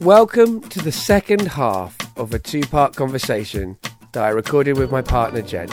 Welcome 0.00 0.60
to 0.68 0.78
the 0.78 0.92
second 0.92 1.48
half 1.48 1.96
of 2.16 2.32
a 2.32 2.38
two 2.38 2.60
part 2.60 2.94
conversation 2.94 3.76
that 4.12 4.22
I 4.22 4.28
recorded 4.28 4.78
with 4.78 4.92
my 4.92 5.02
partner 5.02 5.42
Jen. 5.42 5.66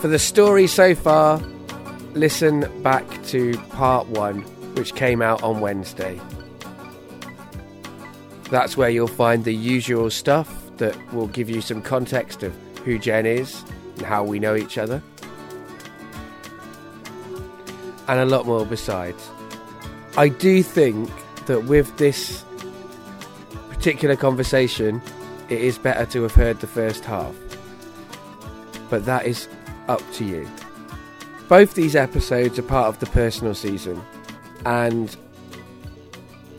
For 0.00 0.08
the 0.08 0.18
story 0.18 0.66
so 0.66 0.94
far, 0.94 1.38
listen 2.12 2.70
back 2.82 3.06
to 3.28 3.56
part 3.70 4.06
one, 4.08 4.42
which 4.74 4.94
came 4.94 5.22
out 5.22 5.42
on 5.42 5.60
Wednesday. 5.60 6.20
That's 8.50 8.76
where 8.76 8.90
you'll 8.90 9.08
find 9.08 9.44
the 9.44 9.54
usual 9.54 10.10
stuff 10.10 10.54
that 10.76 10.94
will 11.14 11.28
give 11.28 11.48
you 11.48 11.62
some 11.62 11.80
context 11.80 12.42
of 12.42 12.54
who 12.84 12.98
Jen 12.98 13.24
is 13.24 13.64
and 13.96 14.02
how 14.02 14.22
we 14.22 14.38
know 14.38 14.54
each 14.54 14.76
other. 14.76 15.02
And 18.08 18.20
a 18.20 18.26
lot 18.26 18.44
more 18.44 18.66
besides. 18.66 19.30
I 20.16 20.28
do 20.28 20.62
think 20.62 21.10
that 21.46 21.64
with 21.64 21.96
this 21.96 22.44
particular 23.68 24.16
conversation, 24.16 25.02
it 25.48 25.60
is 25.60 25.76
better 25.76 26.06
to 26.06 26.22
have 26.22 26.34
heard 26.34 26.60
the 26.60 26.66
first 26.66 27.04
half. 27.04 27.34
But 28.88 29.04
that 29.06 29.26
is 29.26 29.48
up 29.88 30.02
to 30.14 30.24
you. 30.24 30.48
Both 31.48 31.74
these 31.74 31.96
episodes 31.96 32.58
are 32.58 32.62
part 32.62 32.86
of 32.86 33.00
the 33.00 33.06
personal 33.06 33.54
season, 33.54 34.00
and 34.64 35.14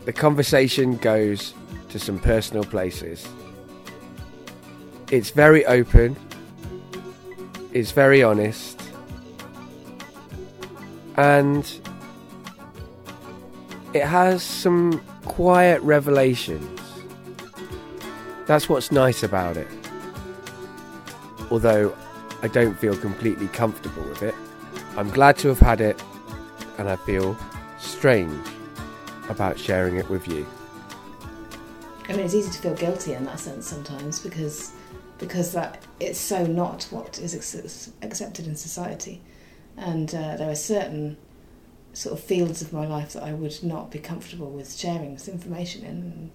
the 0.04 0.12
conversation 0.12 0.96
goes 0.98 1.54
to 1.88 1.98
some 1.98 2.18
personal 2.18 2.62
places. 2.62 3.26
It's 5.10 5.30
very 5.30 5.64
open, 5.66 6.16
it's 7.72 7.90
very 7.90 8.22
honest, 8.22 8.80
and 11.16 11.64
it 13.96 14.06
has 14.06 14.42
some 14.42 15.02
quiet 15.24 15.80
revelations. 15.80 16.80
That's 18.46 18.68
what's 18.68 18.92
nice 18.92 19.22
about 19.22 19.56
it. 19.56 19.68
Although 21.50 21.96
I 22.42 22.48
don't 22.48 22.78
feel 22.78 22.96
completely 22.96 23.48
comfortable 23.48 24.02
with 24.04 24.22
it, 24.22 24.34
I'm 24.96 25.10
glad 25.10 25.38
to 25.38 25.48
have 25.48 25.60
had 25.60 25.80
it, 25.80 26.00
and 26.78 26.88
I 26.90 26.96
feel 26.96 27.36
strange 27.78 28.46
about 29.30 29.58
sharing 29.58 29.96
it 29.96 30.08
with 30.10 30.28
you. 30.28 30.46
I 32.08 32.12
mean, 32.12 32.20
it's 32.20 32.34
easy 32.34 32.50
to 32.50 32.58
feel 32.58 32.74
guilty 32.74 33.14
in 33.14 33.24
that 33.24 33.40
sense 33.40 33.66
sometimes 33.66 34.20
because 34.20 34.72
because 35.18 35.54
that 35.54 35.82
it's 35.98 36.20
so 36.20 36.44
not 36.44 36.84
what 36.90 37.18
is 37.18 37.34
accepted 38.02 38.46
in 38.46 38.54
society, 38.54 39.22
and 39.78 40.14
uh, 40.14 40.36
there 40.36 40.50
are 40.50 40.54
certain 40.54 41.16
sort 41.96 42.12
of 42.12 42.22
fields 42.22 42.60
of 42.60 42.74
my 42.74 42.86
life 42.86 43.14
that 43.14 43.22
I 43.22 43.32
would 43.32 43.64
not 43.64 43.90
be 43.90 43.98
comfortable 43.98 44.50
with 44.50 44.76
sharing 44.76 45.14
this 45.14 45.28
information 45.28 45.82
in. 45.82 45.88
And 45.88 46.30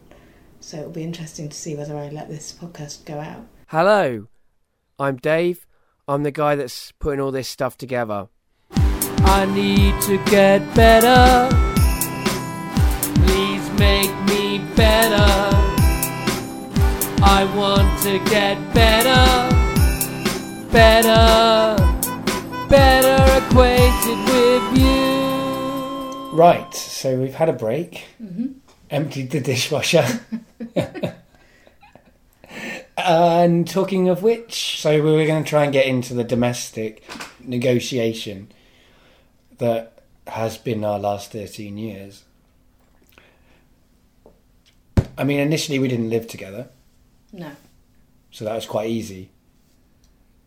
so 0.59 0.77
it'll 0.77 0.89
be 0.89 1.03
interesting 1.03 1.49
to 1.49 1.55
see 1.55 1.75
whether 1.75 1.95
I 1.95 2.09
let 2.09 2.29
this 2.29 2.51
podcast 2.51 3.05
go 3.05 3.19
out. 3.19 3.45
Hello, 3.67 4.27
I'm 4.97 5.17
Dave. 5.17 5.67
I'm 6.07 6.23
the 6.23 6.31
guy 6.31 6.55
that's 6.55 6.91
putting 6.93 7.21
all 7.21 7.31
this 7.31 7.47
stuff 7.47 7.77
together. 7.77 8.27
I 8.71 9.45
need 9.45 10.01
to 10.01 10.17
get 10.29 10.61
better. 10.73 11.47
Please 13.23 13.69
make 13.77 14.11
me 14.25 14.59
better. 14.75 15.29
I 17.23 17.45
want 17.55 18.01
to 18.01 18.17
get 18.31 18.57
better, 18.73 19.21
better, 20.71 21.77
better 22.67 23.45
acquainted 23.45 24.17
with 24.25 24.79
you. 24.79 25.10
Right, 26.33 26.73
so 26.73 27.19
we've 27.19 27.33
had 27.35 27.49
a 27.49 27.53
break, 27.53 28.05
Mm-hmm. 28.21 28.47
emptied 28.89 29.31
the 29.31 29.41
dishwasher. 29.41 30.06
and 32.97 33.67
talking 33.67 34.07
of 34.09 34.23
which, 34.23 34.79
so 34.79 34.91
we 35.03 35.11
were 35.11 35.25
going 35.25 35.44
to 35.44 35.50
try 35.50 35.63
and 35.66 35.73
get 35.73 35.85
into 35.85 36.13
the 36.13 36.23
domestic 36.23 37.03
negotiation 37.41 38.50
that 39.57 40.01
has 40.28 40.57
been 40.57 40.83
our 40.85 41.00
last 41.00 41.31
13 41.31 41.78
years. 41.78 42.23
I 45.17 45.23
mean, 45.23 45.39
initially 45.39 45.79
we 45.79 45.88
didn't 45.88 46.09
live 46.09 46.27
together, 46.27 46.69
No. 47.33 47.51
so 48.31 48.45
that 48.45 48.56
was 48.56 48.66
quite 48.66 48.89
easy. 48.89 49.29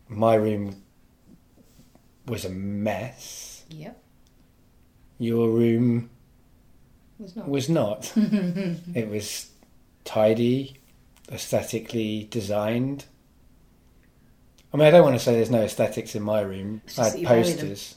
My 0.09 0.35
room 0.35 0.83
was 2.27 2.45
a 2.45 2.51
mess. 2.51 3.65
Yep. 3.69 4.01
Your 5.19 5.49
room 5.49 6.11
Was 7.19 7.37
not. 7.37 7.49
was 7.49 7.69
not. 7.69 8.13
it 8.17 9.09
was 9.09 9.51
tidy, 10.05 10.77
aesthetically 11.31 12.27
designed. 12.31 13.05
I 14.73 14.77
mean, 14.77 14.87
I 14.87 14.91
don't 14.91 15.05
want 15.05 15.17
to 15.17 15.25
say 15.25 15.35
there's 15.35 15.51
no 15.51 15.63
aesthetics 15.63 16.15
in 16.17 16.23
my 16.23 16.41
room. 16.41 16.83
I 16.99 17.05
had 17.05 17.13
that 17.13 17.19
you 17.21 17.27
bury 17.29 17.43
them. 17.45 17.53
posters, 17.59 17.95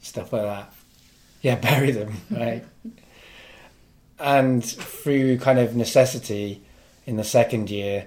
stuff 0.00 0.32
like 0.32 0.42
that. 0.42 0.72
Yeah, 1.42 1.54
bury 1.60 1.90
them, 1.90 2.14
right? 2.30 2.64
and 4.18 4.64
through 4.64 5.38
kind 5.38 5.58
of 5.58 5.74
necessity, 5.76 6.62
in 7.06 7.16
the 7.16 7.24
second 7.24 7.68
year, 7.70 8.06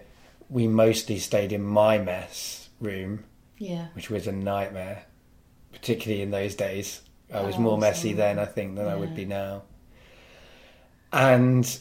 we 0.49 0.67
mostly 0.67 1.19
stayed 1.19 1.51
in 1.51 1.61
my 1.61 1.97
mess 1.97 2.69
room, 2.79 3.23
Yeah. 3.57 3.87
which 3.93 4.09
was 4.09 4.25
a 4.25 4.31
nightmare, 4.31 5.03
particularly 5.73 6.21
in 6.21 6.31
those 6.31 6.55
days. 6.55 7.01
I 7.33 7.41
was 7.41 7.55
Oh, 7.55 7.59
more 7.59 7.77
messy 7.77 8.13
then, 8.13 8.39
I 8.39 8.45
think, 8.45 8.75
than 8.75 8.87
I 8.87 8.95
would 8.95 9.15
be 9.15 9.25
now. 9.25 9.63
And 11.11 11.79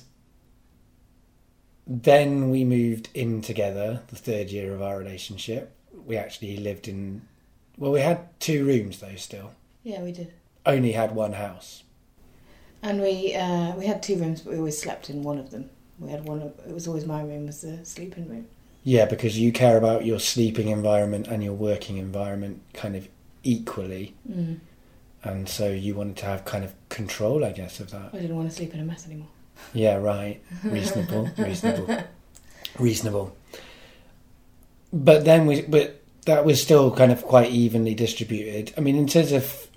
then 1.86 2.50
we 2.50 2.64
moved 2.64 3.08
in 3.14 3.42
together, 3.42 4.02
the 4.08 4.16
third 4.16 4.50
year 4.50 4.74
of 4.74 4.82
our 4.82 4.98
relationship. 4.98 5.74
We 6.06 6.16
actually 6.16 6.56
lived 6.56 6.88
in, 6.88 7.22
well, 7.76 7.92
we 7.92 8.00
had 8.00 8.38
two 8.40 8.64
rooms 8.64 9.00
though, 9.00 9.16
still. 9.16 9.52
Yeah, 9.82 10.02
we 10.02 10.12
did. 10.12 10.32
Only 10.64 10.92
had 10.92 11.14
one 11.14 11.34
house. 11.34 11.82
And 12.82 13.00
we 13.00 13.34
uh, 13.34 13.74
we 13.76 13.86
had 13.86 14.02
two 14.02 14.16
rooms, 14.16 14.42
but 14.42 14.52
we 14.52 14.58
always 14.58 14.78
slept 14.80 15.08
in 15.08 15.22
one 15.22 15.38
of 15.38 15.50
them. 15.50 15.70
We 15.98 16.10
had 16.10 16.24
one. 16.26 16.42
Of, 16.42 16.52
it 16.66 16.74
was 16.74 16.86
always 16.86 17.06
my 17.06 17.22
room 17.22 17.46
was 17.46 17.62
the 17.62 17.84
sleeping 17.84 18.28
room. 18.28 18.46
Yeah, 18.82 19.06
because 19.06 19.38
you 19.38 19.52
care 19.52 19.78
about 19.78 20.04
your 20.04 20.20
sleeping 20.20 20.68
environment 20.68 21.26
and 21.26 21.42
your 21.42 21.54
working 21.54 21.96
environment 21.96 22.60
kind 22.74 22.94
of 22.94 23.08
equally. 23.42 24.14
Mm. 24.30 24.60
And 25.24 25.48
so 25.48 25.68
you 25.70 25.94
wanted 25.94 26.16
to 26.18 26.26
have 26.26 26.44
kind 26.44 26.64
of 26.64 26.74
control, 26.90 27.44
I 27.44 27.52
guess, 27.52 27.80
of 27.80 27.90
that. 27.90 28.10
I 28.12 28.18
didn't 28.18 28.36
want 28.36 28.48
to 28.50 28.54
sleep 28.54 28.74
in 28.74 28.80
a 28.80 28.84
mess 28.84 29.06
anymore. 29.06 29.28
Yeah, 29.72 29.96
right. 29.96 30.40
Reasonable, 30.62 31.30
reasonable, 31.38 32.04
reasonable. 32.78 33.36
But 34.92 35.24
then 35.24 35.46
we, 35.46 35.62
but 35.62 36.02
that 36.26 36.44
was 36.44 36.60
still 36.62 36.90
kind 36.94 37.10
of 37.10 37.22
quite 37.22 37.50
evenly 37.50 37.94
distributed. 37.94 38.72
I 38.76 38.80
mean, 38.80 38.96
in 38.96 39.06
terms 39.06 39.32
of 39.32 39.68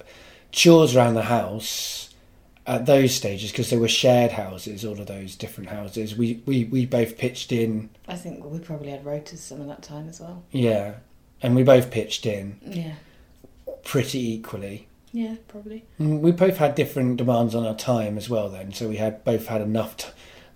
chores 0.51 0.95
around 0.95 1.13
the 1.15 1.23
house 1.23 2.13
at 2.65 2.85
those 2.85 3.15
stages, 3.15 3.51
because 3.51 3.69
there 3.69 3.79
were 3.79 3.87
shared 3.87 4.31
houses, 4.33 4.83
all 4.83 4.99
of 4.99 5.07
those 5.07 5.35
different 5.35 5.69
houses, 5.69 6.15
we, 6.15 6.41
we, 6.45 6.65
we 6.65 6.85
both 6.85 7.17
pitched 7.17 7.51
in, 7.51 7.89
I 8.07 8.15
think 8.15 8.43
we 8.43 8.59
probably 8.59 8.89
had 8.89 9.05
rotas 9.05 9.37
some 9.37 9.61
of 9.61 9.67
that 9.67 9.81
time 9.81 10.09
as 10.09 10.19
well. 10.19 10.43
yeah, 10.51 10.95
and 11.41 11.55
we 11.55 11.63
both 11.63 11.89
pitched 11.91 12.25
in 12.25 12.59
Yeah. 12.65 12.93
pretty 13.83 14.33
equally. 14.33 14.87
Yeah, 15.17 15.37
probably. 15.47 15.83
Mm, 15.99 16.19
We 16.19 16.31
both 16.31 16.57
had 16.57 16.75
different 16.75 17.17
demands 17.17 17.55
on 17.55 17.65
our 17.65 17.75
time 17.75 18.19
as 18.19 18.29
well, 18.29 18.49
then. 18.49 18.71
So 18.71 18.87
we 18.87 18.97
had 18.97 19.23
both 19.23 19.47
had 19.47 19.61
enough, 19.61 19.97
t- 19.97 20.09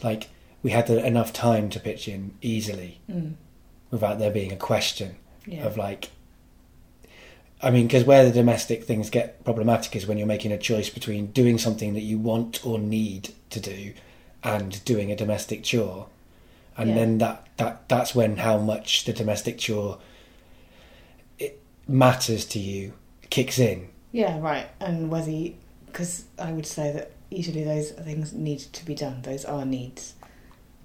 like 0.03 0.29
we 0.61 0.69
had 0.69 0.85
the, 0.85 1.03
enough 1.03 1.33
time 1.33 1.67
to 1.71 1.79
pitch 1.79 2.07
in 2.07 2.35
easily 2.43 2.99
Mm. 3.11 3.33
without 3.89 4.19
there 4.19 4.29
being 4.29 4.51
a 4.51 4.55
question 4.55 5.15
Yeah. 5.47 5.65
of 5.65 5.77
like. 5.77 6.11
I 7.59 7.71
mean, 7.71 7.87
because 7.87 8.03
where 8.03 8.23
the 8.23 8.31
domestic 8.31 8.83
things 8.83 9.09
get 9.09 9.43
problematic 9.43 9.95
is 9.95 10.05
when 10.05 10.19
you're 10.19 10.27
making 10.27 10.51
a 10.51 10.59
choice 10.59 10.89
between 10.91 11.27
doing 11.27 11.57
something 11.57 11.93
that 11.95 12.01
you 12.01 12.19
want 12.19 12.63
or 12.63 12.77
need 12.77 13.29
to 13.49 13.59
do, 13.59 13.93
and 14.43 14.83
doing 14.85 15.11
a 15.11 15.15
domestic 15.15 15.63
chore, 15.63 16.05
and 16.77 16.89
Yeah. 16.89 16.95
then 16.97 17.17
that 17.17 17.47
that 17.57 17.89
that's 17.89 18.13
when 18.13 18.37
how 18.37 18.59
much 18.59 19.05
the 19.05 19.13
domestic 19.13 19.57
chore 19.57 19.97
it 21.39 21.59
matters 21.87 22.45
to 22.45 22.59
you 22.59 22.93
kicks 23.31 23.57
in. 23.57 23.87
Yeah, 24.11 24.39
right. 24.39 24.67
And 24.79 25.09
whether 25.09 25.31
because 25.85 26.25
I 26.39 26.51
would 26.51 26.65
say 26.65 26.91
that 26.93 27.11
usually 27.29 27.63
those 27.63 27.91
things 27.91 28.33
need 28.33 28.59
to 28.59 28.85
be 28.85 28.95
done. 28.95 29.21
Those 29.21 29.45
are 29.45 29.65
needs, 29.65 30.13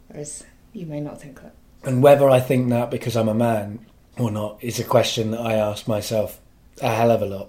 whereas 0.09 0.45
you 0.73 0.87
may 0.87 1.01
not 1.01 1.21
think 1.21 1.43
that. 1.43 1.55
And 1.85 2.03
whether 2.03 2.29
I 2.29 2.41
think 2.41 2.69
that 2.71 2.91
because 2.91 3.17
I'm 3.17 3.29
a 3.29 3.35
man 3.35 3.87
or 4.19 4.31
not 4.31 4.59
is 4.63 4.79
a 4.79 4.85
question 4.85 5.31
that 5.33 5.41
I 5.41 5.55
ask 5.55 5.87
myself 5.87 6.41
a 6.81 6.89
hell 6.89 7.11
of 7.11 7.23
a 7.23 7.27
lot. 7.27 7.49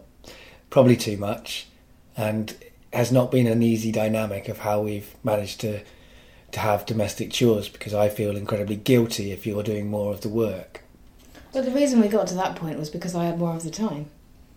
Probably 0.70 0.98
too 0.98 1.18
much. 1.18 1.68
And 2.16 2.56
has 2.94 3.12
not 3.12 3.32
been 3.32 3.48
an 3.48 3.62
easy 3.62 3.92
dynamic 3.92 4.50
of 4.50 4.60
how 4.60 4.82
we've 4.82 5.16
managed 5.24 5.62
to 5.62 5.82
to 6.52 6.60
have 6.60 6.86
domestic 6.86 7.30
chores 7.32 7.68
because 7.68 7.94
I 7.94 8.08
feel 8.08 8.38
incredibly 8.38 8.78
guilty 8.78 9.32
if 9.32 9.46
you're 9.46 9.64
doing 9.64 9.90
more 9.90 10.14
of 10.14 10.22
the 10.22 10.30
work. 10.30 10.82
But 11.52 11.66
the 11.66 11.72
reason 11.72 12.00
we 12.00 12.08
got 12.08 12.28
to 12.28 12.36
that 12.36 12.56
point 12.56 12.80
was 12.80 12.90
because 12.90 13.16
I 13.16 13.26
had 13.26 13.38
more 13.38 13.56
of 13.56 13.64
the 13.64 13.70
time. 13.70 14.10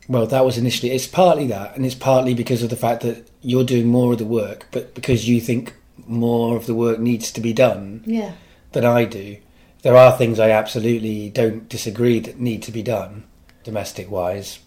Well, 0.09 0.27
that 0.27 0.45
was 0.45 0.59
initially. 0.59 0.91
It's 0.93 1.07
partly 1.07 1.47
that, 1.49 1.77
and 1.77 1.87
it's 1.87 1.95
partly 1.95 2.35
because 2.35 2.63
of 2.63 2.71
the 2.71 2.77
fact 2.77 3.03
that 3.03 3.29
you're 3.43 3.65
doing 3.65 3.87
more 3.89 4.13
of 4.13 4.19
the 4.19 4.25
work, 4.25 4.67
but 4.73 4.95
because 4.95 5.29
you 5.29 5.41
think 5.41 5.75
more 6.07 6.57
of 6.57 6.67
the 6.67 6.75
work 6.75 6.99
needs 6.99 7.31
to 7.33 7.41
be 7.41 7.53
done 7.53 8.03
Yeah. 8.07 8.33
than 8.73 8.85
I 8.85 9.05
do. 9.05 9.37
There 9.83 9.97
are 9.97 10.17
things 10.17 10.39
I 10.41 10.51
absolutely 10.51 11.31
don't 11.31 11.69
disagree 11.69 12.19
that 12.21 12.41
need 12.41 12.63
to 12.65 12.73
be 12.73 12.83
done, 12.83 13.25
domestic 13.65 14.11
wise. 14.11 14.59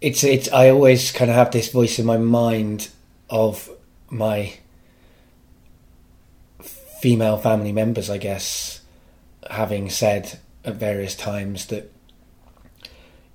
It's 0.00 0.22
it's. 0.24 0.50
I 0.52 0.68
always 0.70 1.10
kind 1.12 1.30
of 1.30 1.36
have 1.36 1.50
this 1.50 1.70
voice 1.70 1.98
in 1.98 2.06
my 2.06 2.16
mind 2.18 2.88
of 3.28 3.70
my 4.08 4.54
female 7.00 7.38
family 7.38 7.72
members, 7.72 8.10
I 8.10 8.18
guess, 8.18 8.80
having 9.50 9.88
said 9.90 10.38
at 10.64 10.74
various 10.76 11.14
times 11.14 11.66
that 11.66 11.90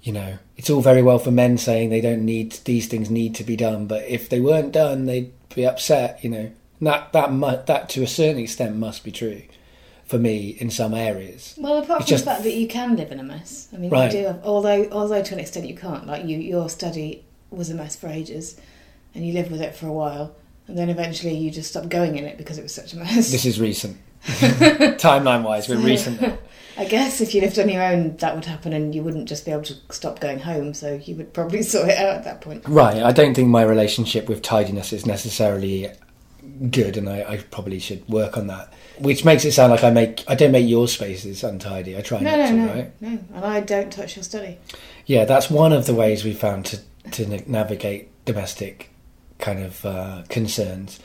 you 0.02 0.14
know 0.14 0.38
it's 0.58 0.70
all 0.70 0.82
very 0.82 1.02
well 1.02 1.20
for 1.20 1.32
men 1.32 1.58
saying 1.58 1.90
they 1.90 2.02
don't 2.02 2.24
need 2.26 2.54
these 2.66 2.88
things 2.88 3.10
need 3.10 3.36
to 3.36 3.44
be 3.44 3.56
done, 3.56 3.88
but 3.88 4.04
if 4.06 4.30
they 4.30 4.40
weren't 4.40 4.72
done, 4.72 5.06
they'd 5.06 5.32
be 5.54 5.66
upset. 5.66 6.24
You 6.24 6.30
know 6.30 6.52
And 6.80 6.88
that 6.88 7.12
that 7.14 7.32
mu- 7.32 7.58
that 7.66 7.90
to 7.90 8.04
a 8.04 8.08
certain 8.08 8.42
extent 8.42 8.76
must 8.76 9.04
be 9.04 9.12
true 9.12 9.42
for 10.06 10.18
me 10.20 10.56
in 10.60 10.70
some 10.70 10.94
areas. 10.94 11.56
Well, 11.58 11.80
apart 11.80 12.02
It's 12.02 12.10
from 12.10 12.14
just- 12.14 12.26
the 12.26 12.32
fact 12.32 12.44
that 12.44 12.54
you 12.56 12.68
can 12.68 12.96
live 12.96 13.12
in 13.12 13.20
a 13.20 13.24
mess. 13.24 13.68
I 13.74 13.78
mean, 13.78 13.90
Right. 13.90 14.14
you 14.14 14.20
do. 14.22 14.28
Have, 14.28 14.42
although, 14.44 14.88
although 14.92 15.24
to 15.24 15.34
an 15.34 15.40
extent 15.40 15.68
you 15.68 15.76
can't. 15.76 16.06
Like 16.06 16.26
you, 16.26 16.38
your 16.38 16.70
study 16.70 17.24
was 17.50 17.70
a 17.72 17.74
mess 17.76 17.96
for 17.96 18.08
ages, 18.08 18.56
and 19.16 19.26
you 19.26 19.34
lived 19.34 19.50
with 19.52 19.62
it 19.62 19.76
for 19.76 19.88
a 19.88 19.94
while, 19.94 20.36
and 20.68 20.78
then 20.78 20.90
eventually 20.90 21.36
you 21.36 21.50
just 21.50 21.70
stopped 21.72 21.90
going 21.90 22.18
in 22.18 22.26
it 22.26 22.38
because 22.38 22.58
it 22.60 22.64
was 22.64 22.74
such 22.74 22.94
a 22.94 22.98
mess. 22.98 23.32
This 23.32 23.46
is 23.46 23.60
recent. 23.60 23.98
Timeline 24.26 25.44
wise, 25.44 25.68
we're 25.70 25.78
recent. 25.78 26.22
now. 26.22 26.38
I 26.78 26.86
guess 26.86 27.22
if 27.22 27.34
you 27.34 27.42
lived 27.42 27.58
on 27.60 27.70
your 27.70 27.84
own, 27.84 28.18
that 28.18 28.36
would 28.36 28.46
happen, 28.46 28.74
and 28.74 28.94
you 28.94 29.02
wouldn't 29.04 29.28
just 29.30 29.46
be 29.46 29.52
able 29.52 29.64
to 29.64 29.76
stop 29.92 30.20
going 30.20 30.40
home. 30.40 30.74
So 30.74 30.96
you 31.04 31.16
would 31.16 31.34
probably 31.34 31.62
sort 31.74 31.90
it 31.90 31.98
out 31.98 32.16
at 32.16 32.24
that 32.26 32.42
point. 32.42 32.68
Right. 32.68 33.02
I 33.02 33.12
don't 33.12 33.34
think 33.34 33.50
my 33.50 33.64
relationship 33.64 34.28
with 34.28 34.42
tidiness 34.42 34.92
is 34.94 35.06
necessarily 35.06 35.90
good, 36.70 36.98
and 36.98 37.10
I, 37.10 37.24
I 37.28 37.38
probably 37.38 37.80
should 37.80 38.08
work 38.10 38.38
on 38.38 38.48
that. 38.48 38.74
Which 39.00 39.26
makes 39.26 39.44
it 39.44 39.52
sound 39.52 39.72
like 39.72 39.84
I 39.84 39.90
make 39.90 40.24
I 40.28 40.36
don't 40.36 40.52
make 40.54 40.68
your 40.70 40.88
spaces 40.88 41.44
untidy. 41.44 41.98
I 41.98 42.02
try 42.02 42.20
No, 42.22 42.32
not 42.32 42.38
no, 42.38 42.46
to, 42.46 42.54
no, 42.54 42.74
right? 42.74 43.02
no. 43.02 43.20
And 43.36 43.46
I 43.46 43.60
don't 43.60 43.92
touch 43.92 44.16
your 44.16 44.24
study. 44.24 44.58
Yeah, 45.06 45.26
that's 45.26 45.50
one 45.50 45.74
of 45.74 45.86
the 45.86 45.94
ways 45.94 46.24
we 46.24 46.34
found 46.34 46.66
to 46.68 46.80
to 47.12 47.28
navigate 47.52 48.10
domestic 48.26 48.90
kind 49.38 49.60
of 49.64 49.86
uh, 49.86 50.24
concerns. 50.30 51.00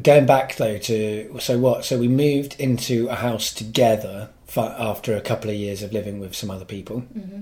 Going 0.00 0.26
back 0.26 0.56
though 0.56 0.78
to 0.78 1.38
so 1.40 1.58
what? 1.58 1.84
So 1.84 1.98
we 1.98 2.08
moved 2.08 2.58
into 2.58 3.08
a 3.08 3.16
house 3.16 3.52
together 3.52 4.30
after 4.56 5.16
a 5.16 5.20
couple 5.20 5.50
of 5.50 5.56
years 5.56 5.82
of 5.82 5.92
living 5.92 6.20
with 6.20 6.34
some 6.34 6.50
other 6.50 6.64
people, 6.64 7.00
hmm 7.00 7.40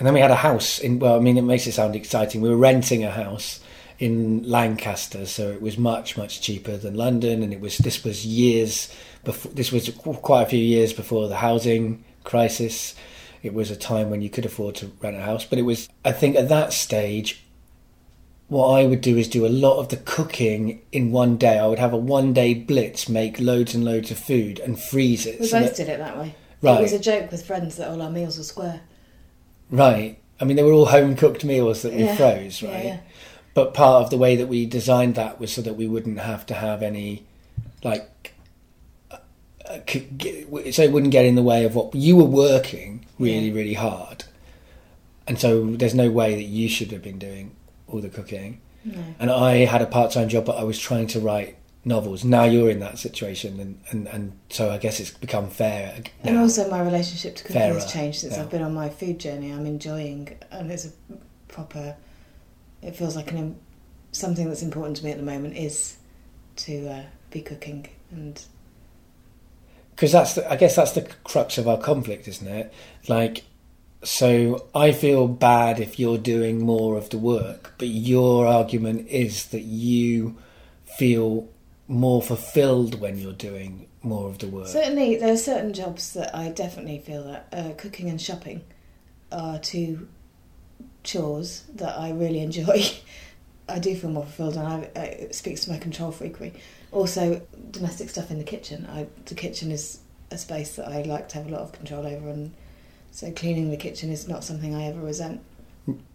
and 0.00 0.06
then 0.06 0.14
we 0.14 0.20
had 0.20 0.30
a 0.30 0.36
house 0.36 0.78
in. 0.78 0.98
Well, 0.98 1.16
I 1.16 1.20
mean, 1.20 1.36
it 1.36 1.42
makes 1.42 1.66
it 1.66 1.72
sound 1.72 1.94
exciting. 1.94 2.40
We 2.40 2.48
were 2.48 2.56
renting 2.56 3.04
a 3.04 3.10
house 3.10 3.60
in 3.98 4.42
Lancaster, 4.48 5.26
so 5.26 5.50
it 5.50 5.60
was 5.60 5.76
much 5.76 6.16
much 6.16 6.40
cheaper 6.40 6.78
than 6.78 6.94
London, 6.94 7.42
and 7.42 7.52
it 7.52 7.60
was 7.60 7.76
this 7.76 8.02
was 8.02 8.24
years 8.24 8.92
before. 9.24 9.52
This 9.52 9.70
was 9.70 9.90
quite 9.90 10.44
a 10.44 10.46
few 10.46 10.58
years 10.58 10.94
before 10.94 11.28
the 11.28 11.36
housing 11.36 12.02
crisis. 12.24 12.94
It 13.42 13.52
was 13.52 13.70
a 13.70 13.76
time 13.76 14.08
when 14.08 14.22
you 14.22 14.30
could 14.30 14.46
afford 14.46 14.74
to 14.76 14.90
rent 15.02 15.18
a 15.18 15.20
house, 15.20 15.44
but 15.44 15.58
it 15.58 15.62
was. 15.62 15.90
I 16.02 16.12
think 16.12 16.34
at 16.34 16.48
that 16.48 16.72
stage, 16.72 17.44
what 18.50 18.68
I 18.68 18.84
would 18.84 19.00
do 19.00 19.16
is 19.16 19.28
do 19.28 19.46
a 19.46 19.48
lot 19.48 19.78
of 19.78 19.88
the 19.88 19.96
cooking 19.96 20.82
in 20.92 21.12
one 21.12 21.36
day. 21.36 21.58
I 21.58 21.66
would 21.66 21.78
have 21.78 21.92
a 21.92 21.96
one 21.96 22.32
day 22.34 22.52
blitz, 22.52 23.08
make 23.08 23.40
loads 23.40 23.74
and 23.74 23.84
loads 23.84 24.10
of 24.10 24.18
food, 24.18 24.58
and 24.58 24.78
freeze 24.78 25.24
it. 25.24 25.40
We 25.40 25.46
so 25.46 25.60
both 25.60 25.68
that- 25.70 25.76
did 25.76 25.88
it 25.88 25.98
that 25.98 26.18
way. 26.18 26.34
Right. 26.60 26.80
It 26.80 26.82
was 26.82 26.92
a 26.92 26.98
joke 26.98 27.30
with 27.30 27.46
friends 27.46 27.76
that 27.76 27.88
all 27.88 28.02
our 28.02 28.10
meals 28.10 28.36
were 28.36 28.44
square. 28.44 28.80
Right. 29.70 30.18
I 30.40 30.44
mean, 30.44 30.56
they 30.56 30.62
were 30.62 30.72
all 30.72 30.86
home 30.86 31.16
cooked 31.16 31.44
meals 31.44 31.82
that 31.82 31.94
we 31.94 32.02
Yeah. 32.04 32.16
froze, 32.16 32.62
right? 32.62 32.72
yeah. 32.72 32.82
yeah. 32.82 33.00
But 33.54 33.72
part 33.72 34.04
of 34.04 34.10
the 34.10 34.18
way 34.18 34.36
that 34.36 34.46
we 34.48 34.66
designed 34.66 35.14
that 35.14 35.40
was 35.40 35.52
so 35.52 35.62
that 35.62 35.74
we 35.76 35.86
wouldn't 35.86 36.18
have 36.18 36.44
to 36.46 36.54
have 36.54 36.82
any, 36.82 37.24
like, 37.82 38.32
uh, 39.10 39.16
uh, 39.66 39.78
so 40.70 40.82
it 40.82 40.92
wouldn't 40.92 41.12
get 41.12 41.24
in 41.24 41.34
the 41.34 41.42
way 41.42 41.64
of 41.64 41.74
what 41.74 41.94
you 41.94 42.16
were 42.16 42.24
working 42.24 43.06
really, 43.18 43.50
really 43.50 43.74
hard. 43.74 44.24
And 45.26 45.38
so 45.38 45.64
there's 45.76 45.94
no 45.94 46.10
way 46.10 46.34
that 46.34 46.42
you 46.44 46.68
should 46.68 46.90
have 46.92 47.02
been 47.02 47.18
doing 47.18 47.52
all 47.90 48.00
the 48.00 48.08
cooking. 48.08 48.60
No. 48.84 49.02
And 49.18 49.30
I 49.30 49.66
had 49.66 49.82
a 49.82 49.86
part 49.86 50.10
time 50.12 50.28
job, 50.28 50.46
but 50.46 50.56
I 50.56 50.64
was 50.64 50.78
trying 50.78 51.06
to 51.08 51.20
write 51.20 51.56
novels. 51.84 52.24
Now 52.24 52.44
you're 52.44 52.70
in 52.70 52.80
that 52.80 52.98
situation, 52.98 53.60
and, 53.60 53.80
and, 53.90 54.08
and 54.08 54.38
so 54.48 54.70
I 54.70 54.78
guess 54.78 55.00
it's 55.00 55.10
become 55.10 55.48
fair. 55.48 56.02
And 56.22 56.38
also, 56.38 56.70
my 56.70 56.80
relationship 56.80 57.36
to 57.36 57.44
cooking 57.44 57.60
has 57.60 57.92
changed 57.92 58.20
since 58.20 58.36
yeah. 58.36 58.42
I've 58.42 58.50
been 58.50 58.62
on 58.62 58.74
my 58.74 58.88
food 58.88 59.18
journey. 59.18 59.50
I'm 59.50 59.66
enjoying, 59.66 60.36
and 60.50 60.70
it's 60.70 60.86
a 60.86 60.92
proper. 61.48 61.96
It 62.82 62.96
feels 62.96 63.16
like 63.16 63.32
an 63.32 63.58
something 64.12 64.48
that's 64.48 64.62
important 64.62 64.96
to 64.96 65.04
me 65.04 65.12
at 65.12 65.18
the 65.18 65.24
moment 65.24 65.56
is 65.56 65.96
to 66.56 66.88
uh, 66.88 67.02
be 67.30 67.42
cooking, 67.42 67.88
and 68.10 68.42
because 69.94 70.12
that's 70.12 70.34
the, 70.34 70.50
I 70.50 70.56
guess 70.56 70.76
that's 70.76 70.92
the 70.92 71.02
crux 71.24 71.58
of 71.58 71.68
our 71.68 71.78
conflict, 71.78 72.26
isn't 72.26 72.48
it? 72.48 72.72
Like, 73.08 73.44
so 74.02 74.66
I 74.74 74.92
feel 74.92 75.28
bad 75.28 75.78
if 75.78 75.98
you're 75.98 76.18
doing 76.18 76.64
more 76.64 76.96
of 76.96 77.10
the 77.10 77.18
work, 77.18 77.74
but 77.78 77.88
your 77.88 78.46
argument 78.46 79.08
is 79.08 79.46
that 79.46 79.62
you 79.62 80.36
feel 80.84 81.48
more 81.86 82.22
fulfilled 82.22 83.00
when 83.00 83.18
you're 83.18 83.32
doing 83.32 83.86
more 84.02 84.28
of 84.28 84.38
the 84.38 84.46
work. 84.46 84.66
certainly 84.68 85.16
there 85.16 85.32
are 85.32 85.36
certain 85.36 85.74
jobs 85.74 86.14
that 86.14 86.34
I 86.34 86.48
definitely 86.48 87.00
feel 87.00 87.24
that 87.24 87.48
uh, 87.52 87.72
cooking 87.76 88.08
and 88.08 88.20
shopping 88.20 88.62
are 89.30 89.58
two 89.58 90.08
chores 91.04 91.64
that 91.74 91.98
I 91.98 92.10
really 92.10 92.40
enjoy. 92.40 92.84
I 93.68 93.78
do 93.78 93.94
feel 93.94 94.10
more 94.10 94.24
fulfilled, 94.24 94.56
and 94.56 94.66
I, 94.66 94.90
I, 94.96 95.04
it 95.04 95.34
speaks 95.34 95.64
to 95.64 95.70
my 95.70 95.78
control 95.78 96.12
freakery. 96.12 96.54
Also, 96.90 97.40
domestic 97.70 98.10
stuff 98.10 98.30
in 98.30 98.38
the 98.38 98.44
kitchen. 98.44 98.86
I, 98.90 99.06
the 99.26 99.36
kitchen 99.36 99.70
is 99.70 100.00
a 100.32 100.38
space 100.38 100.74
that 100.76 100.88
I 100.88 101.02
like 101.02 101.28
to 101.30 101.36
have 101.36 101.46
a 101.46 101.50
lot 101.50 101.60
of 101.60 101.72
control 101.72 102.04
over, 102.06 102.28
and 102.28 102.52
so 103.10 103.30
cleaning 103.32 103.70
the 103.70 103.76
kitchen 103.76 104.10
is 104.10 104.28
not 104.28 104.44
something 104.44 104.74
I 104.74 104.84
ever 104.84 105.00
resent. 105.00 105.40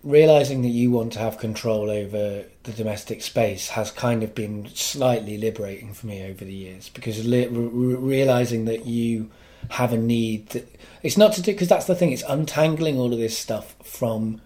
Realizing 0.03 0.61
that 0.61 0.69
you 0.69 0.91
want 0.91 1.13
to 1.13 1.19
have 1.19 1.37
control 1.37 1.89
over 1.89 2.45
the 2.63 2.71
domestic 2.71 3.21
space 3.21 3.69
has 3.69 3.91
kind 3.91 4.23
of 4.23 4.33
been 4.33 4.69
slightly 4.73 5.37
liberating 5.37 5.93
for 5.93 6.07
me 6.07 6.23
over 6.23 6.45
the 6.45 6.53
years 6.53 6.89
because 6.89 7.25
li- 7.25 7.47
re- 7.47 7.67
re- 7.67 7.95
realizing 7.95 8.65
that 8.65 8.85
you 8.85 9.29
have 9.69 9.91
a 9.91 9.97
need 9.97 10.47
that 10.49 10.67
it's 11.01 11.17
not 11.17 11.33
to 11.33 11.41
do 11.41 11.51
because 11.51 11.67
that's 11.67 11.87
the 11.87 11.95
thing 11.95 12.11
it's 12.11 12.23
untangling 12.29 12.97
all 12.99 13.11
of 13.11 13.19
this 13.19 13.37
stuff 13.37 13.75
from 13.83 14.39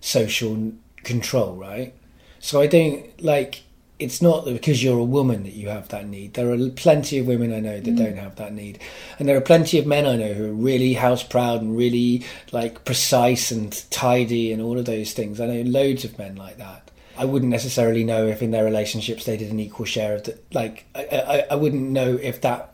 social 0.00 0.72
control 1.02 1.56
right 1.56 1.92
so 2.38 2.60
i 2.60 2.66
don't 2.66 3.22
like 3.22 3.62
it's 4.00 4.22
not 4.22 4.44
because 4.46 4.82
you're 4.82 4.98
a 4.98 5.04
woman 5.04 5.42
that 5.44 5.52
you 5.52 5.68
have 5.68 5.88
that 5.88 6.06
need. 6.08 6.34
There 6.34 6.50
are 6.50 6.70
plenty 6.70 7.18
of 7.18 7.26
women 7.26 7.52
i 7.52 7.60
know 7.60 7.78
that 7.80 7.94
Mm. 7.94 7.98
don't 7.98 8.16
have 8.16 8.36
that 8.36 8.52
need. 8.54 8.78
And 9.18 9.28
there 9.28 9.36
are 9.36 9.40
plenty 9.42 9.78
of 9.78 9.86
men 9.86 10.06
i 10.06 10.16
know 10.16 10.32
who 10.32 10.46
are 10.50 10.54
really 10.54 10.94
house 10.94 11.22
proud 11.22 11.60
and 11.62 11.76
really 11.76 12.24
like 12.52 12.84
precise 12.84 13.50
and 13.50 13.70
tidy 13.90 14.52
and 14.52 14.60
all 14.62 14.78
of 14.78 14.86
those 14.86 15.12
things. 15.12 15.40
I 15.40 15.46
know 15.46 15.62
loads 15.62 16.04
of 16.04 16.18
men 16.18 16.36
like 16.36 16.58
that. 16.58 16.90
I 17.18 17.24
wouldn't 17.26 17.50
necessarily 17.50 18.02
know 18.02 18.26
if 18.26 18.40
in 18.40 18.50
their 18.50 18.64
relationships 18.64 19.24
they 19.24 19.36
did 19.36 19.50
an 19.50 19.60
equal 19.60 19.84
share 19.86 20.14
of 20.14 20.22
the 20.24 20.38
like 20.52 20.86
i, 20.94 21.02
I, 21.04 21.46
I 21.50 21.54
wouldn't 21.54 21.90
know 21.90 22.18
if 22.20 22.40
that 22.40 22.72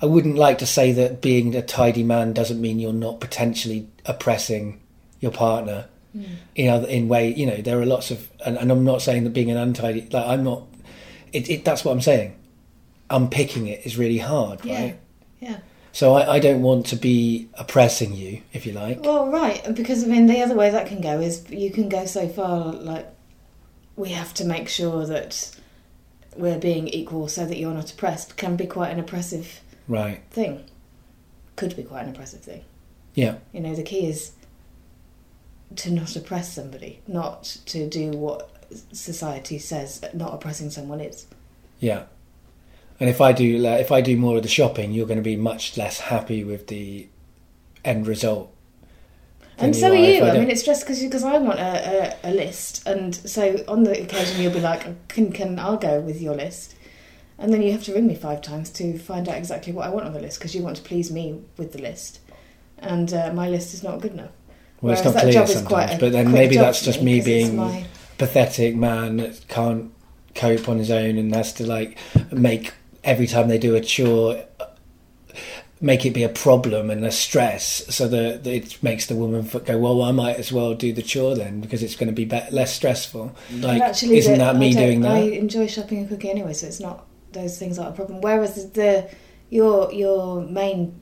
I 0.00 0.06
wouldn't 0.06 0.36
like 0.36 0.58
to 0.58 0.66
say 0.66 0.92
that 0.92 1.20
being 1.20 1.54
a 1.56 1.62
tidy 1.62 2.04
man 2.04 2.32
doesn't 2.32 2.60
mean 2.60 2.78
you're 2.78 2.92
not 2.92 3.18
potentially 3.20 3.88
oppressing 4.06 4.80
your 5.20 5.32
partner 5.32 5.86
in 6.54 6.68
other 6.68 6.86
in 6.88 7.08
way. 7.08 7.32
You 7.34 7.46
know, 7.46 7.56
there 7.56 7.80
are 7.80 7.86
lots 7.86 8.10
of, 8.10 8.28
and, 8.44 8.56
and 8.56 8.70
I'm 8.70 8.84
not 8.84 9.02
saying 9.02 9.24
that 9.24 9.30
being 9.30 9.50
an 9.50 9.56
untidy, 9.56 10.08
like 10.12 10.26
I'm 10.26 10.44
not. 10.44 10.62
It, 11.32 11.48
it 11.50 11.64
that's 11.64 11.84
what 11.84 11.92
I'm 11.92 12.00
saying. 12.00 12.34
Unpicking 13.10 13.66
it 13.66 13.86
is 13.86 13.96
really 13.96 14.18
hard, 14.18 14.64
Yeah. 14.64 14.80
right? 14.82 14.98
Yeah. 15.40 15.58
So 15.92 16.14
I, 16.14 16.34
I 16.34 16.38
don't 16.38 16.60
want 16.62 16.86
to 16.86 16.96
be 16.96 17.48
oppressing 17.54 18.12
you, 18.14 18.42
if 18.52 18.66
you 18.66 18.72
like. 18.72 19.02
Well, 19.02 19.28
right, 19.30 19.74
because 19.74 20.04
I 20.04 20.06
mean, 20.06 20.26
the 20.26 20.42
other 20.42 20.54
way 20.54 20.70
that 20.70 20.86
can 20.86 21.00
go 21.00 21.18
is 21.20 21.48
you 21.50 21.70
can 21.70 21.88
go 21.88 22.04
so 22.06 22.28
far 22.28 22.72
like 22.72 23.08
we 23.96 24.10
have 24.10 24.32
to 24.34 24.44
make 24.44 24.68
sure 24.68 25.06
that 25.06 25.50
we're 26.36 26.58
being 26.58 26.86
equal 26.88 27.26
so 27.28 27.46
that 27.46 27.56
you're 27.56 27.74
not 27.74 27.90
oppressed. 27.92 28.36
Can 28.36 28.56
be 28.56 28.66
quite 28.66 28.90
an 28.90 29.00
oppressive 29.00 29.60
Right? 29.88 30.22
thing. 30.30 30.64
Could 31.56 31.74
be 31.74 31.82
quite 31.82 32.04
an 32.04 32.10
oppressive 32.10 32.40
thing. 32.40 32.62
Yeah. 33.14 33.36
You 33.52 33.60
know, 33.60 33.74
the 33.74 33.82
key 33.82 34.06
is 34.06 34.32
to 35.76 35.90
not 35.90 36.16
oppress 36.16 36.52
somebody, 36.52 37.00
not 37.06 37.44
to 37.66 37.88
do 37.88 38.10
what 38.10 38.50
society 38.92 39.58
says 39.58 40.04
not 40.14 40.34
oppressing 40.34 40.70
someone 40.70 41.00
is. 41.00 41.26
Yeah. 41.80 42.04
And 43.00 43.08
if 43.08 43.20
I 43.20 43.32
do 43.32 43.58
like, 43.58 43.80
if 43.80 43.92
I 43.92 44.00
do 44.00 44.16
more 44.16 44.36
of 44.36 44.42
the 44.42 44.48
shopping, 44.48 44.92
you're 44.92 45.06
going 45.06 45.18
to 45.18 45.22
be 45.22 45.36
much 45.36 45.76
less 45.76 46.00
happy 46.00 46.42
with 46.42 46.66
the 46.66 47.08
end 47.84 48.06
result. 48.06 48.52
And 49.56 49.74
so 49.74 49.90
are 49.90 49.94
you. 49.94 50.22
I, 50.22 50.26
don't. 50.28 50.40
mean, 50.40 50.50
it's 50.50 50.62
just 50.62 50.82
because 50.82 51.02
because 51.02 51.24
I 51.24 51.38
want 51.38 51.58
a, 51.58 52.16
a, 52.24 52.30
a 52.30 52.32
list, 52.32 52.86
and 52.86 53.14
so 53.14 53.64
on 53.66 53.84
the 53.84 54.02
occasion 54.02 54.40
you'll 54.40 54.52
be 54.52 54.60
like, 54.60 55.08
"Can 55.08 55.32
can 55.32 55.58
I'll 55.58 55.76
go 55.76 56.00
with 56.00 56.20
your 56.20 56.34
list?" 56.34 56.74
And 57.38 57.52
then 57.52 57.62
you 57.62 57.70
have 57.72 57.84
to 57.84 57.94
ring 57.94 58.06
me 58.06 58.16
five 58.16 58.42
times 58.42 58.70
to 58.70 58.98
find 58.98 59.28
out 59.28 59.36
exactly 59.36 59.72
what 59.72 59.86
I 59.86 59.90
want 59.90 60.06
on 60.06 60.12
the 60.12 60.20
list 60.20 60.38
because 60.38 60.54
you 60.54 60.62
want 60.62 60.76
to 60.76 60.82
please 60.82 61.10
me 61.10 61.40
with 61.56 61.72
the 61.72 61.80
list, 61.80 62.20
and 62.78 63.12
uh, 63.12 63.32
my 63.32 63.48
list 63.48 63.74
is 63.74 63.82
not 63.82 64.00
good 64.00 64.12
enough. 64.12 64.30
Well, 64.80 64.92
it's 64.94 65.04
not 65.04 65.16
clear 65.16 65.46
sometimes, 65.46 65.98
but 66.00 66.12
then 66.12 66.30
maybe 66.32 66.56
that's 66.56 66.82
just 66.82 67.02
me 67.02 67.20
being 67.20 67.56
my- 67.56 67.86
pathetic 68.18 68.74
man 68.76 69.18
that 69.18 69.46
can't 69.48 69.92
cope 70.34 70.68
on 70.68 70.78
his 70.78 70.90
own 70.90 71.18
and 71.18 71.34
has 71.34 71.52
to 71.54 71.66
like 71.66 71.98
make 72.30 72.72
every 73.04 73.26
time 73.26 73.48
they 73.48 73.58
do 73.58 73.74
a 73.74 73.80
chore 73.80 74.44
make 75.80 76.04
it 76.04 76.10
be 76.10 76.24
a 76.24 76.28
problem 76.28 76.90
and 76.90 77.04
a 77.04 77.10
stress 77.12 77.84
so 77.94 78.08
that 78.08 78.44
it 78.46 78.82
makes 78.82 79.06
the 79.06 79.14
woman 79.14 79.48
go 79.64 79.78
well 79.78 80.02
I 80.02 80.10
might 80.10 80.36
as 80.36 80.50
well 80.52 80.74
do 80.74 80.92
the 80.92 81.02
chore 81.02 81.36
then 81.36 81.60
because 81.60 81.82
it's 81.82 81.94
going 81.94 82.08
to 82.08 82.12
be, 82.12 82.24
be- 82.24 82.42
less 82.50 82.74
stressful. 82.74 83.34
Mm. 83.50 83.62
Like 83.62 83.82
actually, 83.82 84.18
isn't 84.18 84.38
the- 84.38 84.44
that 84.44 84.56
me 84.56 84.72
doing 84.72 85.00
that? 85.02 85.12
I 85.12 85.18
enjoy 85.18 85.66
shopping 85.68 85.98
and 85.98 86.08
cooking 86.08 86.30
anyway, 86.30 86.52
so 86.52 86.66
it's 86.66 86.80
not 86.80 87.06
those 87.32 87.58
things 87.58 87.78
aren't 87.78 87.94
a 87.94 87.96
problem. 87.96 88.20
Whereas 88.20 88.70
the 88.72 89.08
your 89.50 89.92
your 89.92 90.42
main 90.42 91.00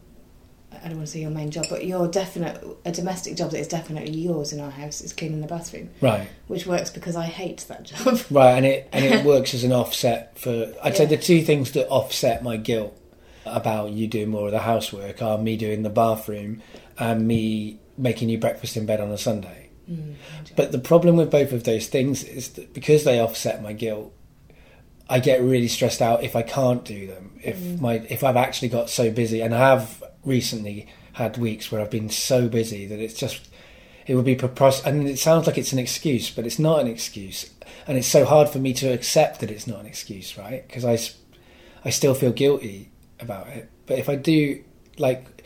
I 0.87 0.89
don't 0.89 0.99
want 0.99 1.09
to 1.09 1.13
say 1.15 1.21
your 1.21 1.31
main 1.31 1.51
job, 1.51 1.67
but 1.69 1.85
your 1.85 2.07
definite 2.07 2.65
a 2.85 2.93
domestic 2.93 3.37
job 3.37 3.51
that 3.51 3.59
is 3.59 3.67
definitely 3.67 4.13
yours 4.13 4.53
in 4.53 4.61
our 4.61 4.71
house 4.71 5.01
is 5.01 5.13
cleaning 5.13 5.41
the 5.41 5.49
bathroom, 5.49 5.91
right 6.01 6.29
which 6.47 6.65
works 6.65 6.91
because 6.91 7.17
I 7.17 7.25
hate 7.25 7.65
that 7.67 7.83
job. 7.83 8.21
right 8.31 8.53
and 8.53 8.65
it 8.65 8.89
and 8.93 9.05
it 9.05 9.25
works 9.33 9.53
as 9.53 9.65
an 9.65 9.73
offset 9.73 10.39
for 10.39 10.73
I'd 10.85 10.97
say 10.97 11.05
the 11.07 11.17
two 11.17 11.43
things 11.43 11.73
that 11.73 11.89
offset 11.89 12.45
my 12.45 12.57
guilt 12.57 12.97
about 13.45 13.91
you 13.91 14.07
doing 14.07 14.29
more 14.29 14.47
of 14.47 14.53
the 14.53 14.61
housework 14.61 15.21
are 15.23 15.39
me 15.39 15.57
doing 15.57 15.83
the 15.83 15.91
bathroom 15.91 16.63
and 16.99 17.27
me 17.27 17.81
making 17.99 18.29
you 18.29 18.39
breakfast 18.39 18.77
in 18.77 18.87
bed 18.87 19.01
on 19.01 19.11
a 19.11 19.19
Sunday 19.19 19.71
Mm, 19.91 20.15
But 20.57 20.73
the 20.73 20.79
problem 20.81 21.17
with 21.17 21.31
both 21.31 21.53
of 21.53 21.63
those 21.65 21.87
things 21.89 22.25
is 22.25 22.51
that 22.51 22.75
because 22.75 23.05
they 23.05 23.21
offset 23.21 23.63
my 23.63 23.73
guilt, 23.73 24.13
I 25.09 25.21
get 25.21 25.41
really 25.41 25.69
stressed 25.69 26.03
out 26.03 26.25
if 26.25 26.35
I 26.35 26.43
can't 26.43 26.85
do 26.85 27.07
them. 27.07 27.39
If 27.43 27.57
Mm. 27.59 27.81
my 27.81 27.95
if 28.09 28.25
I've 28.25 28.37
actually 28.37 28.69
got 28.69 28.91
so 28.91 29.11
busy, 29.11 29.41
and 29.43 29.55
I 29.55 29.59
have 29.59 30.03
recently 30.27 30.87
had 31.15 31.39
weeks 31.39 31.73
where 31.73 31.81
I've 31.81 31.91
been 31.91 32.11
so 32.11 32.49
busy 32.49 32.87
that 32.87 32.99
it's 32.99 33.15
just 33.15 33.49
it 34.07 34.15
would 34.15 34.25
be 34.25 34.37
preposterous. 34.37 34.87
And 34.87 35.09
it 35.09 35.19
sounds 35.19 35.47
like 35.47 35.59
it's 35.59 35.73
an 35.73 35.79
excuse, 35.79 36.31
but 36.31 36.47
it's 36.47 36.59
not 36.59 36.81
an 36.81 36.87
excuse. 36.87 37.51
And 37.87 37.99
it's 37.99 38.07
so 38.07 38.25
hard 38.25 38.49
for 38.49 38.59
me 38.59 38.73
to 38.75 38.93
accept 38.93 39.41
that 39.41 39.51
it's 39.51 39.67
not 39.67 39.81
an 39.81 39.87
excuse, 39.87 40.39
right? 40.39 40.67
Because 40.67 40.85
I, 40.85 40.99
I 41.85 41.91
still 41.91 42.15
feel 42.15 42.33
guilty 42.33 42.91
about 43.19 43.49
it. 43.49 43.69
But 43.87 43.99
if 43.99 44.09
I 44.09 44.17
do 44.17 44.63
like, 44.99 45.45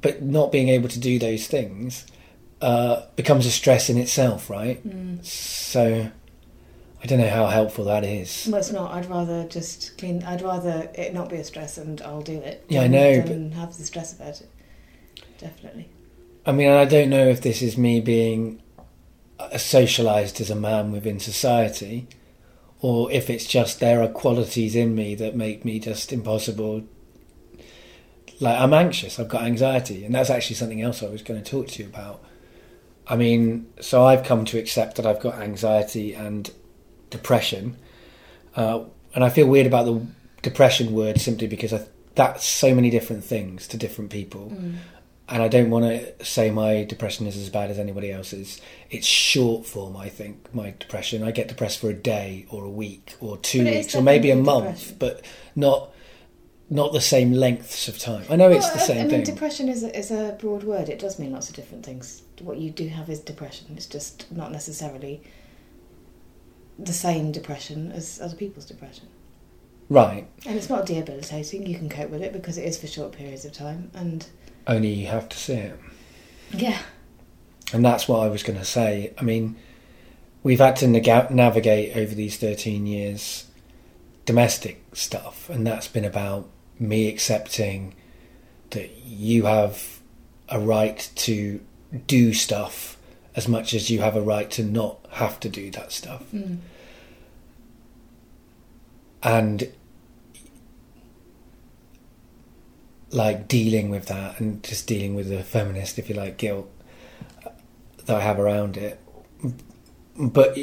but 0.00 0.22
not 0.22 0.52
being 0.52 0.68
able 0.68 0.88
to 0.88 1.00
do 1.00 1.18
those 1.18 1.46
things 1.46 2.06
uh, 2.60 3.06
becomes 3.16 3.46
a 3.46 3.50
stress 3.50 3.88
in 3.88 3.96
itself, 3.96 4.50
right? 4.50 4.86
Mm. 4.86 5.24
So 5.24 6.10
I 7.02 7.06
don't 7.06 7.18
know 7.18 7.30
how 7.30 7.46
helpful 7.46 7.84
that 7.86 8.04
is. 8.04 8.46
Well, 8.50 8.60
it's 8.60 8.70
not. 8.70 8.92
I'd 8.92 9.06
rather 9.06 9.44
just 9.44 9.96
clean. 9.96 10.22
I'd 10.22 10.42
rather 10.42 10.90
it 10.94 11.14
not 11.14 11.30
be 11.30 11.36
a 11.36 11.44
stress, 11.44 11.78
and 11.78 12.00
I'll 12.02 12.20
do 12.20 12.38
it. 12.38 12.64
Yeah, 12.68 12.82
I 12.82 12.88
know, 12.88 13.22
Than 13.22 13.52
have 13.52 13.76
the 13.76 13.84
stress 13.84 14.14
about 14.14 14.40
it. 14.40 14.50
Definitely. 15.38 15.88
I 16.44 16.52
mean, 16.52 16.70
I 16.70 16.84
don't 16.84 17.08
know 17.08 17.26
if 17.26 17.40
this 17.40 17.62
is 17.62 17.78
me 17.78 18.00
being 18.00 18.62
socialized 19.56 20.40
as 20.40 20.50
a 20.50 20.54
man 20.54 20.92
within 20.92 21.18
society, 21.18 22.06
or 22.80 23.10
if 23.10 23.30
it's 23.30 23.46
just 23.46 23.80
there 23.80 24.02
are 24.02 24.08
qualities 24.08 24.76
in 24.76 24.94
me 24.94 25.14
that 25.14 25.34
make 25.34 25.64
me 25.64 25.78
just 25.78 26.12
impossible. 26.12 26.84
Like 28.40 28.58
I'm 28.58 28.74
anxious, 28.74 29.18
I've 29.18 29.28
got 29.28 29.42
anxiety, 29.42 30.04
and 30.04 30.14
that's 30.14 30.30
actually 30.30 30.56
something 30.56 30.82
else 30.82 31.02
I 31.02 31.08
was 31.08 31.22
going 31.22 31.42
to 31.42 31.50
talk 31.50 31.68
to 31.68 31.82
you 31.82 31.88
about. 31.88 32.22
I 33.06 33.16
mean, 33.16 33.66
so 33.80 34.04
I've 34.04 34.24
come 34.24 34.44
to 34.46 34.58
accept 34.58 34.96
that 34.96 35.06
I've 35.06 35.20
got 35.20 35.34
anxiety 35.34 36.14
and 36.14 36.50
depression, 37.10 37.76
uh, 38.56 38.84
and 39.14 39.24
I 39.24 39.28
feel 39.28 39.46
weird 39.46 39.66
about 39.66 39.86
the 39.86 40.00
depression 40.42 40.92
word 40.94 41.20
simply 41.20 41.46
because 41.46 41.72
I, 41.72 41.80
that's 42.14 42.44
so 42.46 42.74
many 42.74 42.90
different 42.90 43.24
things 43.24 43.66
to 43.68 43.76
different 43.76 44.10
people 44.10 44.50
Mm. 44.54 44.76
and 45.28 45.42
I 45.42 45.48
don't 45.48 45.70
want 45.70 45.84
to 45.84 46.24
say 46.24 46.50
my 46.50 46.82
depression 46.84 47.26
is 47.26 47.36
as 47.36 47.48
bad 47.50 47.70
as 47.70 47.78
anybody 47.78 48.10
else's. 48.10 48.60
It's 48.90 49.06
short 49.06 49.64
form, 49.66 49.96
I 49.96 50.08
think. 50.08 50.52
My 50.54 50.74
depression, 50.78 51.22
I 51.22 51.30
get 51.30 51.46
depressed 51.48 51.78
for 51.80 51.88
a 51.90 51.94
day 51.94 52.46
or 52.50 52.64
a 52.64 52.70
week 52.70 53.14
or 53.20 53.36
two 53.38 53.62
But 53.64 53.74
weeks 53.74 53.94
or 53.94 54.02
maybe 54.02 54.30
a 54.30 54.34
definitely 54.34 54.52
month, 54.64 54.78
depression. 54.88 54.96
but 54.98 55.24
not 55.54 55.90
not 56.72 56.92
the 56.92 57.00
same 57.00 57.32
lengths 57.32 57.88
of 57.88 57.98
time. 57.98 58.24
I 58.30 58.36
know 58.36 58.48
it's 58.50 58.70
the 58.70 58.78
same 58.78 58.98
I 58.98 59.00
mean, 59.02 59.10
thing. 59.10 59.24
depression 59.34 59.68
is 59.68 59.82
a, 59.82 59.96
is 59.98 60.10
a 60.12 60.36
broad 60.40 60.62
word. 60.62 60.88
It 60.88 61.00
does 61.00 61.18
mean 61.18 61.32
lots 61.32 61.48
of 61.50 61.56
different 61.56 61.84
things. 61.84 62.22
What 62.40 62.58
you 62.58 62.70
do 62.70 62.86
have 62.88 63.10
is 63.10 63.18
depression. 63.20 63.66
It's 63.76 63.86
just 63.86 64.30
not 64.32 64.52
necessarily 64.52 65.20
the 66.84 66.92
same 66.92 67.32
depression 67.32 67.92
as 67.92 68.20
other 68.20 68.36
people's 68.36 68.64
depression. 68.66 69.06
right. 69.88 70.26
And 70.46 70.56
it's 70.56 70.68
not 70.68 70.86
debilitating. 70.86 71.66
You 71.66 71.76
can 71.78 71.88
cope 71.88 72.10
with 72.10 72.22
it 72.22 72.32
because 72.32 72.56
it 72.58 72.64
is 72.64 72.78
for 72.78 72.86
short 72.86 73.12
periods 73.12 73.44
of 73.44 73.52
time. 73.52 73.90
And 73.94 74.26
Only 74.66 74.88
you 74.92 75.06
have 75.08 75.28
to 75.28 75.36
see 75.36 75.54
it. 75.54 75.78
yeah, 76.52 76.78
And 77.72 77.84
that's 77.84 78.06
what 78.08 78.20
I 78.20 78.28
was 78.28 78.42
going 78.42 78.58
to 78.58 78.64
say. 78.64 79.12
I 79.18 79.22
mean, 79.22 79.56
we've 80.42 80.58
had 80.60 80.76
to 80.76 80.86
nega- 80.86 81.30
navigate 81.30 81.96
over 81.96 82.14
these 82.14 82.36
13 82.36 82.86
years 82.86 83.46
domestic 84.26 84.82
stuff, 84.92 85.50
and 85.50 85.66
that's 85.66 85.88
been 85.88 86.04
about 86.04 86.48
me 86.78 87.08
accepting 87.08 87.94
that 88.70 88.96
you 89.04 89.44
have 89.46 89.98
a 90.48 90.58
right 90.60 91.10
to 91.16 91.60
do 92.06 92.32
stuff 92.32 92.96
as 93.34 93.48
much 93.48 93.74
as 93.74 93.90
you 93.90 94.00
have 94.00 94.14
a 94.16 94.20
right 94.22 94.50
to 94.52 94.62
not 94.62 94.99
have 95.12 95.40
to 95.40 95.48
do 95.48 95.70
that 95.72 95.92
stuff. 95.92 96.22
mm. 96.32 96.58
And 99.22 99.70
like 103.10 103.48
dealing 103.48 103.90
with 103.90 104.06
that 104.06 104.40
and 104.40 104.62
just 104.62 104.86
dealing 104.86 105.14
with 105.14 105.28
the 105.28 105.42
feminist, 105.42 105.98
if 105.98 106.08
you 106.08 106.14
like, 106.14 106.36
guilt 106.38 106.70
that 108.06 108.16
I 108.16 108.20
have 108.20 108.38
around 108.38 108.76
it. 108.76 109.00
But 110.16 110.56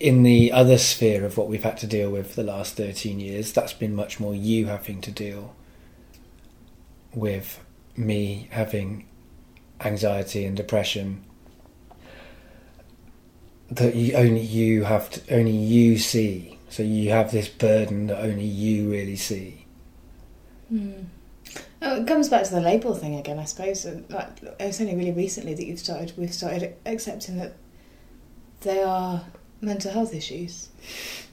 in 0.00 0.22
the 0.24 0.52
other 0.52 0.78
sphere 0.78 1.24
of 1.24 1.36
what 1.36 1.48
we've 1.48 1.62
had 1.62 1.78
to 1.78 1.86
deal 1.86 2.10
with 2.10 2.30
for 2.30 2.42
the 2.42 2.52
last 2.52 2.76
13 2.76 3.20
years, 3.20 3.52
that's 3.52 3.72
been 3.72 3.94
much 3.94 4.18
more 4.18 4.34
you 4.34 4.66
having 4.66 5.00
to 5.02 5.10
deal 5.10 5.54
with 7.14 7.60
me 7.96 8.48
having 8.50 9.06
anxiety 9.80 10.44
and 10.44 10.56
depression 10.56 11.24
that 13.76 13.94
you, 13.94 14.14
only 14.14 14.40
you 14.40 14.84
have 14.84 15.10
to 15.10 15.34
only 15.34 15.56
you 15.56 15.98
see 15.98 16.58
so 16.68 16.82
you 16.82 17.10
have 17.10 17.30
this 17.30 17.48
burden 17.48 18.06
that 18.06 18.18
only 18.18 18.44
you 18.44 18.90
really 18.90 19.16
see 19.16 19.62
Mm. 20.72 21.04
Oh, 21.82 22.00
it 22.00 22.06
comes 22.06 22.28
back 22.28 22.44
to 22.44 22.50
the 22.50 22.60
label 22.60 22.94
thing 22.94 23.16
again, 23.16 23.38
I 23.38 23.44
suppose. 23.44 23.84
Like, 24.08 24.28
it's 24.60 24.80
only 24.80 24.94
really 24.94 25.12
recently 25.12 25.54
that 25.54 25.66
you've 25.66 25.78
started. 25.78 26.12
We've 26.16 26.32
started 26.32 26.74
accepting 26.86 27.36
that 27.38 27.56
they 28.60 28.82
are 28.82 29.24
mental 29.60 29.92
health 29.92 30.14
issues, 30.14 30.68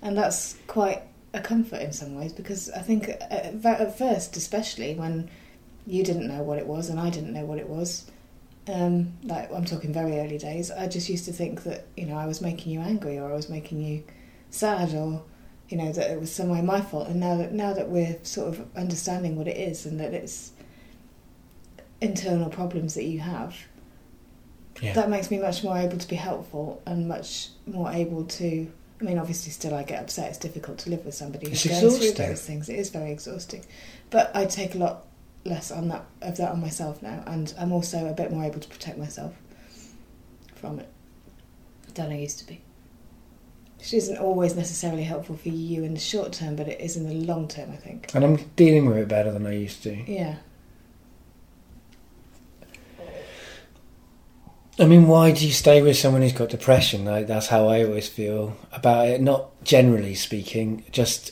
and 0.02 0.18
that's 0.18 0.58
quite 0.68 1.04
a 1.34 1.40
comfort 1.40 1.82
in 1.82 1.94
some 1.94 2.16
ways 2.16 2.34
because 2.34 2.70
I 2.72 2.82
think 2.82 3.08
at, 3.10 3.64
at 3.64 3.98
first, 3.98 4.36
especially 4.36 4.96
when 4.96 5.30
you 5.86 6.04
didn't 6.04 6.28
know 6.28 6.42
what 6.42 6.58
it 6.58 6.66
was 6.66 6.90
and 6.90 7.00
I 7.00 7.10
didn't 7.12 7.34
know 7.34 7.46
what 7.46 7.60
it 7.60 7.70
was. 7.70 8.10
Um, 8.70 9.14
like 9.24 9.52
I'm 9.52 9.66
talking 9.66 9.94
very 9.94 10.20
early 10.20 10.38
days. 10.38 10.70
I 10.70 10.88
just 10.88 11.10
used 11.10 11.26
to 11.26 11.34
think 11.34 11.64
that 11.64 11.88
you 11.98 12.06
know 12.06 12.18
I 12.18 12.28
was 12.28 12.42
making 12.42 12.72
you 12.72 12.82
angry 12.82 13.18
or 13.18 13.32
I 13.32 13.36
was 13.36 13.50
making 13.50 13.82
you 13.82 14.04
sad 14.52 14.94
or 14.94 15.24
you 15.70 15.78
know 15.78 15.92
that 15.92 16.12
it 16.12 16.20
was 16.20 16.32
some 16.32 16.50
way 16.50 16.62
my 16.62 16.82
fault. 16.82 17.08
And 17.08 17.20
now 17.20 17.38
that 17.38 17.52
now 17.52 17.74
that 17.74 17.90
we're 17.90 18.18
sort 18.24 18.50
of 18.50 18.68
understanding 18.76 19.36
what 19.36 19.48
it 19.48 19.58
is 19.58 19.86
and 19.86 20.00
that 20.00 20.14
it's 20.14 20.52
internal 22.02 22.50
problems 22.50 22.94
that 22.94 23.06
you 23.06 23.20
have, 23.20 23.56
yeah 24.82 24.94
that 24.94 25.10
makes 25.10 25.32
me 25.32 25.40
much 25.40 25.64
more 25.64 25.78
able 25.78 25.98
to 25.98 26.08
be 26.08 26.16
helpful 26.16 26.82
and 26.86 27.08
much 27.08 27.50
more 27.66 27.92
able 27.92 28.26
to. 28.26 28.72
I 29.02 29.06
mean, 29.06 29.18
obviously, 29.18 29.54
still 29.54 29.74
I 29.74 29.84
get 29.84 30.02
upset. 30.04 30.28
It's 30.30 30.38
difficult 30.38 30.80
to 30.80 30.90
live 30.90 31.06
with 31.06 31.16
somebody 31.16 31.50
who's 31.50 31.66
going 31.66 31.90
through 31.90 32.12
those 32.12 32.46
things. 32.46 32.68
It 32.68 32.78
is 32.78 32.90
very 32.90 33.12
exhausting, 33.12 33.66
but 34.10 34.30
I 34.36 34.46
take 34.46 34.76
a 34.76 34.78
lot 34.78 35.06
less 35.46 35.72
on 35.72 35.88
that 35.90 36.06
of 36.22 36.38
that 36.38 36.52
on 36.52 36.62
myself 36.62 37.02
now, 37.02 37.24
and 37.28 37.54
I'm 37.58 37.72
also 37.72 38.08
a 38.08 38.14
bit 38.14 38.32
more 38.32 38.44
able 38.44 38.60
to 38.60 38.68
protect 38.68 38.98
myself 38.98 39.34
from 40.56 40.80
it 40.80 40.90
than 41.96 42.12
I 42.12 42.20
used 42.20 42.40
to 42.40 42.48
be. 42.48 42.62
Which 43.78 43.94
isn't 43.94 44.18
always 44.18 44.56
necessarily 44.56 45.04
helpful 45.04 45.38
for 45.38 45.48
you 45.50 45.84
in 45.86 45.94
the 45.94 46.00
short 46.02 46.34
term, 46.34 46.58
but 46.58 46.68
it 46.68 46.82
is 46.82 46.98
in 46.98 47.08
the 47.08 47.14
long 47.14 47.48
term. 47.48 47.72
I 47.72 47.78
think. 47.78 48.14
and 48.14 48.24
i'm 48.26 48.36
dealing 48.58 48.86
with 48.86 48.98
it 48.98 49.08
better 49.08 49.32
than 49.32 49.48
i 49.48 49.54
used 49.54 49.82
to 49.84 49.96
Yeah. 50.12 50.36
i 54.80 54.86
mean 54.86 55.08
why 55.08 55.32
do 55.32 55.46
you 55.46 55.52
stay 55.52 55.82
with 55.82 55.98
someone 55.98 56.22
who's 56.22 56.34
got 56.34 56.50
depression 56.50 57.06
like, 57.06 57.28
that's 57.28 57.48
how 57.48 57.68
i 57.68 57.84
always 57.84 58.08
feel 58.08 58.58
about 58.72 59.08
it 59.08 59.22
not 59.22 59.52
generally 59.64 60.16
speaking 60.16 60.84
just 60.92 61.32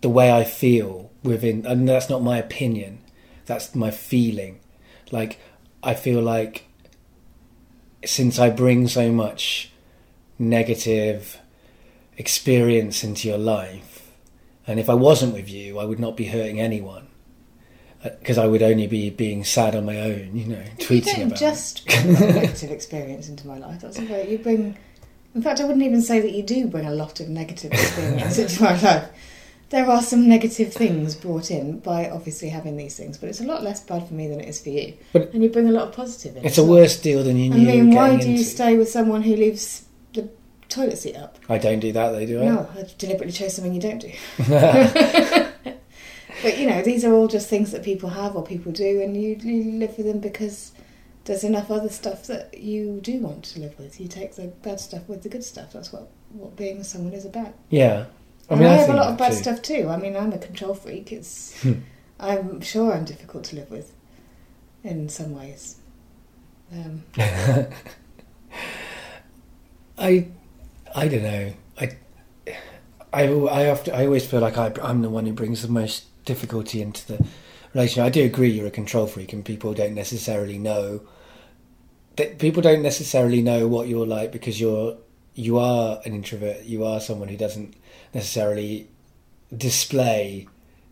the 0.00 0.08
way 0.08 0.32
i 0.32 0.44
feel 0.44 1.10
within 1.22 1.64
and 1.66 1.88
that's 1.88 2.08
not 2.08 2.22
my 2.22 2.38
opinion 2.38 2.99
that's 3.50 3.74
my 3.74 3.90
feeling 3.90 4.60
like 5.10 5.40
i 5.82 5.92
feel 5.92 6.22
like 6.22 6.66
since 8.04 8.38
i 8.38 8.48
bring 8.48 8.86
so 8.86 9.10
much 9.10 9.72
negative 10.38 11.38
experience 12.16 13.02
into 13.02 13.26
your 13.26 13.38
life 13.38 14.12
and 14.68 14.78
if 14.78 14.88
i 14.88 14.94
wasn't 14.94 15.34
with 15.34 15.50
you 15.50 15.78
i 15.80 15.84
would 15.84 15.98
not 15.98 16.16
be 16.16 16.26
hurting 16.26 16.60
anyone 16.60 17.08
uh, 18.02 18.08
because 18.18 18.38
I 18.38 18.46
would 18.46 18.62
only 18.62 18.86
be 18.86 19.10
being 19.10 19.44
sad 19.44 19.76
on 19.76 19.84
my 19.84 20.00
own, 20.00 20.30
you 20.34 20.46
know, 20.46 20.58
you 20.78 20.86
tweeting 20.86 21.16
don't 21.16 21.26
about 21.26 21.38
just 21.38 21.84
bring 21.84 22.16
a 22.16 22.32
negative 22.32 22.70
experience 22.70 23.28
into 23.28 23.46
my 23.46 23.58
life. 23.58 23.82
That's 23.82 23.98
very, 23.98 24.30
you 24.30 24.38
bring. 24.38 24.78
In 25.34 25.42
fact, 25.42 25.60
I 25.60 25.64
wouldn't 25.64 25.84
even 25.84 26.00
say 26.00 26.18
that 26.18 26.32
you 26.32 26.42
do 26.42 26.66
bring 26.66 26.86
a 26.86 26.94
lot 26.94 27.20
of 27.20 27.28
negative 27.28 27.72
experience 27.72 28.38
into 28.44 28.62
my 28.62 28.80
life. 28.80 29.10
There 29.70 29.86
are 29.88 30.02
some 30.02 30.28
negative 30.28 30.72
things 30.72 31.14
brought 31.14 31.50
in 31.50 31.78
by 31.78 32.10
obviously 32.10 32.48
having 32.48 32.76
these 32.76 32.96
things, 32.96 33.16
but 33.18 33.28
it's 33.28 33.40
a 33.40 33.44
lot 33.44 33.62
less 33.62 33.80
bad 33.80 34.06
for 34.08 34.14
me 34.14 34.26
than 34.28 34.40
it 34.40 34.48
is 34.48 34.60
for 34.60 34.70
you. 34.70 34.94
But- 35.12 35.32
and 35.32 35.42
you 35.42 35.48
bring 35.48 35.68
a 35.68 35.72
lot 35.72 35.88
of 35.88 35.94
positive 35.94 36.36
in. 36.36 36.44
It's 36.44 36.58
a 36.58 36.64
worse 36.64 37.00
deal 37.00 37.22
than 37.22 37.36
you 37.36 37.52
I 37.52 37.56
knew. 37.56 37.66
mean, 37.84 37.94
why 37.94 38.16
do 38.16 38.26
you 38.26 38.32
into. 38.32 38.44
stay 38.44 38.76
with 38.76 38.88
someone 38.90 39.22
who 39.22 39.36
leaves 39.36 39.84
the 40.12 40.28
toilet 40.68 40.98
seat 40.98 41.14
up? 41.16 41.38
I 41.48 41.58
don't 41.58 41.78
do 41.80 41.92
that, 41.92 42.10
though, 42.10 42.26
do 42.26 42.42
I? 42.42 42.44
No, 42.46 42.68
I 42.76 42.84
deliberately 42.98 43.32
chose 43.32 43.54
something 43.54 43.72
you 43.72 43.80
don't 43.80 44.00
do. 44.00 44.12
But 46.42 46.56
you 46.56 46.66
know, 46.70 46.80
these 46.80 47.04
are 47.04 47.12
all 47.12 47.28
just 47.28 47.50
things 47.50 47.70
that 47.72 47.82
people 47.82 48.08
have 48.08 48.34
or 48.34 48.42
people 48.42 48.72
do, 48.72 49.02
and 49.02 49.14
you, 49.14 49.36
you 49.42 49.72
live 49.78 49.94
with 49.98 50.06
them 50.06 50.20
because 50.20 50.72
there's 51.24 51.44
enough 51.44 51.70
other 51.70 51.90
stuff 51.90 52.26
that 52.28 52.56
you 52.58 52.98
do 53.02 53.18
want 53.18 53.44
to 53.44 53.60
live 53.60 53.78
with. 53.78 54.00
You 54.00 54.08
take 54.08 54.36
the 54.36 54.46
bad 54.62 54.80
stuff 54.80 55.06
with 55.06 55.22
the 55.22 55.28
good 55.28 55.44
stuff. 55.44 55.74
That's 55.74 55.92
what 55.92 56.08
what 56.32 56.56
being 56.56 56.78
with 56.78 56.86
someone 56.86 57.12
is 57.12 57.26
about. 57.26 57.52
yeah. 57.68 58.06
I 58.50 58.54
mean, 58.54 58.64
and 58.64 58.72
I, 58.72 58.74
I, 58.74 58.78
have 58.78 58.90
a 58.90 58.94
lot 58.94 59.10
of 59.12 59.18
bad 59.18 59.32
too. 59.32 59.38
stuff 59.38 59.62
too. 59.62 59.88
I 59.88 59.96
mean, 59.96 60.16
I'm 60.16 60.32
a 60.32 60.38
control 60.38 60.74
freak. 60.74 61.12
It's 61.12 61.60
Hmm. 61.62 61.74
I'm 62.18 62.60
sure 62.60 62.92
I'm 62.92 63.04
difficult 63.04 63.44
to 63.44 63.56
live 63.56 63.70
with 63.70 63.94
in 64.84 65.08
some 65.08 65.32
ways. 65.34 65.76
Um, 66.72 67.02
I, 69.98 70.28
I 70.94 71.08
don't 71.08 71.22
know. 71.22 71.52
I, 71.78 71.96
I, 73.12 73.24
I 73.24 73.70
often, 73.70 73.94
I 73.94 74.04
always 74.04 74.26
feel 74.26 74.40
like 74.40 74.58
I, 74.58 74.72
I'm 74.82 75.02
the 75.02 75.10
one 75.10 75.26
who 75.26 75.32
brings 75.32 75.62
the 75.62 75.68
most 75.68 76.04
difficulty 76.24 76.82
into 76.82 77.06
the 77.06 77.26
relationship. 77.74 78.04
I 78.04 78.10
do 78.10 78.24
agree 78.24 78.50
you're 78.50 78.66
a 78.66 78.70
control 78.70 79.06
freak, 79.06 79.32
and 79.32 79.44
people 79.44 79.72
don't 79.74 79.94
necessarily 79.94 80.58
know. 80.58 81.02
That 82.16 82.38
people 82.38 82.60
don't 82.60 82.82
necessarily 82.82 83.40
know 83.40 83.66
what 83.66 83.88
you're 83.88 84.06
like 84.06 84.32
because 84.32 84.60
you're 84.60 84.98
you 85.34 85.58
are 85.58 86.00
an 86.04 86.12
introvert. 86.12 86.64
You 86.64 86.84
are 86.84 87.00
someone 87.00 87.28
who 87.28 87.36
doesn't 87.36 87.74
necessarily 88.14 88.88
display 89.56 90.48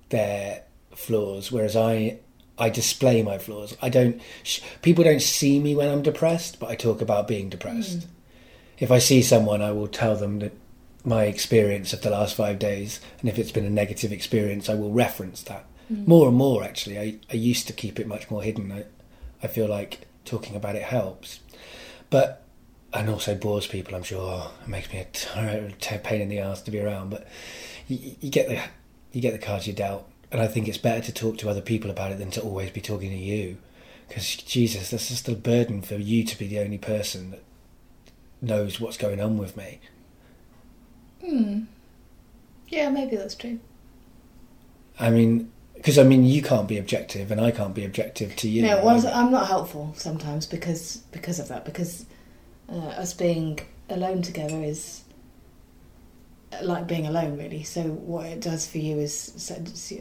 their 0.08 0.62
flaws, 0.94 1.52
whereas 1.52 1.76
I 1.76 2.18
I 2.58 2.70
display 2.70 3.22
my 3.22 3.38
flaws. 3.38 3.76
I 3.80 3.88
don't. 3.88 4.20
Sh- 4.42 4.60
people 4.82 5.04
don't 5.04 5.22
see 5.22 5.60
me 5.60 5.74
when 5.74 5.88
I'm 5.88 6.02
depressed, 6.02 6.58
but 6.58 6.70
I 6.70 6.74
talk 6.74 7.00
about 7.00 7.28
being 7.28 7.48
depressed. 7.48 8.02
Hmm. 8.02 8.08
If 8.78 8.90
I 8.90 8.98
see 8.98 9.22
someone, 9.22 9.62
I 9.62 9.72
will 9.72 9.88
tell 9.88 10.16
them 10.16 10.40
that 10.40 10.52
my 11.04 11.24
experience 11.24 11.92
of 11.92 12.02
the 12.02 12.10
last 12.10 12.34
five 12.36 12.58
days, 12.58 13.00
and 13.20 13.28
if 13.28 13.38
it's 13.38 13.52
been 13.52 13.64
a 13.64 13.70
negative 13.70 14.12
experience, 14.12 14.68
I 14.68 14.74
will 14.74 14.90
reference 14.90 15.42
that 15.42 15.64
hmm. 15.88 16.04
more 16.04 16.28
and 16.28 16.36
more. 16.36 16.64
Actually, 16.64 16.98
I 16.98 17.18
I 17.30 17.34
used 17.34 17.66
to 17.68 17.72
keep 17.72 18.00
it 18.00 18.08
much 18.08 18.30
more 18.30 18.42
hidden. 18.42 18.72
I 18.72 18.84
I 19.42 19.46
feel 19.46 19.68
like 19.68 20.06
talking 20.24 20.56
about 20.56 20.76
it 20.76 20.82
helps, 20.82 21.40
but 22.10 22.42
and 22.92 23.08
also 23.08 23.34
bores 23.34 23.66
people. 23.66 23.94
I'm 23.94 24.02
sure 24.02 24.50
it 24.62 24.68
makes 24.68 24.92
me 24.92 25.00
a 25.00 25.04
t- 25.04 25.98
pain 26.02 26.20
in 26.20 26.28
the 26.28 26.38
ass 26.38 26.62
to 26.62 26.70
be 26.70 26.80
around, 26.80 27.10
but 27.10 27.26
you, 27.86 28.16
you 28.20 28.30
get 28.30 28.48
the 28.48 28.60
you 29.12 29.20
get 29.20 29.32
the 29.32 29.38
cards 29.38 29.66
you 29.66 29.72
dealt, 29.72 30.08
and 30.30 30.40
I 30.40 30.46
think 30.46 30.68
it's 30.68 30.78
better 30.78 31.00
to 31.02 31.12
talk 31.12 31.38
to 31.38 31.48
other 31.48 31.60
people 31.60 31.90
about 31.90 32.12
it 32.12 32.18
than 32.18 32.30
to 32.32 32.42
always 32.42 32.70
be 32.70 32.80
talking 32.80 33.10
to 33.10 33.16
you, 33.16 33.58
because 34.08 34.36
Jesus, 34.36 34.90
that's 34.90 35.08
just 35.08 35.28
a 35.28 35.34
burden 35.34 35.82
for 35.82 35.94
you 35.94 36.24
to 36.24 36.38
be 36.38 36.46
the 36.46 36.60
only 36.60 36.78
person 36.78 37.30
that 37.30 37.42
knows 38.40 38.80
what's 38.80 38.96
going 38.96 39.20
on 39.20 39.38
with 39.38 39.56
me. 39.56 39.80
hmm. 41.24 41.60
Yeah, 42.68 42.90
maybe 42.90 43.16
that's 43.16 43.34
true. 43.34 43.60
I 45.00 45.08
mean, 45.10 45.50
because 45.74 45.98
I 45.98 46.02
mean, 46.02 46.24
you 46.24 46.42
can't 46.42 46.68
be 46.68 46.76
objective, 46.76 47.30
and 47.30 47.40
I 47.40 47.50
can't 47.50 47.74
be 47.74 47.84
objective 47.84 48.36
to 48.36 48.48
you. 48.48 48.62
No, 48.62 48.84
well, 48.84 49.06
I'm 49.06 49.30
not 49.30 49.46
helpful 49.48 49.94
sometimes 49.96 50.44
because 50.46 50.98
because 51.12 51.38
of 51.38 51.48
that. 51.48 51.64
Because 51.64 52.04
uh, 52.68 52.76
us 52.76 53.14
being 53.14 53.58
alone 53.88 54.22
together 54.22 54.62
is 54.62 55.02
uh, 56.52 56.58
like 56.62 56.86
being 56.86 57.06
alone, 57.06 57.36
really. 57.38 57.62
So 57.62 57.82
what 57.82 58.26
it 58.26 58.40
does 58.40 58.66
for 58.66 58.78
you 58.78 58.98
is, 58.98 59.52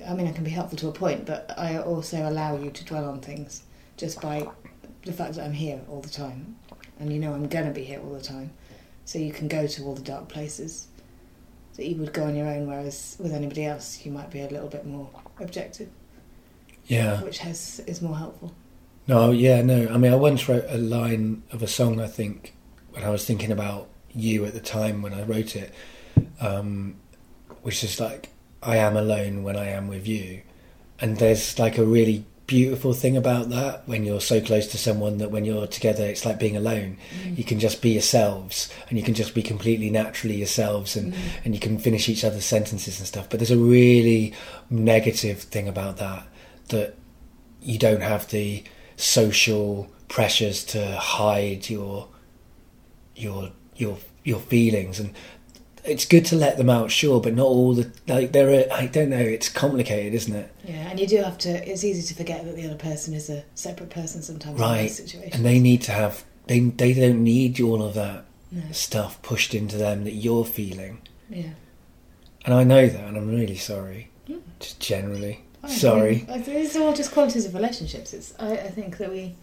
I 0.07 0.13
mean, 0.13 0.27
I 0.27 0.31
can 0.31 0.43
be 0.43 0.49
helpful 0.49 0.77
to 0.79 0.89
a 0.89 0.91
point, 0.91 1.25
but 1.25 1.53
I 1.57 1.77
also 1.77 2.27
allow 2.27 2.57
you 2.57 2.71
to 2.71 2.85
dwell 2.85 3.09
on 3.09 3.19
things 3.21 3.63
just 3.95 4.21
by 4.21 4.47
the 5.03 5.13
fact 5.13 5.35
that 5.35 5.45
I'm 5.45 5.53
here 5.53 5.81
all 5.89 6.01
the 6.01 6.09
time, 6.09 6.57
and 6.99 7.11
you 7.11 7.19
know 7.19 7.33
I'm 7.33 7.47
gonna 7.47 7.71
be 7.71 7.83
here 7.83 7.99
all 7.99 8.13
the 8.13 8.21
time. 8.21 8.51
So 9.05 9.19
you 9.19 9.31
can 9.31 9.47
go 9.47 9.65
to 9.67 9.83
all 9.85 9.95
the 9.95 10.01
dark 10.01 10.27
places 10.27 10.87
that 11.77 11.87
you 11.87 11.95
would 11.95 12.11
go 12.11 12.25
on 12.25 12.35
your 12.35 12.47
own, 12.47 12.67
whereas 12.67 13.15
with 13.19 13.33
anybody 13.33 13.65
else 13.65 14.05
you 14.05 14.11
might 14.11 14.29
be 14.29 14.41
a 14.41 14.49
little 14.49 14.67
bit 14.67 14.85
more 14.85 15.09
objective, 15.39 15.89
yeah. 16.87 17.21
which 17.21 17.39
has 17.39 17.79
is 17.87 18.01
more 18.01 18.17
helpful. 18.17 18.53
No, 19.07 19.31
yeah, 19.31 19.61
no. 19.61 19.87
I 19.87 19.97
mean, 19.97 20.11
I 20.11 20.15
once 20.15 20.49
wrote 20.49 20.65
a 20.67 20.77
line 20.77 21.43
of 21.51 21.63
a 21.63 21.67
song. 21.67 22.01
I 22.01 22.07
think 22.07 22.53
when 22.97 23.05
I 23.05 23.11
was 23.11 23.25
thinking 23.25 23.51
about 23.51 23.89
you 24.11 24.43
at 24.45 24.55
the 24.55 24.59
time 24.59 25.03
when 25.03 25.13
I 25.13 25.21
wrote 25.21 25.55
it, 25.55 25.71
um, 26.41 26.95
which 27.61 27.83
is 27.83 27.99
like, 27.99 28.29
"I 28.63 28.77
am 28.77 28.97
alone 28.97 29.43
when 29.43 29.55
I 29.55 29.67
am 29.67 29.87
with 29.87 30.07
you," 30.07 30.41
and 30.99 31.17
there's 31.17 31.59
like 31.59 31.77
a 31.77 31.85
really 31.85 32.25
beautiful 32.47 32.93
thing 32.93 33.15
about 33.15 33.49
that 33.49 33.87
when 33.87 34.03
you're 34.03 34.21
so 34.21 34.41
close 34.41 34.65
to 34.67 34.79
someone 34.79 35.19
that 35.19 35.29
when 35.29 35.45
you're 35.45 35.67
together, 35.67 36.07
it's 36.07 36.25
like 36.25 36.39
being 36.39 36.57
alone. 36.57 36.97
You 37.35 37.43
can 37.43 37.59
just 37.59 37.83
be 37.83 37.91
yourselves, 37.91 38.67
and 38.89 38.97
you 38.97 39.03
can 39.03 39.13
just 39.13 39.35
be 39.35 39.43
completely 39.43 39.91
naturally 39.91 40.37
yourselves, 40.37 40.95
and 40.95 41.13
and 41.45 41.53
you 41.53 41.59
can 41.59 41.77
finish 41.77 42.09
each 42.09 42.23
other's 42.23 42.45
sentences 42.45 42.97
and 42.97 43.07
stuff. 43.07 43.29
But 43.29 43.39
there's 43.39 43.51
a 43.51 43.57
really 43.57 44.33
negative 44.71 45.43
thing 45.43 45.67
about 45.67 45.97
that 45.97 46.25
that 46.69 46.95
you 47.61 47.77
don't 47.77 48.01
have 48.01 48.27
the 48.29 48.63
social 48.95 49.87
pressures 50.07 50.63
to 50.63 50.95
hide 50.95 51.69
your 51.69 52.07
your 53.17 53.51
your 53.75 53.97
your 54.23 54.39
feelings 54.39 54.99
and 54.99 55.13
it's 55.85 56.05
good 56.05 56.25
to 56.25 56.35
let 56.35 56.57
them 56.57 56.69
out 56.69 56.91
sure 56.91 57.21
but 57.21 57.33
not 57.33 57.45
all 57.45 57.73
the 57.73 57.89
like 58.07 58.31
there 58.33 58.49
are 58.49 58.65
i 58.73 58.85
don't 58.87 59.09
know 59.09 59.17
it's 59.17 59.47
complicated 59.49 60.13
isn't 60.13 60.35
it 60.35 60.51
Yeah, 60.65 60.89
and 60.89 60.99
you 60.99 61.07
do 61.07 61.17
have 61.17 61.37
to. 61.39 61.49
It's 61.69 61.83
easy 61.83 62.01
to 62.01 62.13
forget 62.13 62.43
that 62.43 62.55
the 62.57 62.65
other 62.65 62.75
person 62.75 63.13
is 63.13 63.29
a 63.29 63.43
separate 63.55 63.89
person 63.89 64.21
sometimes 64.21 64.57
in 64.59 64.61
right 64.61 65.33
and 65.33 65.45
they 65.45 65.59
need 65.59 65.81
to 65.83 65.91
have 65.91 66.23
they 66.47 66.59
they 66.59 66.93
don't 66.93 67.23
need 67.23 67.59
all 67.61 67.81
of 67.83 67.93
that 67.93 68.25
No. 68.51 68.61
stuff 68.71 69.21
pushed 69.21 69.53
into 69.53 69.77
them 69.77 70.03
that 70.03 70.13
you're 70.13 70.45
feeling 70.45 70.99
Yeah. 71.29 71.51
and 72.45 72.53
i 72.53 72.63
know 72.63 72.87
that 72.87 73.03
and 73.07 73.15
i'm 73.17 73.29
really 73.29 73.57
sorry 73.57 74.09
Mm. 74.29 74.41
just 74.59 74.79
generally 74.81 75.43
sorry 75.69 76.25
I 76.29 76.37
mean, 76.39 76.43
These 76.43 76.75
are 76.75 76.83
all 76.83 76.93
just 76.93 77.11
qualities 77.13 77.45
of 77.45 77.53
relationships. 77.55 78.13
It's. 78.13 78.33
I, 78.37 78.51
I 78.53 78.69
think 78.71 78.97
that 78.97 79.09
we. 79.09 79.35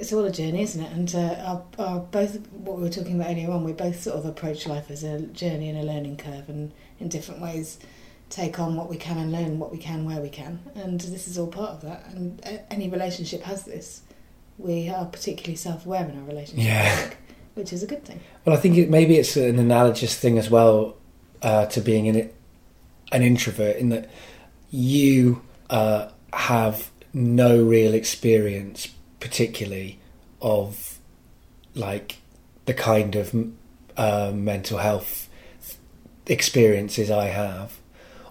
It's 0.00 0.12
all 0.14 0.24
a 0.24 0.32
journey, 0.32 0.62
isn't 0.62 0.82
it? 0.82 0.92
And 0.92 1.14
uh, 1.14 1.34
our, 1.44 1.62
our 1.78 2.00
both 2.00 2.40
what 2.52 2.78
we 2.78 2.82
were 2.84 2.88
talking 2.90 3.16
about 3.16 3.30
earlier 3.30 3.50
on, 3.50 3.64
we 3.64 3.72
both 3.72 4.00
sort 4.00 4.16
of 4.16 4.24
approach 4.24 4.66
life 4.66 4.90
as 4.90 5.04
a 5.04 5.20
journey 5.20 5.68
and 5.68 5.78
a 5.78 5.82
learning 5.82 6.16
curve, 6.16 6.48
and 6.48 6.72
in 6.98 7.08
different 7.08 7.40
ways, 7.42 7.78
take 8.30 8.58
on 8.58 8.76
what 8.76 8.88
we 8.88 8.96
can 8.96 9.18
and 9.18 9.30
learn 9.30 9.58
what 9.58 9.70
we 9.70 9.78
can 9.78 10.04
where 10.06 10.20
we 10.20 10.30
can. 10.30 10.60
And 10.74 11.00
this 11.00 11.28
is 11.28 11.36
all 11.38 11.48
part 11.48 11.70
of 11.72 11.80
that. 11.82 12.06
And 12.14 12.40
uh, 12.46 12.58
any 12.70 12.88
relationship 12.88 13.42
has 13.42 13.64
this. 13.64 14.02
We 14.56 14.88
are 14.88 15.04
particularly 15.04 15.56
self-aware 15.56 16.08
in 16.08 16.18
our 16.18 16.24
relationship, 16.24 16.64
Yeah. 16.64 16.96
think, 16.96 17.16
which 17.54 17.72
is 17.72 17.82
a 17.82 17.86
good 17.86 18.04
thing. 18.04 18.20
Well, 18.44 18.56
I 18.56 18.60
think 18.60 18.76
it, 18.78 18.88
maybe 18.90 19.16
it's 19.16 19.36
an 19.36 19.58
analogous 19.58 20.16
thing 20.18 20.38
as 20.38 20.48
well 20.48 20.96
uh, 21.42 21.66
to 21.66 21.80
being 21.80 22.08
an, 22.08 22.30
an 23.12 23.22
introvert 23.22 23.76
in 23.76 23.88
that 23.90 24.08
you 24.70 25.42
uh, 25.68 26.08
have 26.32 26.90
no 27.12 27.62
real 27.62 27.92
experience, 27.94 28.88
particularly 29.20 29.98
of 30.40 30.98
like 31.74 32.16
the 32.66 32.74
kind 32.74 33.14
of 33.16 33.34
uh, 33.96 34.32
mental 34.34 34.78
health 34.78 35.28
experiences 36.26 37.10
I 37.10 37.26
have, 37.26 37.78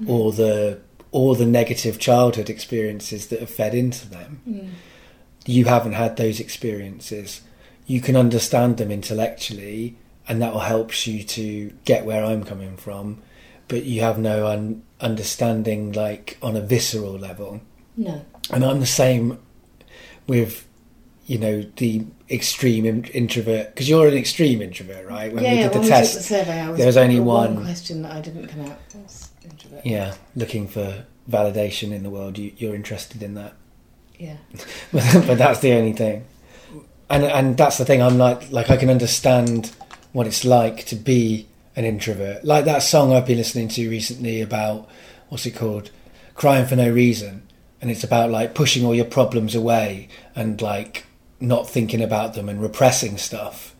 or 0.07 0.31
the 0.31 0.79
or 1.11 1.35
the 1.35 1.45
negative 1.45 1.99
childhood 1.99 2.49
experiences 2.49 3.27
that 3.27 3.39
have 3.39 3.49
fed 3.49 3.73
into 3.73 4.07
them 4.07 4.41
Mm. 4.47 4.69
you 5.45 5.65
haven't 5.65 5.93
had 5.93 6.15
those 6.17 6.39
experiences, 6.39 7.41
you 7.87 7.99
can 7.99 8.15
understand 8.15 8.77
them 8.77 8.91
intellectually, 8.91 9.95
and 10.27 10.39
that 10.41 10.53
will 10.53 10.59
help 10.59 11.07
you 11.07 11.23
to 11.23 11.71
get 11.85 12.05
where 12.05 12.23
I'm 12.23 12.43
coming 12.43 12.77
from. 12.77 13.17
But 13.67 13.85
you 13.85 14.01
have 14.01 14.19
no 14.19 14.45
un- 14.47 14.83
understanding, 15.01 15.91
like 15.93 16.37
on 16.41 16.55
a 16.55 16.61
visceral 16.61 17.17
level. 17.17 17.61
No. 17.97 18.23
And 18.51 18.63
I'm 18.63 18.79
the 18.79 18.85
same 18.85 19.39
with, 20.27 20.67
you 21.29 21.37
know, 21.37 21.61
the 21.77 22.03
extreme 22.31 22.87
introvert 23.13 23.67
because 23.69 23.87
you're 23.87 24.07
an 24.07 24.15
extreme 24.15 24.63
introvert, 24.63 25.07
right? 25.07 25.31
When 25.31 25.43
yeah, 25.43 25.51
we 25.51 25.57
did 25.57 25.73
the 25.73 25.87
test, 25.87 26.13
took 26.13 26.21
the 26.21 26.27
survey, 26.27 26.67
was 26.67 26.77
there 26.79 26.87
was 26.87 26.97
only 26.97 27.17
the 27.17 27.23
one- 27.23 27.61
question 27.61 28.01
that 28.01 28.13
I 28.13 28.21
didn't 28.21 28.47
come 28.47 28.65
out 28.65 28.79
yeah, 29.83 30.15
looking 30.35 30.67
for 30.67 31.05
validation 31.29 31.91
in 31.91 32.01
the 32.01 32.09
world, 32.09 32.39
you, 32.39 32.51
you're 32.57 32.73
interested 32.73 33.21
in 33.21 33.35
that. 33.35 33.53
Yeah. 34.17 34.37
but 34.91 35.37
that's 35.37 35.59
the 35.59 35.73
only 35.73 35.93
thing. 35.93 36.25
And 37.11 37.23
and 37.23 37.55
that's 37.55 37.77
the 37.77 37.85
thing. 37.85 38.01
I'm 38.01 38.17
like 38.17 38.51
like 38.51 38.71
I 38.71 38.77
can 38.77 38.89
understand 38.89 39.71
what 40.11 40.25
it's 40.25 40.43
like 40.43 40.85
to 40.87 40.95
be 40.95 41.47
an 41.75 41.85
introvert. 41.85 42.43
Like 42.43 42.65
that 42.65 42.79
song 42.79 43.13
I've 43.13 43.27
been 43.27 43.37
listening 43.37 43.67
to 43.69 43.87
recently 43.87 44.41
about 44.41 44.89
what's 45.29 45.45
it 45.45 45.51
called, 45.51 45.91
"Crying 46.33 46.65
for 46.65 46.75
No 46.75 46.89
Reason." 46.89 47.43
and 47.81 47.89
it's 47.89 48.03
about 48.03 48.29
like 48.29 48.53
pushing 48.53 48.85
all 48.85 48.93
your 48.93 49.05
problems 49.05 49.55
away 49.55 50.09
and 50.35 50.61
like 50.61 51.05
not 51.39 51.69
thinking 51.69 52.01
about 52.01 52.33
them 52.33 52.49
and 52.49 52.61
repressing 52.61 53.17
stuff 53.17 53.75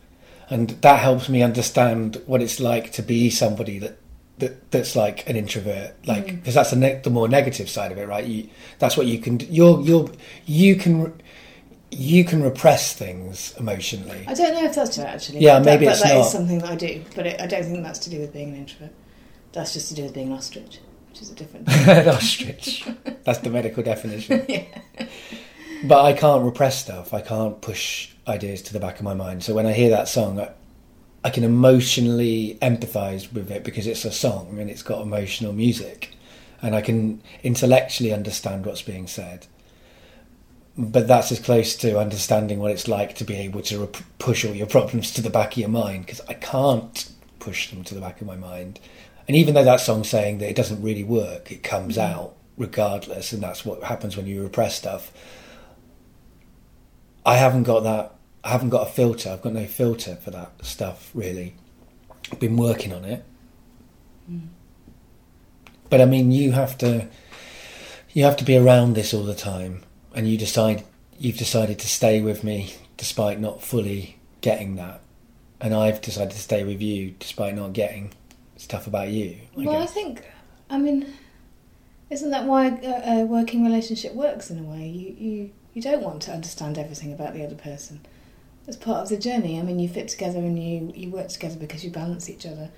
and 0.50 0.69
that 0.82 1.00
helps 1.00 1.30
me 1.30 1.43
understand 1.43 2.22
what 2.26 2.41
it's 2.41 2.60
like 2.60 2.91
to 2.91 3.02
be 3.02 3.30
somebody 3.30 3.78
that, 3.80 3.98
that 4.39 4.72
that's 4.72 4.95
like 4.95 5.28
an 5.30 5.36
introvert 5.36 5.93
like 6.06 6.26
mm. 6.26 6.36
because 6.38 6.54
that's 6.54 6.72
the, 6.72 6.76
ne- 6.76 7.02
the 7.04 7.10
more 7.10 7.28
negative 7.28 7.69
side 7.69 7.91
of 7.91 7.98
it 7.98 8.08
right 8.08 8.26
you, 8.26 8.50
that's 8.80 8.98
what 8.98 9.06
you 9.06 9.19
can 9.19 9.39
you're 9.41 9.82
you're 9.82 10.10
you 10.45 10.76
can 10.76 11.13
you 11.91 12.24
can 12.24 12.43
repress 12.43 12.93
things 12.93 13.54
emotionally 13.58 14.24
I 14.28 14.34
don't 14.34 14.54
know 14.54 14.63
if 14.63 14.76
that's 14.76 14.98
actually. 15.00 15.39
Yeah, 15.39 15.56
That- 15.56 15.65
maybe 15.65 15.86
but 15.86 15.93
it's 15.93 16.04
that 16.04 16.12
is 16.12 16.26
not. 16.26 16.32
something 16.32 16.60
that 16.60 16.69
I 16.69 16.76
do, 16.76 17.04
but 17.15 17.26
it, 17.26 17.41
I 17.41 17.48
don't 17.48 17.63
think 17.63 17.84
that's 17.84 17.98
to 18.00 18.12
do 18.12 18.19
with 18.19 18.32
being 18.32 18.50
an 18.50 18.58
introvert. 18.58 18.91
That's 19.54 19.74
just 19.74 19.89
to 19.89 19.95
do 19.95 20.04
with 20.04 20.13
being 20.13 20.28
an 20.28 20.34
ostrich, 20.34 20.80
which 21.10 21.22
is 21.24 21.32
a 21.32 21.36
different. 21.36 21.67
an 21.88 22.10
ostrich 22.10 22.88
that's 23.24 23.39
the 23.39 23.50
medical 23.50 23.82
definition 23.82 24.45
but 25.84 26.04
i 26.04 26.13
can't 26.13 26.44
repress 26.44 26.80
stuff. 26.80 27.13
I 27.13 27.22
can't 27.22 27.62
push 27.62 28.12
ideas 28.28 28.62
to 28.63 28.74
the 28.74 28.80
back 28.80 28.98
of 28.98 29.04
my 29.04 29.13
mind. 29.13 29.44
So 29.44 29.54
when 29.54 29.65
i 29.65 29.74
hear 29.74 29.89
that 29.89 30.08
song 30.08 30.39
I, 30.39 30.52
I 31.24 31.30
can 31.30 31.44
emotionally 31.44 32.58
empathize 32.62 33.32
with 33.32 33.52
it 33.52 33.63
because 33.63 33.88
it's 33.88 34.06
a 34.06 34.12
song 34.12 34.58
and 34.60 34.70
it's 34.70 34.84
got 34.84 35.02
emotional 35.02 35.54
music. 35.54 36.15
And 36.62 36.76
i 36.76 36.82
can 36.82 37.22
intellectually 37.44 38.13
understand 38.13 38.65
what's 38.65 38.82
being 38.82 39.08
said. 39.08 39.48
But 40.78 41.08
that's 41.08 41.32
as 41.32 41.39
close 41.39 41.76
to 41.78 42.00
understanding 42.00 42.60
what 42.60 42.72
it's 42.72 42.88
like 42.88 43.15
to 43.15 43.26
be 43.26 43.36
able 43.36 43.62
to 43.63 43.80
rep- 43.80 43.98
push 44.18 44.46
all 44.46 44.56
your 44.56 44.68
problems 44.68 45.12
to 45.13 45.22
the 45.22 45.30
back 45.30 45.54
of 45.54 45.58
your 45.58 45.70
mind 45.70 46.06
because 46.06 46.22
i 46.28 46.34
can't 46.34 47.10
push 47.39 47.70
them 47.70 47.84
to 47.86 47.96
the 47.96 48.02
back 48.02 48.20
of 48.22 48.28
my 48.28 48.36
mind. 48.36 48.80
And 49.28 49.38
even 49.38 49.54
though 49.54 49.63
that 49.63 49.80
song's 49.80 50.10
saying 50.10 50.39
that 50.39 50.50
it 50.50 50.56
doesn't 50.56 50.82
really 50.82 51.04
work 51.04 51.52
it 51.52 51.63
comes 51.63 51.98
mm. 51.98 52.02
out 52.02 52.36
regardless. 52.58 53.32
And 53.32 53.42
that's 53.42 53.65
what 53.65 53.84
happens 53.84 54.15
when 54.18 54.28
you 54.28 54.44
repress 54.44 54.76
stuff 54.76 55.12
i 57.26 57.36
haven't 57.36 57.64
got 57.64 57.82
that 57.82 58.16
i 58.44 58.50
haven't 58.50 58.70
got 58.70 58.88
a 58.88 58.92
filter 58.92 59.30
i've 59.30 59.42
got 59.42 59.54
no 59.54 59.66
filter 59.66 60.16
for 60.16 60.32
that 60.32 60.52
stuff 60.64 61.12
really. 61.14 61.56
I've 62.32 62.40
been 62.40 62.58
working 62.58 62.94
on 62.94 63.06
it. 63.06 63.26
Hmm. 64.28 64.40
But 65.90 66.02
i 66.02 66.06
mean 66.06 66.32
you 66.32 66.52
have 66.52 66.78
to 66.80 67.08
you 68.14 68.24
have 68.24 68.38
to 68.38 68.44
be 68.44 68.58
around 68.58 68.94
this 68.94 69.14
all 69.14 69.24
the 69.24 69.36
time 69.36 69.84
and 70.16 70.28
you 70.28 70.38
decide 70.38 70.84
you've 71.18 71.38
decided 71.38 71.80
to 71.80 71.88
stay 71.88 72.22
with 72.22 72.44
me 72.44 72.74
despite 72.98 73.40
not 73.40 73.64
fully 73.64 74.18
getting 74.42 74.76
that. 74.76 75.02
And 75.62 75.74
i've 75.74 76.02
decided 76.02 76.32
to 76.32 76.40
stay 76.40 76.64
with 76.64 76.82
you 76.82 77.16
despite 77.20 77.56
not 77.56 77.74
getting 77.74 78.14
stuff 78.58 78.88
about 78.88 79.10
you 79.10 79.38
I 79.58 79.64
well, 79.64 79.82
I 79.82 79.86
think, 79.86 80.26
I 80.70 80.78
mean, 80.78 81.14
isn't 82.10 82.30
that 82.32 82.46
why 82.46 82.68
a, 82.68 83.22
a 83.22 83.26
working 83.26 83.64
relationship 83.64 84.14
works 84.14 84.50
in 84.50 84.60
a 84.60 84.64
way? 84.64 84.88
You, 84.88 85.28
you 85.28 85.52
you 85.80 85.92
don't 85.92 86.04
want 86.04 86.22
to 86.24 86.34
understand 86.34 86.78
everything 86.78 87.13
about 87.13 87.34
the 87.34 87.46
other 87.46 87.56
person. 87.56 88.02
It's 88.68 88.76
part 88.76 89.04
of 89.04 89.10
the 89.10 89.18
journey. 89.18 89.58
I 89.58 89.63
mean, 89.63 89.80
you 89.80 89.88
fit 89.88 90.10
together 90.10 90.39
and 90.39 90.62
you 90.62 90.92
you 90.94 91.10
work 91.10 91.30
together 91.30 91.58
because 91.58 91.86
you 91.86 91.89
balance 91.89 92.30
each 92.30 92.46
other, 92.46 92.70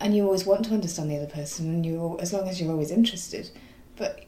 and 0.00 0.16
you 0.16 0.24
always 0.24 0.46
want 0.46 0.64
to 0.64 0.72
understand 0.72 1.10
the 1.10 1.18
other 1.18 1.26
person, 1.26 1.68
and 1.68 1.84
you 1.84 2.16
as 2.18 2.32
long 2.32 2.48
as 2.48 2.58
you're 2.58 2.70
always 2.72 2.90
interested. 2.90 3.50
But 3.96 4.24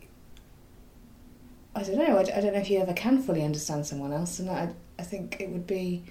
I 1.74 1.82
don't 1.82 1.96
know. 1.96 2.18
I 2.18 2.24
don't 2.24 2.52
know 2.52 2.60
if 2.60 2.70
you 2.70 2.78
ever 2.78 2.92
can 2.92 3.22
fully 3.22 3.42
understand 3.42 3.86
someone 3.86 4.12
else, 4.12 4.38
and 4.38 4.50
I 4.50 4.74
I 4.98 5.02
think 5.02 5.40
it 5.40 5.48
would 5.48 5.66
be 5.66 6.04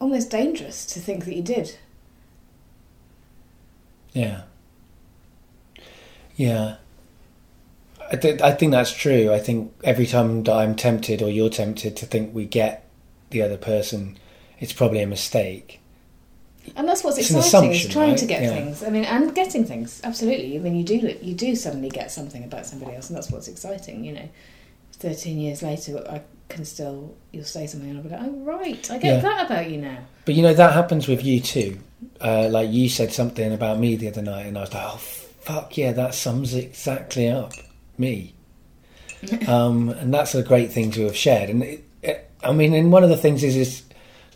almost 0.00 0.30
dangerous 0.30 0.86
to 0.86 1.00
think 1.00 1.24
that 1.24 1.34
you 1.34 1.42
did. 1.42 1.76
Yeah. 4.12 4.42
Yeah. 6.36 6.76
I, 8.12 8.16
th- 8.16 8.40
I 8.40 8.52
think 8.52 8.72
that's 8.72 8.92
true. 8.92 9.32
I 9.32 9.38
think 9.38 9.72
every 9.84 10.06
time 10.06 10.42
that 10.44 10.52
I'm 10.52 10.74
tempted 10.74 11.22
or 11.22 11.30
you're 11.30 11.50
tempted 11.50 11.96
to 11.96 12.06
think 12.06 12.34
we 12.34 12.44
get 12.44 12.86
the 13.30 13.42
other 13.42 13.56
person, 13.56 14.18
it's 14.58 14.72
probably 14.72 15.00
a 15.00 15.06
mistake. 15.06 15.80
And 16.76 16.86
that's 16.88 17.02
what's 17.04 17.18
It's 17.18 17.30
exciting 17.30 17.70
is 17.70 17.88
trying 17.88 18.10
right? 18.10 18.18
to 18.18 18.26
get 18.26 18.42
Yeah. 18.42 18.50
things. 18.50 18.82
I 18.82 18.90
mean, 18.90 19.04
and 19.04 19.34
getting 19.34 19.64
things. 19.64 20.00
Absolutely. 20.04 20.56
I 20.56 20.58
mean, 20.60 20.76
you 20.76 20.84
do 20.84 21.16
you 21.22 21.34
do 21.34 21.54
suddenly 21.56 21.88
get 21.88 22.10
something 22.10 22.44
about 22.44 22.66
somebody 22.66 22.94
else, 22.96 23.08
and 23.08 23.16
that's 23.16 23.30
what's 23.30 23.48
exciting. 23.48 24.04
You 24.04 24.12
know, 24.12 24.28
thirteen 24.92 25.38
years 25.38 25.62
later, 25.62 26.04
I 26.08 26.20
can 26.48 26.64
still 26.64 27.14
you'll 27.32 27.44
say 27.44 27.66
something, 27.66 27.88
and 27.88 27.98
I'll 27.98 28.04
be 28.04 28.10
like, 28.10 28.20
"Oh, 28.22 28.30
right, 28.44 28.90
I 28.90 28.98
get 28.98 29.14
Yeah. 29.16 29.20
that 29.20 29.46
about 29.46 29.70
you 29.70 29.78
now." 29.78 29.98
But 30.26 30.34
you 30.34 30.42
know, 30.42 30.52
that 30.52 30.74
happens 30.74 31.08
with 31.08 31.24
you 31.24 31.40
too. 31.40 31.78
Uh, 32.20 32.48
like 32.50 32.70
you 32.70 32.88
said 32.88 33.12
something 33.12 33.52
about 33.52 33.78
me 33.78 33.96
the 33.96 34.08
other 34.08 34.22
night, 34.22 34.46
and 34.46 34.58
I 34.58 34.62
was 34.62 34.74
like, 34.74 34.84
oh, 34.84 34.96
fuck 34.98 35.76
yeah, 35.78 35.92
that 35.92 36.14
sums 36.14 36.54
exactly 36.54 37.28
up 37.28 37.52
me. 38.00 38.34
um, 39.46 39.90
and 39.90 40.12
that's 40.12 40.34
a 40.34 40.42
great 40.42 40.72
thing 40.72 40.90
to 40.92 41.04
have 41.04 41.16
shared. 41.16 41.50
And 41.50 41.62
it, 41.62 41.84
it, 42.02 42.30
I 42.42 42.52
mean, 42.52 42.72
and 42.74 42.90
one 42.90 43.04
of 43.04 43.10
the 43.10 43.16
things 43.16 43.44
is, 43.44 43.54
is 43.56 43.82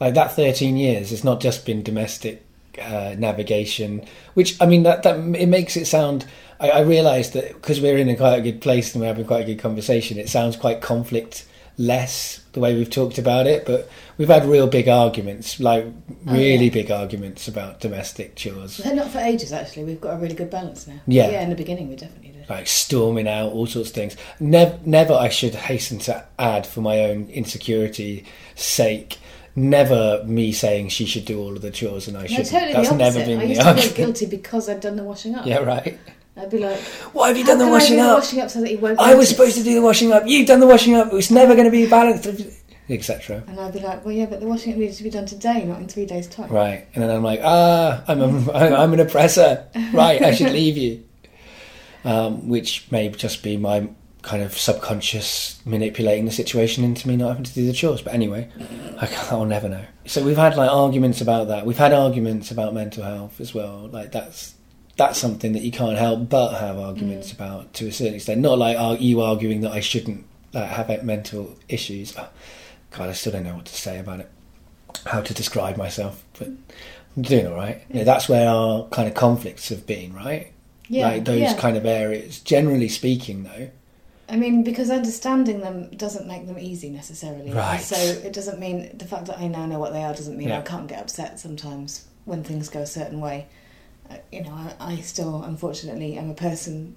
like 0.00 0.14
that 0.14 0.32
13 0.32 0.76
years, 0.76 1.10
it's 1.10 1.24
not 1.24 1.40
just 1.40 1.64
been 1.64 1.82
domestic 1.82 2.44
uh, 2.80 3.14
navigation, 3.18 4.04
which 4.34 4.60
I 4.60 4.66
mean, 4.66 4.82
that, 4.82 5.02
that 5.04 5.16
it 5.36 5.46
makes 5.46 5.76
it 5.76 5.86
sound. 5.86 6.26
I, 6.60 6.70
I 6.70 6.80
realise 6.80 7.30
that 7.30 7.54
because 7.54 7.80
we're 7.80 7.96
in 7.96 8.08
a 8.08 8.16
quite 8.16 8.38
a 8.38 8.42
good 8.42 8.60
place 8.60 8.94
and 8.94 9.00
we're 9.00 9.08
having 9.08 9.24
quite 9.24 9.42
a 9.42 9.46
good 9.46 9.58
conversation, 9.60 10.18
it 10.18 10.28
sounds 10.28 10.56
quite 10.56 10.80
conflict 10.82 11.46
less 11.76 12.40
the 12.52 12.60
way 12.60 12.74
we've 12.74 12.90
talked 12.90 13.18
about 13.18 13.46
it, 13.48 13.66
but 13.66 13.88
we've 14.16 14.28
had 14.28 14.44
real 14.44 14.68
big 14.68 14.88
arguments, 14.88 15.58
like 15.58 15.84
Oh, 15.84 16.32
really 16.32 16.66
yeah. 16.66 16.72
big 16.72 16.90
arguments 16.90 17.48
about 17.48 17.80
domestic 17.80 18.36
chores, 18.36 18.76
They're 18.76 18.94
not 18.94 19.10
for 19.10 19.18
ages, 19.18 19.52
actually. 19.52 19.84
We've 19.84 20.00
got 20.00 20.14
a 20.14 20.18
really 20.18 20.36
good 20.36 20.50
balance 20.50 20.86
now. 20.86 21.00
Yeah. 21.06 21.30
yeah. 21.30 21.42
In 21.42 21.50
the 21.50 21.56
beginning, 21.56 21.88
we 21.88 21.96
definitely. 21.96 22.33
Like 22.48 22.66
storming 22.66 23.28
out, 23.28 23.52
all 23.52 23.66
sorts 23.66 23.88
of 23.90 23.94
things. 23.94 24.16
Never, 24.40 24.78
never, 24.84 25.14
I 25.14 25.28
should 25.28 25.54
hasten 25.54 25.98
to 26.00 26.24
add 26.38 26.66
for 26.66 26.80
my 26.80 27.00
own 27.04 27.28
insecurity 27.30 28.24
sake. 28.54 29.18
Never 29.56 30.22
me 30.26 30.50
saying 30.52 30.88
she 30.88 31.06
should 31.06 31.24
do 31.24 31.38
all 31.40 31.54
of 31.54 31.62
the 31.62 31.70
chores 31.70 32.08
and 32.08 32.16
I 32.16 32.22
No, 32.22 32.26
should. 32.26 32.46
totally 32.46 32.72
That's 32.72 32.88
the 32.90 32.96
never 32.96 33.24
been 33.24 33.38
I 33.38 33.46
the 33.46 33.48
used 33.54 33.60
to 33.62 33.74
feel 33.74 34.06
guilty 34.06 34.26
because 34.26 34.68
I'd 34.68 34.80
done 34.80 34.96
the 34.96 35.04
washing 35.04 35.34
up. 35.36 35.46
Yeah, 35.46 35.58
right. 35.58 35.96
I'd 36.36 36.50
be 36.50 36.58
like, 36.58 36.80
Why 37.12 37.28
have 37.28 37.36
you 37.36 37.44
done 37.44 37.58
the 37.58 37.68
washing 37.68 37.96
do 37.96 38.02
up? 38.02 38.08
The 38.08 38.14
washing 38.26 38.40
up 38.40 38.50
so 38.50 38.60
that 38.60 38.68
he 38.68 38.74
won't. 38.76 38.98
I 38.98 39.14
was 39.14 39.14
notice?" 39.14 39.30
supposed 39.30 39.56
to 39.58 39.62
do 39.62 39.74
the 39.74 39.82
washing 39.82 40.12
up. 40.12 40.24
You've 40.26 40.48
done 40.48 40.58
the 40.58 40.66
washing 40.66 40.94
up. 40.96 41.12
It's 41.12 41.30
never 41.30 41.54
going 41.54 41.66
to 41.66 41.70
be 41.70 41.86
balanced, 41.88 42.26
etc. 42.88 43.44
And 43.46 43.60
I'd 43.60 43.72
be 43.72 43.78
like, 43.78 44.04
well, 44.04 44.12
yeah, 44.12 44.26
but 44.26 44.40
the 44.40 44.46
washing 44.48 44.72
up 44.72 44.78
needs 44.80 44.96
to 44.98 45.04
be 45.04 45.10
done 45.10 45.26
today, 45.26 45.64
not 45.64 45.78
in 45.80 45.86
three 45.86 46.06
days' 46.06 46.26
time. 46.26 46.50
Right, 46.50 46.88
and 46.94 47.04
then 47.04 47.10
I'm 47.14 47.22
like, 47.22 47.40
ah, 47.44 48.02
I'm 48.08 48.20
a, 48.20 48.52
I'm 48.52 48.92
an 48.92 48.98
oppressor. 48.98 49.68
Right, 49.92 50.20
I 50.20 50.34
should 50.34 50.50
leave 50.50 50.76
you. 50.76 51.04
Um, 52.04 52.48
which 52.48 52.90
may 52.90 53.08
just 53.08 53.42
be 53.42 53.56
my 53.56 53.88
kind 54.20 54.42
of 54.42 54.56
subconscious 54.58 55.60
manipulating 55.66 56.24
the 56.24 56.30
situation 56.30 56.82
into 56.84 57.06
me 57.08 57.16
not 57.16 57.28
having 57.28 57.44
to 57.44 57.54
do 57.54 57.66
the 57.66 57.72
chores. 57.72 58.02
But 58.02 58.14
anyway, 58.14 58.50
I 59.00 59.06
can't, 59.06 59.32
I'll 59.32 59.44
never 59.44 59.68
know. 59.68 59.84
So 60.06 60.22
we've 60.22 60.36
had 60.36 60.56
like 60.56 60.70
arguments 60.70 61.20
about 61.20 61.48
that. 61.48 61.64
We've 61.64 61.78
had 61.78 61.92
arguments 61.92 62.50
about 62.50 62.74
mental 62.74 63.04
health 63.04 63.40
as 63.40 63.54
well. 63.54 63.88
Like 63.90 64.12
that's 64.12 64.54
that's 64.96 65.18
something 65.18 65.52
that 65.52 65.62
you 65.62 65.72
can't 65.72 65.98
help 65.98 66.28
but 66.28 66.54
have 66.58 66.78
arguments 66.78 67.32
about 67.32 67.72
to 67.74 67.88
a 67.88 67.92
certain 67.92 68.14
extent. 68.14 68.40
Not 68.40 68.58
like 68.58 68.78
are 68.78 68.96
you 68.96 69.20
arguing 69.20 69.62
that 69.62 69.72
I 69.72 69.80
shouldn't 69.80 70.26
like, 70.54 70.70
have 70.70 71.04
mental 71.04 71.56
issues. 71.68 72.14
Oh, 72.16 72.28
God, 72.92 73.10
I 73.10 73.12
still 73.12 73.32
don't 73.32 73.42
know 73.42 73.56
what 73.56 73.66
to 73.66 73.74
say 73.74 73.98
about 73.98 74.20
it. 74.20 74.30
How 75.06 75.20
to 75.20 75.34
describe 75.34 75.76
myself, 75.76 76.24
but 76.38 76.48
I'm 76.48 77.22
doing 77.22 77.46
all 77.46 77.56
right. 77.56 77.82
You 77.88 77.96
know, 77.96 78.04
that's 78.04 78.28
where 78.28 78.48
our 78.48 78.86
kind 78.88 79.08
of 79.08 79.14
conflicts 79.14 79.68
have 79.68 79.86
been, 79.86 80.14
right? 80.14 80.52
Yeah, 80.88 81.08
like 81.08 81.24
those 81.24 81.40
yeah. 81.40 81.56
kind 81.56 81.76
of 81.76 81.86
areas. 81.86 82.40
Generally 82.40 82.88
speaking, 82.90 83.44
though, 83.44 83.70
I 84.28 84.36
mean, 84.36 84.62
because 84.62 84.90
understanding 84.90 85.60
them 85.60 85.90
doesn't 85.96 86.26
make 86.26 86.46
them 86.46 86.58
easy 86.58 86.90
necessarily. 86.90 87.50
Right. 87.52 87.80
So 87.80 87.96
it 87.96 88.32
doesn't 88.32 88.58
mean 88.58 88.96
the 88.96 89.04
fact 89.04 89.26
that 89.26 89.38
I 89.38 89.48
now 89.48 89.66
know 89.66 89.78
what 89.78 89.92
they 89.92 90.02
are 90.02 90.14
doesn't 90.14 90.36
mean 90.36 90.48
Yeah. 90.48 90.58
I 90.58 90.62
can't 90.62 90.86
get 90.88 91.00
upset 91.00 91.38
sometimes 91.40 92.06
when 92.24 92.42
things 92.42 92.68
go 92.68 92.80
a 92.80 92.86
certain 92.86 93.20
way. 93.20 93.46
Uh, 94.10 94.16
you 94.32 94.42
know, 94.42 94.52
I, 94.52 94.92
I 94.92 94.96
still, 95.00 95.42
unfortunately, 95.42 96.16
am 96.18 96.30
a 96.30 96.34
person 96.34 96.96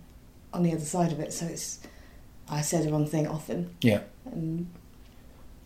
on 0.54 0.64
the 0.64 0.72
other 0.72 0.82
side 0.86 1.12
of 1.12 1.20
it. 1.20 1.32
So 1.34 1.46
it's 1.46 1.80
I 2.50 2.62
say 2.62 2.84
the 2.84 2.92
wrong 2.92 3.06
thing 3.08 3.28
often. 3.28 3.76
Yeah. 3.82 4.02
And 4.26 4.68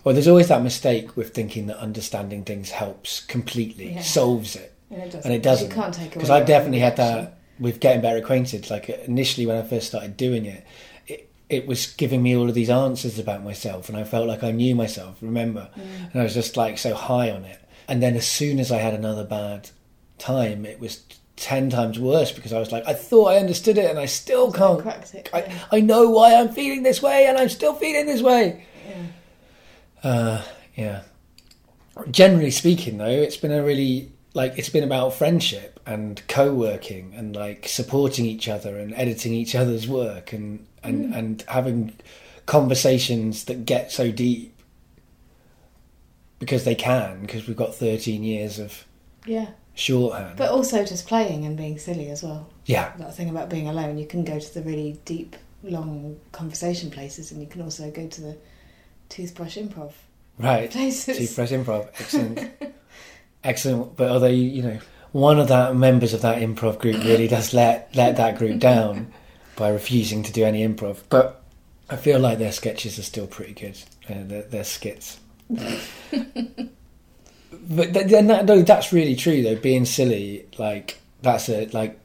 well, 0.04 0.14
there's 0.14 0.28
always 0.28 0.48
that 0.48 0.64
mistake 0.64 1.16
with 1.16 1.34
thinking 1.34 1.68
that 1.68 1.78
understanding 1.78 2.44
things 2.44 2.72
helps 2.72 3.20
completely, 3.20 3.94
Yeah. 3.94 4.02
solves 4.02 4.56
it. 4.56 4.74
and 4.90 5.02
it 5.02 5.06
doesn't. 5.06 5.26
and 5.26 5.34
it 5.34 5.44
doesn't 5.44 5.70
You 5.70 5.76
can't 5.76 5.94
take 5.94 6.08
away. 6.08 6.14
because 6.16 6.30
I've 6.32 6.48
definitely 6.48 6.80
had 6.80 6.98
that 6.98 7.38
with 7.62 7.80
getting 7.80 8.02
better 8.02 8.18
acquainted. 8.18 8.70
Like 8.70 8.90
initially, 8.90 9.46
when 9.46 9.56
I 9.58 9.62
first 9.62 9.88
started 9.88 10.18
doing 10.18 10.46
it, 10.46 10.66
it, 11.08 11.30
it 11.50 11.68
was 11.68 11.94
giving 11.94 12.22
me 12.22 12.36
all 12.36 12.50
of 12.50 12.56
these 12.56 12.70
answers 12.70 13.18
about 13.20 13.44
myself, 13.44 13.88
and 13.88 13.98
I 13.98 14.04
felt 14.04 14.28
like 14.28 14.44
I 14.44 14.52
knew 14.52 14.76
myself. 14.76 15.18
Remember, 15.22 15.70
Mm. 15.78 16.12
and 16.12 16.20
I 16.22 16.24
was 16.24 16.34
just 16.34 16.58
like 16.58 16.78
so 16.78 16.94
high 16.94 17.32
on 17.32 17.46
it. 17.46 17.60
And 17.88 18.02
then 18.04 18.16
as 18.16 18.28
soon 18.28 18.60
as 18.60 18.72
I 18.72 18.80
had 18.80 18.94
another 18.94 19.24
bad 19.24 19.70
time, 20.18 20.66
it 20.66 20.80
was 20.80 21.04
ten 21.36 21.70
times 21.70 22.00
worse 22.00 22.32
because 22.32 22.54
I 22.54 22.60
was 22.60 22.72
like, 22.72 22.86
I 22.88 22.94
thought 22.94 23.26
I 23.34 23.38
understood 23.38 23.78
it, 23.78 23.90
and 23.90 24.00
I 24.00 24.06
still 24.08 24.52
can't. 24.52 24.86
it. 25.14 25.30
I. 25.34 25.52
I 25.72 25.80
know 25.82 26.10
why 26.10 26.36
I'm 26.36 26.50
feeling 26.50 26.84
this 26.84 27.02
way, 27.02 27.26
and 27.28 27.38
I'm 27.38 27.50
still 27.50 27.74
feeling 27.76 28.06
this 28.08 28.22
way. 28.22 28.66
Yeah. 30.04 30.10
Uh, 30.10 30.42
yeah. 30.76 31.02
Generally 32.10 32.52
speaking, 32.52 32.98
though, 32.98 33.06
it's 33.06 33.38
been 33.38 33.52
a 33.52 33.62
really 33.64 34.12
like 34.34 34.58
it's 34.58 34.70
been 34.70 34.84
about 34.84 35.14
friendship 35.14 35.71
and 35.86 36.22
co-working 36.28 37.14
and 37.16 37.36
like 37.36 37.68
supporting 37.68 38.26
each 38.26 38.48
other 38.48 38.78
and 38.78 38.94
editing 38.96 39.34
each 39.34 39.56
other's 39.56 39.88
work 39.88 40.32
and 40.34 40.66
and 40.84 41.06
mm. 41.14 41.18
and 41.18 41.44
having 41.48 41.94
conversations 42.46 43.46
that 43.46 43.66
get 43.66 43.92
so 43.92 44.12
deep. 44.12 44.54
Because 46.40 46.64
they 46.64 46.76
can 46.76 47.22
because 47.22 47.48
we've 47.48 47.58
got 47.58 47.76
13 47.76 48.24
years 48.24 48.58
of 48.58 48.86
Yeah. 49.26 49.50
shorthand. 49.76 50.38
But 50.38 50.50
also 50.50 50.84
just 50.84 51.08
playing 51.08 51.46
and 51.46 51.56
being 51.56 51.78
silly 51.78 52.10
as 52.10 52.24
well. 52.24 52.50
yeah. 52.66 52.94
That 52.98 53.16
thing 53.16 53.30
about 53.30 53.50
being 53.50 53.68
alone, 53.68 53.98
you 53.98 54.08
can 54.08 54.24
go 54.24 54.40
to 54.40 54.54
the 54.54 54.62
really 54.64 55.00
deep, 55.06 55.36
long 55.64 56.20
conversation 56.32 56.90
places, 56.90 57.32
and 57.32 57.40
you 57.42 57.48
can 57.48 57.62
also 57.62 57.92
go 57.92 58.08
to 58.08 58.22
the 58.22 58.38
toothbrush 59.10 59.58
improv 59.58 59.92
right. 60.40 60.72
places. 60.72 61.18
toothbrush 61.18 61.52
improv. 61.52 61.88
Excellent. 62.00 62.52
Excellent. 63.44 63.96
But 63.96 64.10
although 64.10 64.28
you 64.28 64.64
know 64.64 64.80
one 65.12 65.40
of 65.40 65.48
the 65.48 65.74
members 65.74 66.14
of 66.14 66.22
that 66.22 66.42
improv 66.42 66.80
group 66.80 67.04
really 67.04 67.28
does 67.28 67.54
let 67.54 67.94
let 67.96 68.18
that 68.18 68.38
group 68.38 68.60
down 68.60 69.12
by 69.56 69.70
refusing 69.70 70.24
to 70.24 70.32
do 70.32 70.44
any 70.46 70.68
improv. 70.68 71.00
But 71.10 71.42
i 71.90 71.98
feel 71.98 72.20
like 72.20 72.38
their 72.38 72.54
sketches 72.54 72.98
are 72.98 73.04
still 73.04 73.28
pretty 73.28 73.54
good. 73.54 73.78
Uh, 74.10 74.24
their, 74.24 74.42
their 74.44 74.64
skits. 74.64 75.20
But 77.70 77.94
th- 77.94 78.08
then 78.08 78.28
that, 78.28 78.46
no, 78.46 78.62
that's 78.62 78.92
really 78.92 79.16
true 79.16 79.44
though. 79.44 79.56
Being 79.56 79.86
silly 79.86 80.48
like 80.58 81.00
that's 81.22 81.50
a 81.50 81.68
like 81.68 82.00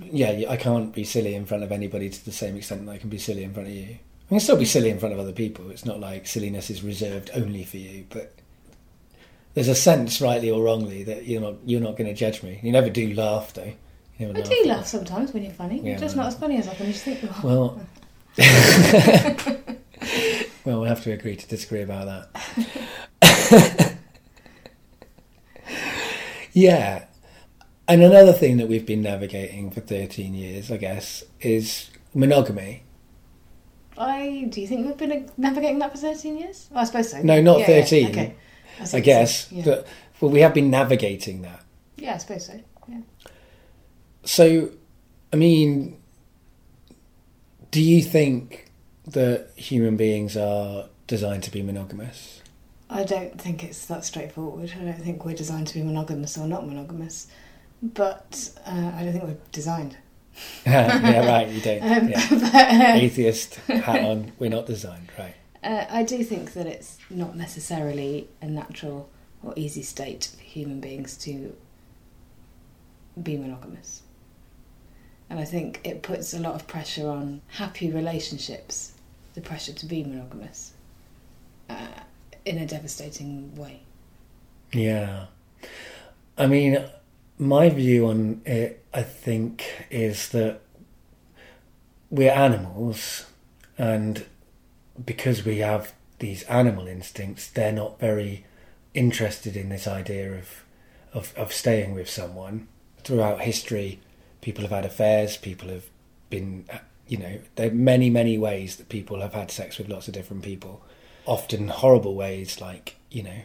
yeah 0.00 0.44
i 0.48 0.56
can't 0.56 0.94
be 0.94 1.02
silly 1.02 1.34
in 1.34 1.46
front 1.46 1.64
of 1.64 1.72
anybody 1.72 2.10
to 2.10 2.24
the 2.24 2.30
same 2.30 2.56
extent 2.56 2.84
that 2.84 2.92
i 2.92 2.98
can 2.98 3.08
be 3.08 3.18
silly 3.18 3.42
in 3.42 3.52
front 3.52 3.68
of 3.68 3.74
you. 3.74 3.98
I 4.26 4.28
can 4.28 4.40
still 4.40 4.56
be 4.56 4.66
silly 4.66 4.90
in 4.90 4.98
front 4.98 5.14
of 5.14 5.20
other 5.20 5.32
people. 5.32 5.70
It's 5.70 5.86
not 5.86 6.00
like 6.00 6.26
silliness 6.26 6.68
is 6.68 6.84
reserved 6.84 7.30
only 7.34 7.64
for 7.64 7.78
you, 7.78 8.04
but 8.10 8.34
there's 9.58 9.66
a 9.66 9.74
sense, 9.74 10.20
rightly 10.20 10.52
or 10.52 10.62
wrongly, 10.62 11.02
that 11.02 11.26
you're 11.26 11.40
not 11.40 11.56
you're 11.66 11.80
not 11.80 11.96
going 11.96 12.06
to 12.06 12.14
judge 12.14 12.44
me. 12.44 12.60
You 12.62 12.70
never 12.70 12.88
do 12.88 13.12
laugh, 13.14 13.52
though. 13.54 13.72
I 14.20 14.40
do 14.40 14.62
laugh 14.66 14.86
sometimes 14.86 15.32
when 15.32 15.42
you're 15.42 15.52
funny. 15.52 15.78
Yeah, 15.78 15.90
you're 15.90 15.98
just 15.98 16.14
not 16.14 16.26
as 16.26 16.36
funny 16.36 16.58
as 16.58 16.68
I 16.68 16.76
can 16.76 16.86
just 16.86 17.02
think. 17.02 17.20
Well, 17.42 17.80
well, 20.64 20.80
we'll 20.80 20.84
have 20.84 21.02
to 21.02 21.10
agree 21.10 21.34
to 21.34 21.48
disagree 21.48 21.82
about 21.82 22.28
that. 22.30 23.96
yeah, 26.52 27.06
and 27.88 28.00
another 28.00 28.32
thing 28.32 28.58
that 28.58 28.68
we've 28.68 28.86
been 28.86 29.02
navigating 29.02 29.72
for 29.72 29.80
13 29.80 30.34
years, 30.34 30.70
I 30.70 30.76
guess, 30.76 31.24
is 31.40 31.90
monogamy. 32.14 32.84
I 33.96 34.46
do 34.50 34.60
you 34.60 34.68
think 34.68 34.86
we've 34.86 34.96
been 34.96 35.28
navigating 35.36 35.80
that 35.80 35.90
for 35.90 35.98
thirteen 35.98 36.38
years? 36.38 36.70
Oh, 36.72 36.78
I 36.78 36.84
suppose 36.84 37.10
so. 37.10 37.20
No, 37.22 37.42
not 37.42 37.58
Yeah, 37.58 37.70
yeah, 37.70 37.82
13. 37.82 38.10
okay. 38.10 38.34
I 38.80 38.84
what 38.84 39.02
guess, 39.04 39.50
you're. 39.52 39.64
Yeah. 39.64 39.74
but 39.74 39.86
well, 40.20 40.30
we 40.30 40.40
have 40.40 40.54
been 40.54 40.70
navigating 40.70 41.42
that. 41.42 41.64
yeah, 41.96 42.14
I 42.14 42.18
suppose 42.18 42.46
so. 42.46 42.60
Yeah. 42.88 43.00
So, 44.24 44.70
I 45.32 45.36
mean, 45.36 45.96
do 47.70 47.80
you 47.82 48.02
think 48.02 48.70
that 49.06 49.50
human 49.56 49.96
beings 49.96 50.36
are 50.36 50.88
designed 51.06 51.42
to 51.44 51.50
be 51.50 51.62
monogamous? 51.62 52.42
I 52.90 53.04
don't 53.04 53.38
think 53.40 53.64
it's 53.64 53.84
that 53.86 54.04
straightforward. 54.04 54.72
I 54.80 54.84
don't 54.84 55.02
think 55.02 55.24
we're 55.24 55.34
designed 55.34 55.66
to 55.68 55.74
be 55.74 55.82
monogamous 55.82 56.38
or 56.38 56.46
not 56.46 56.66
monogamous, 56.66 57.26
but 57.82 58.50
uh, 58.66 58.92
I 58.94 59.04
don't 59.04 59.12
think 59.12 59.24
we're 59.24 59.36
designed. 59.52 59.96
yeah, 60.66 61.26
right. 61.26 61.48
You 61.48 61.60
don't. 61.68 61.82
Um, 61.82 62.08
yeah. 62.08 62.26
but, 62.30 62.54
uh, 62.54 62.92
Atheist 62.94 63.56
hat 63.66 64.04
on. 64.04 64.32
We're 64.38 64.50
not 64.50 64.66
designed, 64.66 65.08
right? 65.18 65.34
Uh, 65.68 65.84
I 65.90 66.02
do 66.02 66.24
think 66.24 66.54
that 66.54 66.66
it's 66.66 66.96
not 67.10 67.36
necessarily 67.36 68.26
a 68.40 68.46
natural 68.46 69.10
or 69.42 69.52
easy 69.54 69.82
state 69.82 70.30
for 70.34 70.42
human 70.42 70.80
beings 70.80 71.14
to 71.18 71.54
be 73.22 73.36
monogamous. 73.36 74.00
And 75.28 75.38
I 75.38 75.44
think 75.44 75.82
it 75.84 76.02
puts 76.02 76.32
a 76.32 76.38
lot 76.38 76.54
of 76.54 76.66
pressure 76.66 77.06
on 77.06 77.42
happy 77.48 77.90
relationships, 77.90 78.94
the 79.34 79.42
pressure 79.42 79.74
to 79.74 79.84
be 79.84 80.02
monogamous, 80.02 80.72
uh, 81.68 82.00
in 82.46 82.56
a 82.56 82.66
devastating 82.66 83.54
way. 83.54 83.80
Yeah. 84.72 85.26
I 86.38 86.46
mean, 86.46 86.82
my 87.36 87.68
view 87.68 88.06
on 88.06 88.40
it, 88.46 88.82
I 88.94 89.02
think, 89.02 89.86
is 89.90 90.30
that 90.30 90.62
we're 92.08 92.32
animals, 92.32 93.26
and 93.76 94.24
because 95.04 95.44
we 95.44 95.58
have 95.58 95.92
these 96.18 96.42
animal 96.44 96.86
instincts, 96.86 97.48
they're 97.48 97.72
not 97.72 98.00
very 98.00 98.44
interested 98.94 99.56
in 99.56 99.68
this 99.68 99.86
idea 99.86 100.34
of, 100.34 100.64
of, 101.12 101.34
of 101.36 101.52
staying 101.52 101.94
with 101.94 102.08
someone. 102.08 102.68
Throughout 103.04 103.42
history, 103.42 104.00
people 104.40 104.62
have 104.62 104.72
had 104.72 104.84
affairs, 104.84 105.36
people 105.36 105.68
have 105.68 105.84
been, 106.30 106.64
uh, 106.72 106.78
you 107.06 107.18
know, 107.18 107.38
there 107.56 107.68
are 107.68 107.74
many, 107.74 108.10
many 108.10 108.38
ways 108.38 108.76
that 108.76 108.88
people 108.88 109.20
have 109.20 109.34
had 109.34 109.50
sex 109.50 109.78
with 109.78 109.88
lots 109.88 110.08
of 110.08 110.14
different 110.14 110.42
people. 110.42 110.82
Often 111.26 111.68
horrible 111.68 112.14
ways, 112.14 112.60
like, 112.60 112.96
you 113.10 113.22
know, 113.22 113.42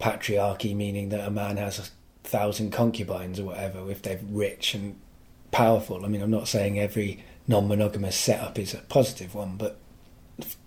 patriarchy, 0.00 0.74
meaning 0.74 1.08
that 1.10 1.26
a 1.26 1.30
man 1.30 1.56
has 1.56 1.78
a 1.78 2.28
thousand 2.28 2.70
concubines 2.70 3.40
or 3.40 3.44
whatever 3.44 3.90
if 3.90 4.02
they're 4.02 4.20
rich 4.30 4.74
and 4.74 4.98
powerful. 5.50 6.04
I 6.04 6.08
mean, 6.08 6.22
I'm 6.22 6.30
not 6.30 6.48
saying 6.48 6.78
every 6.78 7.24
non 7.48 7.68
monogamous 7.68 8.16
setup 8.16 8.58
is 8.58 8.74
a 8.74 8.78
positive 8.78 9.34
one, 9.34 9.56
but 9.56 9.78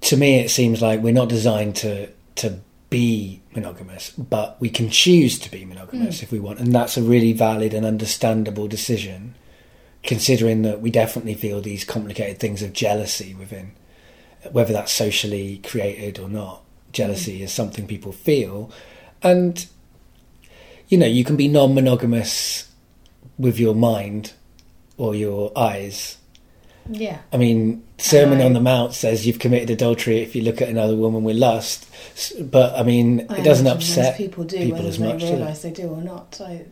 to 0.01 0.17
me, 0.17 0.39
it 0.39 0.49
seems 0.49 0.81
like 0.81 1.01
we're 1.01 1.13
not 1.13 1.29
designed 1.29 1.75
to, 1.77 2.09
to 2.35 2.59
be 2.89 3.41
monogamous, 3.55 4.11
but 4.11 4.59
we 4.59 4.69
can 4.69 4.89
choose 4.89 5.39
to 5.39 5.49
be 5.49 5.65
monogamous 5.65 6.19
mm. 6.19 6.23
if 6.23 6.31
we 6.31 6.39
want. 6.39 6.59
And 6.59 6.73
that's 6.73 6.97
a 6.97 7.01
really 7.01 7.33
valid 7.33 7.73
and 7.73 7.85
understandable 7.85 8.67
decision, 8.67 9.35
considering 10.03 10.61
that 10.63 10.81
we 10.81 10.91
definitely 10.91 11.33
feel 11.33 11.61
these 11.61 11.83
complicated 11.83 12.39
things 12.39 12.61
of 12.61 12.73
jealousy 12.73 13.33
within, 13.33 13.71
whether 14.51 14.73
that's 14.73 14.91
socially 14.91 15.59
created 15.63 16.19
or 16.19 16.29
not. 16.29 16.61
Jealousy 16.91 17.39
mm. 17.39 17.43
is 17.43 17.51
something 17.51 17.87
people 17.87 18.11
feel. 18.11 18.71
And, 19.21 19.65
you 20.87 20.97
know, 20.97 21.07
you 21.07 21.23
can 21.23 21.35
be 21.35 21.47
non 21.47 21.73
monogamous 21.73 22.69
with 23.37 23.59
your 23.59 23.73
mind 23.73 24.33
or 24.97 25.15
your 25.15 25.51
eyes. 25.57 26.17
Yeah. 26.89 27.19
I 27.31 27.37
mean, 27.37 27.83
Sermon 27.97 28.41
I- 28.41 28.45
on 28.45 28.53
the 28.53 28.59
Mount 28.59 28.93
says 28.93 29.25
you've 29.25 29.39
committed 29.39 29.69
adultery 29.69 30.19
if 30.21 30.35
you 30.35 30.41
look 30.41 30.61
at 30.61 30.69
another 30.69 30.95
woman 30.95 31.23
with 31.23 31.37
lust. 31.37 31.87
But, 32.39 32.77
I 32.77 32.83
mean, 32.83 33.25
I 33.29 33.37
it 33.37 33.43
doesn't 33.43 33.67
upset 33.67 34.17
people 34.17 34.43
do 34.43 34.57
people 34.57 34.85
as 34.85 34.99
much, 34.99 35.23
it? 35.23 35.31
realise 35.31 35.61
they 35.61 35.71
do 35.71 35.87
or 35.89 36.01
not. 36.01 36.39
I 36.41 36.65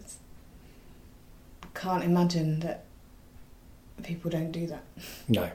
can't 1.74 2.04
imagine 2.04 2.60
that 2.62 2.84
people 4.04 4.30
don't 4.32 4.52
do 4.52 4.68
that. 4.68 4.84
No. 5.28 5.50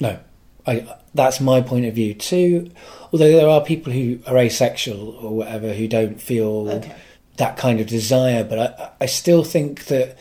No. 0.00 0.18
I, 0.66 0.86
that's 1.14 1.40
my 1.40 1.60
point 1.60 1.86
of 1.86 1.94
view 1.94 2.14
too. 2.14 2.70
Although 3.12 3.32
there 3.32 3.48
are 3.48 3.60
people 3.62 3.92
who 3.92 4.20
are 4.26 4.36
asexual 4.38 5.16
or 5.16 5.36
whatever 5.36 5.72
who 5.74 5.88
don't 5.88 6.20
feel 6.20 6.68
Okay. 6.70 6.94
that 7.36 7.56
kind 7.56 7.80
of 7.80 7.86
desire, 7.86 8.44
but 8.44 8.58
I, 8.58 8.90
I 9.02 9.06
still 9.06 9.42
think 9.44 9.86
that, 9.86 10.16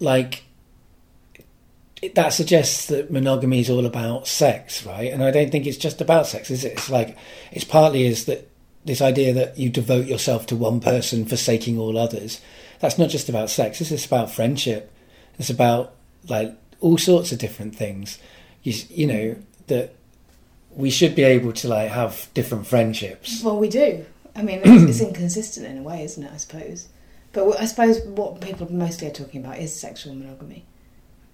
like, 0.00 0.44
that 2.14 2.32
suggests 2.32 2.86
that 2.86 3.10
monogamy 3.10 3.60
is 3.60 3.70
all 3.70 3.84
about 3.84 4.26
sex, 4.26 4.84
right? 4.86 5.12
And 5.12 5.22
I 5.22 5.30
don't 5.30 5.50
think 5.50 5.66
it's 5.66 5.76
just 5.76 6.00
about 6.00 6.26
sex, 6.26 6.50
is 6.50 6.64
it? 6.64 6.72
It's 6.72 6.90
like 6.90 7.16
it's 7.52 7.64
partly 7.64 8.06
is 8.06 8.24
that 8.24 8.50
this 8.84 9.02
idea 9.02 9.34
that 9.34 9.58
you 9.58 9.68
devote 9.68 10.06
yourself 10.06 10.46
to 10.46 10.56
one 10.56 10.80
person, 10.80 11.26
forsaking 11.26 11.78
all 11.78 11.98
others. 11.98 12.40
That's 12.78 12.98
not 12.98 13.10
just 13.10 13.28
about 13.28 13.50
sex. 13.50 13.78
This 13.78 13.92
is 13.92 14.06
about 14.06 14.30
friendship. 14.30 14.90
It's 15.38 15.50
about 15.50 15.94
like 16.28 16.56
all 16.80 16.96
sorts 16.96 17.32
of 17.32 17.38
different 17.38 17.76
things. 17.76 18.18
You, 18.62 18.74
you 18.88 19.06
know 19.06 19.36
that 19.66 19.94
we 20.70 20.90
should 20.90 21.14
be 21.14 21.22
able 21.22 21.52
to 21.52 21.68
like 21.68 21.90
have 21.90 22.28
different 22.32 22.66
friendships. 22.66 23.42
Well, 23.42 23.58
we 23.58 23.68
do. 23.68 24.06
I 24.34 24.42
mean, 24.42 24.60
it's, 24.64 24.84
it's 24.90 25.00
inconsistent 25.00 25.66
in 25.66 25.78
a 25.78 25.82
way, 25.82 26.04
isn't 26.04 26.22
it? 26.22 26.32
I 26.32 26.38
suppose. 26.38 26.88
But 27.32 27.60
I 27.60 27.66
suppose 27.66 28.00
what 28.00 28.40
people 28.40 28.72
mostly 28.72 29.06
are 29.06 29.12
talking 29.12 29.44
about 29.44 29.58
is 29.58 29.78
sexual 29.78 30.14
monogamy. 30.14 30.64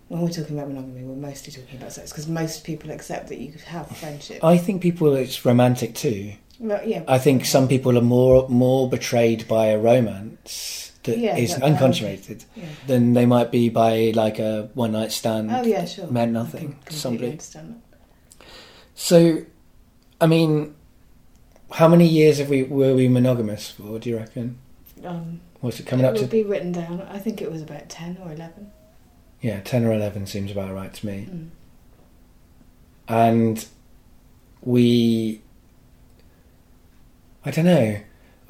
When 0.09 0.21
we're 0.21 0.29
talking 0.31 0.57
about 0.57 0.69
monogamy, 0.69 1.03
we're 1.03 1.17
mostly 1.17 1.53
talking 1.53 1.79
about 1.79 1.93
sex 1.93 2.11
because 2.11 2.29
most 2.29 2.63
people 2.65 2.91
accept 2.93 3.29
that 3.29 3.39
you 3.39 3.51
could 3.51 3.63
have 3.63 3.89
friendship. 3.97 4.43
I 4.45 4.57
think 4.57 4.81
people 4.81 5.15
it's 5.17 5.45
romantic 5.45 5.95
too. 5.95 6.35
Well, 6.61 6.81
yeah. 6.87 7.03
I 7.09 7.19
think 7.19 7.45
some 7.45 7.67
people 7.69 7.99
are 7.99 8.03
more 8.03 8.49
more 8.49 8.89
betrayed 8.89 9.49
by 9.49 9.67
a 9.67 9.79
romance 9.79 10.93
that 11.03 11.19
is 11.19 11.51
Yeah, 11.59 11.65
unconsummated 11.65 12.45
Yeah. 12.55 12.65
than 12.87 13.15
they 13.15 13.27
might 13.27 13.51
be 13.51 13.69
by 13.69 14.13
like 14.15 14.39
a 14.39 14.71
one 14.75 14.93
night 14.93 15.11
stand. 15.13 15.51
Oh 15.51 15.63
yeah, 15.65 15.85
sure. 15.85 16.07
meant 16.07 16.33
nothing 16.33 16.79
to 16.87 16.93
somebody. 16.95 17.31
understand 17.33 17.83
that. 17.91 18.47
So, 18.95 19.43
I 20.21 20.27
mean, 20.27 20.75
how 21.73 21.89
many 21.89 22.07
years 22.07 22.39
have 22.39 22.49
we 22.49 22.63
were 22.63 22.95
we 22.95 23.09
monogamous 23.09 23.71
for? 23.73 23.99
Do 23.99 24.09
you 24.09 24.17
reckon? 24.19 24.59
Um, 25.05 25.41
What's 25.61 25.81
it 25.81 25.87
coming 25.87 26.07
up? 26.07 26.15
it 26.15 26.19
up 26.19 26.21
would 26.23 26.31
to? 26.31 26.37
be 26.37 26.43
written 26.45 26.73
down. 26.73 27.03
I 27.11 27.19
think 27.19 27.43
it 27.43 27.51
was 27.51 27.61
about 27.61 27.89
ten 27.89 28.19
or 28.25 28.33
eleven. 28.33 28.71
Yeah, 29.47 29.61
ten 29.61 29.85
or 29.85 29.93
eleven 29.93 30.27
seems 30.27 30.51
about 30.51 30.75
right 30.75 30.93
to 30.93 31.07
me. 31.07 31.29
Mm. 31.31 31.49
And 33.07 33.65
we, 34.61 35.41
I 37.45 37.53
don't 37.53 37.67
know. 37.67 38.01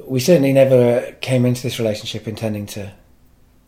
we 0.07 0.21
certainly 0.21 0.55
never 0.55 1.15
came 1.21 1.45
into 1.45 1.63
this 1.63 1.79
relationship 1.79 2.27
intending 2.27 2.65
to. 2.69 2.95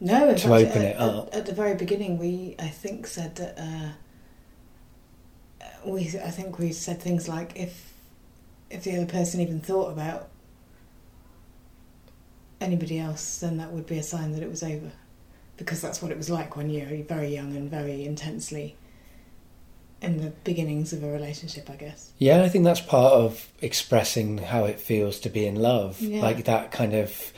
No, 0.00 0.32
To 0.32 0.38
fact, 0.38 0.46
open 0.46 0.82
at, 0.82 0.94
it 0.94 0.96
up. 0.96 1.28
At, 1.28 1.34
at 1.40 1.46
the 1.46 1.52
very 1.52 1.74
beginning, 1.74 2.16
we 2.16 2.56
I 2.58 2.68
think 2.68 3.06
said 3.06 3.36
that 3.36 3.58
uh, 3.58 3.90
we 5.84 6.04
I 6.24 6.30
think 6.30 6.58
we 6.58 6.72
said 6.72 6.98
things 7.02 7.28
like 7.28 7.52
if 7.56 7.92
if 8.70 8.84
the 8.84 8.96
other 8.96 9.04
person 9.04 9.42
even 9.42 9.60
thought 9.60 9.92
about 9.92 10.30
anybody 12.58 12.98
else, 12.98 13.40
then 13.40 13.58
that 13.58 13.70
would 13.70 13.84
be 13.86 13.98
a 13.98 14.02
sign 14.02 14.32
that 14.32 14.42
it 14.42 14.48
was 14.48 14.62
over, 14.62 14.92
because 15.58 15.80
that's 15.82 16.00
what 16.00 16.10
it 16.10 16.16
was 16.16 16.30
like 16.30 16.56
when 16.56 16.70
you're 16.70 17.02
very 17.04 17.34
young 17.34 17.54
and 17.54 17.70
very 17.70 18.04
intensely 18.06 18.76
in 20.00 20.18
the 20.22 20.30
beginnings 20.44 20.92
of 20.92 21.02
a 21.02 21.10
relationship, 21.10 21.68
I 21.68 21.74
guess. 21.76 22.12
Yeah, 22.18 22.42
I 22.42 22.48
think 22.48 22.64
that's 22.64 22.80
part 22.80 23.12
of 23.14 23.48
expressing 23.60 24.38
how 24.38 24.64
it 24.64 24.78
feels 24.80 25.18
to 25.20 25.28
be 25.28 25.44
in 25.46 25.56
love. 25.56 26.00
Yeah. 26.00 26.22
Like 26.22 26.44
that 26.46 26.70
kind 26.72 26.94
of. 26.94 27.32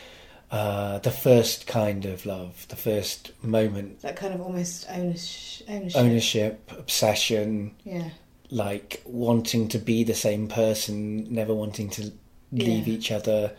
Uh, 0.53 0.99
the 0.99 1.13
first 1.13 1.69
kind 1.69 2.05
of 2.05 2.27
love, 2.27 2.67
the 2.71 2.75
first 2.75 3.31
moment, 3.41 4.01
That 4.01 4.17
kind 4.17 4.35
of 4.35 4.41
almost 4.41 4.85
ownership. 4.91 5.65
Ownership. 5.71 5.97
ownership, 6.01 6.73
obsession, 6.77 7.77
Yeah. 7.85 8.09
like 8.51 9.01
wanting 9.07 9.69
to 9.69 9.79
be 9.79 10.03
the 10.03 10.13
same 10.17 10.49
person, 10.49 11.33
never 11.33 11.55
wanting 11.55 11.89
to 11.91 12.11
leave 12.51 12.89
Yeah. 12.89 12.95
each 12.95 13.13
other 13.13 13.53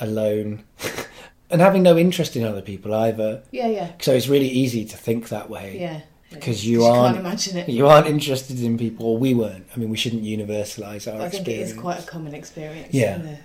alone, 0.00 0.64
and 1.50 1.60
having 1.60 1.82
no 1.82 1.96
interest 1.98 2.36
in 2.36 2.44
other 2.44 2.62
people 2.62 2.94
either. 2.94 3.42
Yeah. 3.50 3.66
Yeah. 3.68 3.92
So 4.00 4.12
it's 4.12 4.28
really 4.28 4.48
easy 4.48 4.84
to 4.84 4.96
think 4.96 5.28
that 5.30 5.48
way 5.50 5.78
Yeah. 5.80 6.00
because 6.30 6.66
you 6.66 6.84
aren't 6.84 7.18
imagine 7.18 7.56
it. 7.58 7.68
you 7.68 7.86
aren't 7.88 8.06
interested 8.06 8.60
in 8.62 8.78
people. 8.78 9.06
Or 9.06 9.16
we 9.18 9.34
weren't. 9.34 9.66
I 9.74 9.78
mean, 9.78 9.90
we 9.90 9.96
shouldn't 9.96 10.22
universalize 10.22 11.12
our 11.12 11.20
I 11.20 11.28
think 11.28 11.48
it 11.48 11.50
experience. 11.50 11.70
is 11.72 11.78
quite 11.78 12.00
a 12.00 12.06
common 12.06 12.34
experience. 12.34 12.92
Yeah. 12.94 13.36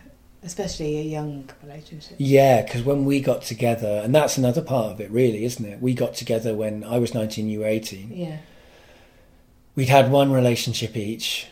Especially 0.43 0.99
a 0.99 1.01
young 1.01 1.49
relationship. 1.63 2.15
Yeah, 2.19 2.61
because 2.61 2.83
when 2.83 3.03
we 3.05 3.19
got 3.19 3.41
together, 3.41 4.01
and 4.03 4.13
that's 4.13 4.37
another 4.37 4.61
part 4.61 4.91
of 4.91 5.01
it, 5.01 5.09
really, 5.09 5.43
isn't 5.43 5.65
it? 5.65 5.81
We 5.81 5.95
got 5.95 6.13
together 6.13 6.53
when 6.53 6.83
I 6.83 6.99
was 6.99 7.15
nineteen, 7.15 7.49
you 7.49 7.61
were 7.61 7.65
eighteen. 7.65 8.11
Yeah. 8.15 8.37
We'd 9.75 9.89
had 9.89 10.11
one 10.11 10.31
relationship 10.31 10.95
each 10.95 11.47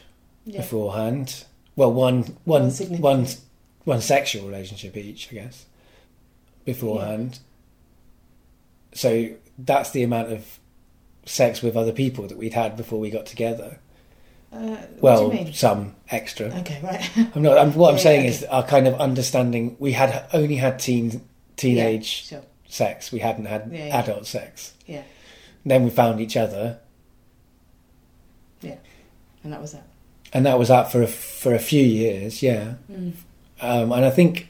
Yeah. 0.46 0.62
beforehand. 0.62 1.46
Well, 1.76 1.92
one, 1.92 2.38
one, 2.46 2.70
one, 2.70 3.26
one 3.84 4.02
sexual 4.02 4.46
relationship 4.48 4.96
each, 4.96 5.28
I 5.32 5.34
guess, 5.36 5.66
beforehand. 6.66 7.40
So 8.94 9.30
that's 9.58 9.92
the 9.92 10.04
amount 10.04 10.32
of 10.32 10.60
sex 11.26 11.62
with 11.62 11.76
other 11.76 11.92
people 11.92 12.28
that 12.28 12.38
we'd 12.38 12.54
had 12.54 12.76
before 12.78 13.00
we 13.00 13.10
got 13.10 13.26
together. 13.26 13.80
Uh, 14.52 14.78
Well, 15.00 15.24
what 15.26 15.32
do 15.32 15.38
you 15.40 15.44
mean? 15.46 15.54
some 15.54 15.96
extra. 16.10 16.48
Okay, 16.60 16.80
right. 16.84 17.10
I'm 17.36 17.42
not. 17.42 17.58
I'm, 17.58 17.74
what 17.74 17.90
I'm 17.90 17.96
Yeah, 17.98 18.04
saying 18.04 18.20
okay. 18.22 18.30
is 18.30 18.44
our 18.46 18.64
kind 18.64 18.88
of 18.88 18.94
understanding. 18.96 19.76
We 19.80 19.94
had 19.94 20.26
only 20.34 20.58
had 20.58 20.78
teen 20.80 21.22
teenage 21.56 22.26
Yeah, 22.32 22.40
sure. 22.40 22.46
sex. 22.68 23.12
We 23.12 23.20
hadn't 23.20 23.46
had 23.46 23.70
Yeah, 23.72 23.88
yeah. 23.88 24.00
adult 24.00 24.28
sex. 24.28 24.74
Yeah. 24.86 25.04
Then 25.66 25.84
we 25.86 25.90
found 25.90 26.20
each 26.22 26.36
other, 26.38 26.78
Yeah, 28.62 28.76
And 29.44 29.52
that 29.54 29.62
was 29.62 29.72
that. 29.72 29.88
and 30.34 30.46
that 30.46 30.60
was 30.60 30.68
that 30.68 30.92
for 30.92 31.02
a, 31.02 31.08
for 31.08 31.54
a 31.56 31.60
few 31.60 31.84
years. 31.84 32.44
Yeah, 32.44 32.76
Mm. 32.92 33.14
um, 33.62 33.92
and 33.92 34.06
I 34.06 34.10
think 34.10 34.50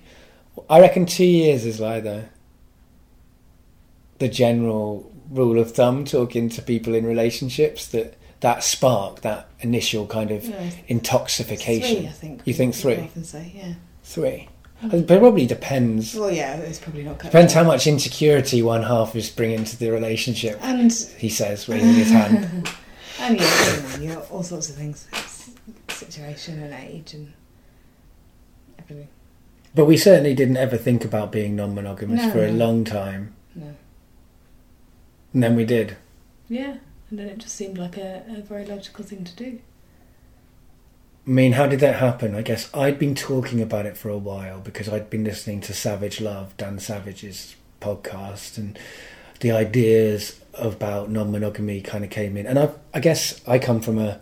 I 0.69 0.79
reckon 0.79 1.05
two 1.05 1.25
years 1.25 1.65
is 1.65 1.79
like 1.79 2.03
the 2.03 2.25
the 4.19 4.27
general 4.27 5.11
rule 5.29 5.59
of 5.59 5.71
thumb. 5.73 6.05
Talking 6.05 6.49
to 6.49 6.61
people 6.61 6.93
in 6.95 7.05
relationships 7.05 7.87
that 7.87 8.15
that 8.41 8.63
spark, 8.63 9.21
that 9.21 9.47
initial 9.61 10.05
kind 10.07 10.29
of 10.31 10.45
Yeah. 10.45 10.69
intoxication. 10.87 11.97
Three, 11.97 12.07
I 12.07 12.11
think. 12.11 12.41
You 12.45 12.53
think 12.53 12.75
three? 12.75 12.97
Often 12.97 13.23
say, 13.23 13.51
yeah. 13.55 13.73
Three. 14.03 14.49
Mm. 14.83 14.93
It 14.93 15.07
probably 15.07 15.45
depends. 15.45 16.13
Well, 16.13 16.29
yeah, 16.29 16.57
it's 16.57 16.77
probably 16.79 17.03
not. 17.03 17.19
Depends 17.19 17.53
how 17.53 17.63
much 17.63 17.87
insecurity 17.87 18.61
one 18.61 18.83
half 18.83 19.15
is 19.15 19.29
bringing 19.29 19.63
to 19.63 19.79
the 19.79 19.89
relationship. 19.91 20.59
And 20.61 20.91
He 21.17 21.29
says, 21.29 21.69
raising 21.69 21.93
his 21.93 22.09
hand. 22.11 22.69
and 23.21 23.39
yeah, 23.39 23.97
you 23.99 24.09
know, 24.09 24.19
all 24.29 24.43
sorts 24.43 24.69
of 24.69 24.75
things, 24.75 25.07
S- 25.13 25.51
situation 25.87 26.61
and 26.61 26.73
age 26.73 27.13
and 27.13 27.31
everything. 28.77 29.07
But 29.75 29.85
we 29.85 29.97
certainly 29.97 30.35
didn't 30.35 30.57
ever 30.57 30.77
think 30.77 31.03
about 31.03 31.31
being 31.31 31.55
non-monogamous 31.55 32.21
No, 32.23 32.31
for 32.31 32.43
a 32.43 32.51
no. 32.51 32.65
long 32.65 32.83
time, 32.83 33.33
No. 33.55 33.73
and 35.33 35.41
then 35.43 35.55
we 35.55 35.65
did. 35.65 35.97
Yeah, 36.47 36.77
and 37.09 37.17
then 37.19 37.27
it 37.27 37.39
just 37.39 37.55
seemed 37.55 37.77
like 37.77 37.97
a, 37.97 38.23
a 38.29 38.41
very 38.41 38.65
logical 38.65 39.03
thing 39.03 39.23
to 39.23 39.35
do. 39.35 39.59
I 41.25 41.29
mean, 41.29 41.53
how 41.53 41.67
did 41.67 41.79
that 41.79 41.95
happen? 41.95 42.35
I 42.35 42.41
guess 42.41 42.69
I'd 42.73 42.99
been 42.99 43.15
talking 43.15 43.61
about 43.61 43.85
it 43.85 43.95
for 43.97 44.09
a 44.09 44.17
while 44.17 44.59
because 44.59 44.89
I'd 44.89 45.09
been 45.09 45.23
listening 45.23 45.61
to 45.61 45.73
Savage 45.73 46.19
Love, 46.21 46.55
Dan 46.57 46.79
Savage's 46.79 47.55
podcast, 47.81 48.57
and 48.57 48.77
the 49.39 49.51
ideas 49.51 50.39
about 50.53 51.09
non-monogamy 51.09 51.81
kind 51.81 52.03
of 52.03 52.09
came 52.09 52.35
in. 52.37 52.45
And 52.45 52.59
I, 52.59 52.69
I 52.93 52.99
guess 52.99 53.41
I 53.47 53.57
come 53.57 53.79
from 53.79 53.97
a, 53.97 54.19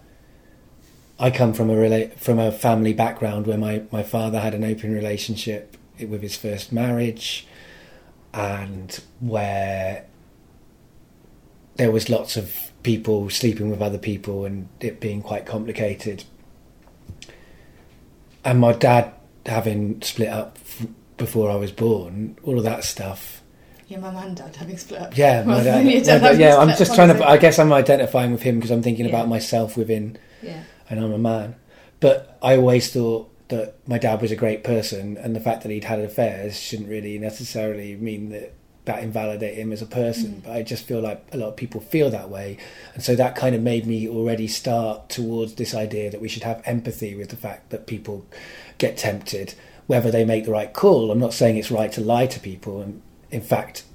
I 1.21 1.29
come 1.31 1.53
from 1.53 1.69
a 1.69 1.73
rela- 1.75 2.13
from 2.17 2.39
a 2.39 2.51
family 2.51 2.93
background 2.93 3.45
where 3.47 3.57
my 3.57 3.83
my 3.91 4.03
father 4.03 4.39
had 4.39 4.53
an 4.53 4.63
open 4.63 4.91
relationship 4.93 5.77
with 5.99 6.21
his 6.21 6.35
first 6.35 6.71
marriage, 6.71 7.45
and 8.33 8.99
where 9.19 10.05
there 11.75 11.91
was 11.91 12.09
lots 12.09 12.35
of 12.37 12.71
people 12.83 13.29
sleeping 13.29 13.69
with 13.69 13.81
other 13.81 13.97
people 13.97 14.43
and 14.45 14.67
it 14.79 14.99
being 14.99 15.21
quite 15.21 15.45
complicated 15.45 16.23
and 18.43 18.59
my 18.59 18.73
dad 18.73 19.13
having 19.45 20.01
split 20.01 20.29
up 20.29 20.57
f- 20.61 20.87
before 21.17 21.49
I 21.51 21.55
was 21.55 21.71
born, 21.71 22.35
all 22.43 22.57
of 22.57 22.63
that 22.63 22.83
stuff. 22.83 23.41
Your 23.87 23.99
mum 23.99 24.15
and 24.17 24.35
dad 24.35 24.55
having 24.55 24.77
split 24.77 25.01
up. 25.01 25.17
Yeah, 25.17 25.43
my 25.45 25.63
dad, 25.63 25.85
my 25.85 25.99
dad- 25.99 26.39
yeah. 26.39 26.57
I'm 26.57 26.69
just 26.69 26.95
trying 26.95 27.15
to. 27.15 27.23
I 27.27 27.37
guess 27.37 27.59
I'm 27.59 27.71
identifying 27.71 28.31
with 28.31 28.41
him 28.41 28.55
because 28.55 28.71
I'm 28.71 28.81
thinking 28.81 29.05
Yeah. 29.05 29.11
about 29.15 29.27
myself 29.27 29.77
within, 29.77 30.17
Yeah. 30.41 30.63
And 30.91 30.99
I'm 30.99 31.13
a 31.13 31.17
man. 31.17 31.55
But 31.99 32.37
I 32.41 32.57
always 32.57 32.91
thought 32.91 33.29
that 33.47 33.75
my 33.87 33.97
dad 33.97 34.21
was 34.21 34.31
a 34.31 34.35
great 34.35 34.63
person, 34.63 35.17
and 35.17 35.35
the 35.35 35.39
fact 35.39 35.63
that 35.63 35.71
he'd 35.71 35.85
had 35.85 35.99
affairs 35.99 36.59
shouldn't 36.59 36.89
really 36.89 37.17
necessarily 37.17 37.95
mean 37.95 38.29
that 38.29 38.53
that 38.85 39.03
invalidate 39.03 39.55
him 39.55 39.71
as 39.71 39.81
a 39.81 39.85
person. 39.85 40.35
Mm. 40.37 40.43
But 40.43 40.51
I 40.53 40.63
just 40.63 40.85
feel 40.85 41.01
like 41.01 41.23
a 41.31 41.37
lot 41.37 41.49
of 41.49 41.55
people 41.55 41.81
feel 41.81 42.09
that 42.09 42.29
way, 42.29 42.57
and 42.93 43.03
so 43.03 43.15
that 43.15 43.35
kind 43.35 43.55
of 43.55 43.61
made 43.61 43.87
me 43.87 44.07
already 44.07 44.47
start 44.47 45.09
towards 45.09 45.55
this 45.55 45.73
idea 45.73 46.11
that 46.11 46.21
we 46.21 46.27
should 46.27 46.43
have 46.43 46.61
empathy 46.65 47.15
with 47.15 47.29
the 47.29 47.35
fact 47.35 47.69
that 47.69 47.87
people 47.87 48.25
get 48.77 48.97
tempted, 48.97 49.53
whether 49.87 50.11
they 50.11 50.25
make 50.25 50.45
the 50.45 50.51
right 50.51 50.73
call. 50.73 51.11
I'm 51.11 51.19
not 51.19 51.33
saying 51.33 51.57
it's 51.57 51.71
right 51.71 51.91
to 51.93 52.01
lie 52.01 52.27
to 52.27 52.39
people, 52.39 52.81
and 52.81 53.01
in 53.29 53.41
fact, 53.41 53.85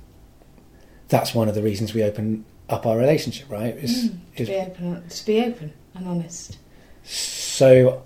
that's 1.08 1.34
one 1.34 1.48
of 1.48 1.54
the 1.54 1.62
reasons 1.62 1.92
we 1.92 2.02
open 2.02 2.44
up 2.68 2.86
our 2.86 2.96
relationship, 2.96 3.50
right? 3.50 3.76
Is, 3.76 4.10
Mm, 4.10 4.18
is 4.36 4.48
be 4.48 4.54
open, 4.56 5.08
to 5.08 5.26
be 5.26 5.44
open 5.44 5.72
and 5.94 6.08
honest. 6.08 6.58
So 7.06 8.02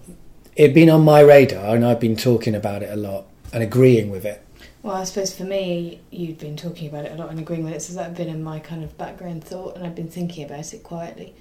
it'd 0.56 0.74
been 0.74 0.90
on 0.90 1.04
my 1.04 1.20
radar, 1.20 1.74
and 1.74 1.84
I've 1.84 2.00
been 2.00 2.16
talking 2.16 2.54
about 2.54 2.82
it 2.82 2.92
a 2.92 2.96
lot 2.96 3.26
and 3.52 3.62
agreeing 3.62 4.10
with 4.10 4.24
it. 4.24 4.44
Well, 4.82 4.94
I 4.94 5.04
suppose 5.04 5.36
for 5.36 5.44
me, 5.44 6.00
you'd 6.10 6.38
been 6.38 6.56
talking 6.56 6.88
about 6.88 7.04
it 7.04 7.12
a 7.12 7.14
lot 7.16 7.30
and 7.30 7.38
agreeing 7.38 7.64
with 7.64 7.74
it, 7.74 7.82
so 7.82 7.94
that 7.94 8.04
had 8.04 8.16
been 8.16 8.28
in 8.28 8.42
my 8.42 8.60
kind 8.60 8.82
of 8.82 8.96
background 8.96 9.44
thought, 9.44 9.76
and 9.76 9.84
I'd 9.84 9.94
been 9.94 10.08
thinking 10.08 10.44
about 10.44 10.72
it 10.72 10.82
quietly. 10.82 11.34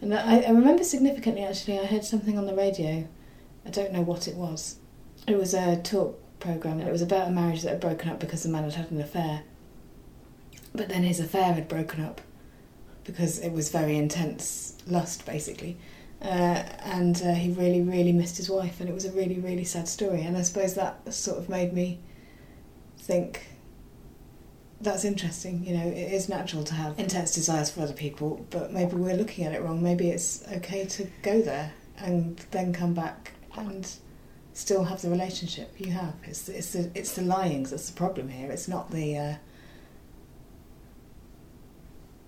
And 0.00 0.14
I, 0.14 0.40
I 0.40 0.50
remember 0.50 0.84
significantly, 0.84 1.42
actually, 1.42 1.78
I 1.78 1.86
heard 1.86 2.04
something 2.04 2.38
on 2.38 2.46
the 2.46 2.54
radio. 2.54 3.08
I 3.64 3.70
don't 3.70 3.92
know 3.92 4.02
what 4.02 4.28
it 4.28 4.36
was. 4.36 4.76
It 5.26 5.36
was 5.36 5.54
a 5.54 5.76
talk 5.76 6.20
program. 6.38 6.78
and 6.78 6.88
It 6.88 6.92
was 6.92 7.02
about 7.02 7.28
a 7.28 7.32
marriage 7.32 7.62
that 7.62 7.70
had 7.70 7.80
broken 7.80 8.10
up 8.10 8.20
because 8.20 8.42
the 8.42 8.48
man 8.48 8.64
had 8.64 8.74
had 8.74 8.90
an 8.90 9.00
affair. 9.00 9.42
But 10.74 10.88
then 10.88 11.02
his 11.02 11.18
affair 11.18 11.54
had 11.54 11.68
broken 11.68 12.04
up 12.04 12.20
because 13.04 13.38
it 13.38 13.52
was 13.52 13.70
very 13.70 13.96
intense 13.96 14.76
lust, 14.86 15.24
basically. 15.24 15.78
Uh, 16.22 16.62
and 16.84 17.22
uh, 17.22 17.34
he 17.34 17.52
really, 17.52 17.82
really 17.82 18.12
missed 18.12 18.36
his 18.38 18.48
wife, 18.48 18.80
and 18.80 18.88
it 18.88 18.94
was 18.94 19.04
a 19.04 19.12
really, 19.12 19.38
really 19.38 19.64
sad 19.64 19.86
story. 19.86 20.22
And 20.22 20.36
I 20.36 20.42
suppose 20.42 20.74
that 20.74 21.12
sort 21.12 21.38
of 21.38 21.48
made 21.48 21.72
me 21.72 22.00
think 22.98 23.46
that's 24.80 25.04
interesting. 25.04 25.64
You 25.64 25.76
know, 25.76 25.86
it 25.86 26.12
is 26.12 26.28
natural 26.28 26.64
to 26.64 26.74
have 26.74 26.98
intense 26.98 27.34
desires 27.34 27.70
for 27.70 27.82
other 27.82 27.92
people, 27.92 28.44
but 28.50 28.72
maybe 28.72 28.96
we're 28.96 29.16
looking 29.16 29.44
at 29.44 29.52
it 29.52 29.62
wrong. 29.62 29.82
Maybe 29.82 30.10
it's 30.10 30.46
okay 30.52 30.86
to 30.86 31.06
go 31.22 31.40
there 31.42 31.72
and 31.98 32.38
then 32.50 32.72
come 32.72 32.94
back 32.94 33.32
and 33.56 33.88
still 34.52 34.84
have 34.84 35.02
the 35.02 35.10
relationship 35.10 35.74
you 35.78 35.92
have. 35.92 36.14
It's 36.24 36.48
it's 36.48 36.72
the 36.72 36.90
it's 36.94 37.14
the 37.14 37.22
lyings 37.22 37.70
that's 37.70 37.88
the 37.90 37.96
problem 37.96 38.28
here. 38.28 38.50
It's 38.50 38.68
not 38.68 38.90
the 38.90 39.18
uh, 39.18 39.34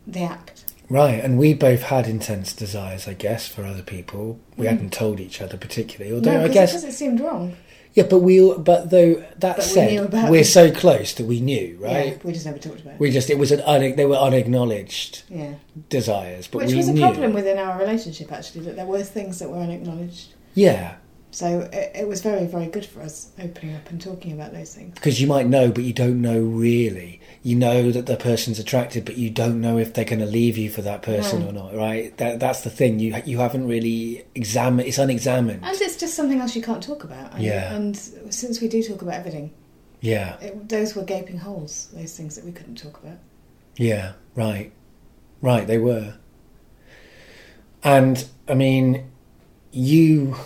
the 0.07 0.23
act. 0.23 0.73
Right, 0.91 1.23
and 1.23 1.39
we 1.39 1.53
both 1.53 1.83
had 1.83 2.07
intense 2.07 2.53
desires, 2.55 3.07
I 3.07 3.13
guess, 3.15 3.47
for 3.47 3.65
other 3.65 3.83
people. 3.83 4.39
We 4.57 4.67
Mm. 4.67 4.71
hadn't 4.71 4.93
told 4.93 5.21
each 5.21 5.43
other 5.43 5.57
particularly, 5.59 6.15
although 6.15 6.39
no, 6.39 6.45
I 6.45 6.49
guess 6.49 6.71
because 6.73 6.85
it 6.85 6.93
seemed 6.97 7.21
wrong. 7.21 7.57
yeah. 7.95 8.05
But 8.09 8.21
we, 8.21 8.41
but 8.57 8.89
though 8.91 9.15
that 9.39 9.57
But 9.57 9.59
we 9.59 9.63
said, 9.63 10.13
we're 10.31 10.41
it. 10.41 10.45
so 10.47 10.71
close 10.71 11.13
that 11.15 11.27
we 11.27 11.41
knew, 11.41 11.77
right? 11.81 12.07
Yeah, 12.13 12.15
we 12.25 12.33
just 12.33 12.47
never 12.47 12.59
talked 12.59 12.81
about 12.81 12.95
it. 12.95 13.01
We 13.01 13.11
just 13.11 13.29
it 13.29 13.37
was 13.39 13.53
an 13.53 13.61
un, 13.67 13.97
they 13.97 14.07
were 14.07 14.17
unacknowledged 14.17 15.23
yeah, 15.29 15.55
desires, 15.91 16.47
but 16.51 16.63
which 16.63 16.71
we 16.71 16.77
was 16.77 16.89
a 16.89 16.93
knew. 16.95 17.01
problem 17.01 17.35
within 17.35 17.59
our 17.59 17.79
relationship 17.79 18.33
actually 18.33 18.65
that 18.65 18.77
there 18.77 18.87
were 18.87 19.03
things 19.03 19.39
that 19.41 19.51
were 19.51 19.59
unacknowledged. 19.59 20.29
Yeah, 20.55 20.95
So 21.31 21.69
it, 21.73 21.93
it 21.95 22.09
was 22.09 22.23
very, 22.23 22.47
very 22.47 22.67
good 22.69 22.87
for 22.87 23.03
us 23.03 23.29
opening 23.39 23.77
up 23.77 23.91
and 23.91 24.01
talking 24.01 24.33
about 24.33 24.53
those 24.55 24.75
things. 24.75 24.95
because 24.95 25.21
you 25.21 25.27
might 25.27 25.47
know, 25.47 25.71
but 25.71 25.85
you 25.85 25.93
don't 25.93 26.23
know 26.23 26.41
really. 26.41 27.21
You 27.43 27.55
know 27.57 27.93
that 27.93 28.07
the 28.07 28.17
person's 28.17 28.59
attracted, 28.59 29.05
but 29.05 29.19
you 29.19 29.29
don't 29.29 29.61
know 29.61 29.77
if 29.79 29.93
they're 29.93 30.07
going 30.07 30.21
to 30.21 30.27
leave 30.27 30.57
you 30.57 30.71
for 30.71 30.81
that 30.83 31.03
person 31.03 31.41
No. 31.41 31.49
or 31.49 31.53
not. 31.53 31.75
Right? 31.75 32.17
That 32.17 32.41
that's 32.41 32.63
the 32.63 32.71
thing. 32.71 32.99
You 32.99 33.15
you 33.27 33.39
haven't 33.39 33.69
really 33.69 34.25
examined. 34.35 34.89
It's 34.89 34.99
unexamined. 34.99 35.63
And 35.65 35.81
it's 35.81 35.97
just 35.97 36.15
something 36.15 36.41
else 36.41 36.57
you 36.57 36.63
can't 36.63 36.83
talk 36.83 37.05
about. 37.05 37.35
And, 37.35 37.43
Yeah. 37.43 37.75
And 37.75 37.95
since 37.97 38.61
we 38.63 38.69
do 38.69 38.83
talk 38.83 39.03
about 39.03 39.15
everything, 39.15 39.53
yeah. 40.01 40.39
it, 40.41 40.69
those 40.69 40.95
were 40.97 41.05
gaping 41.05 41.39
holes, 41.39 41.89
those 41.93 42.17
things 42.17 42.37
that 42.37 42.45
we 42.45 42.53
couldn't 42.53 42.77
talk 42.77 42.99
about. 43.03 43.19
Yeah. 43.77 44.13
Right. 44.35 44.73
Right. 45.43 45.67
They 45.67 45.79
were. 45.79 46.15
And 47.85 48.27
I 48.49 48.55
mean, 48.55 49.11
you 49.71 50.37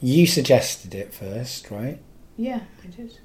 you 0.00 0.26
suggested 0.26 0.94
it 0.94 1.12
first, 1.12 1.70
right? 1.70 2.00
Yeah, 2.36 2.60
I 2.82 2.86
did. 2.88 3.18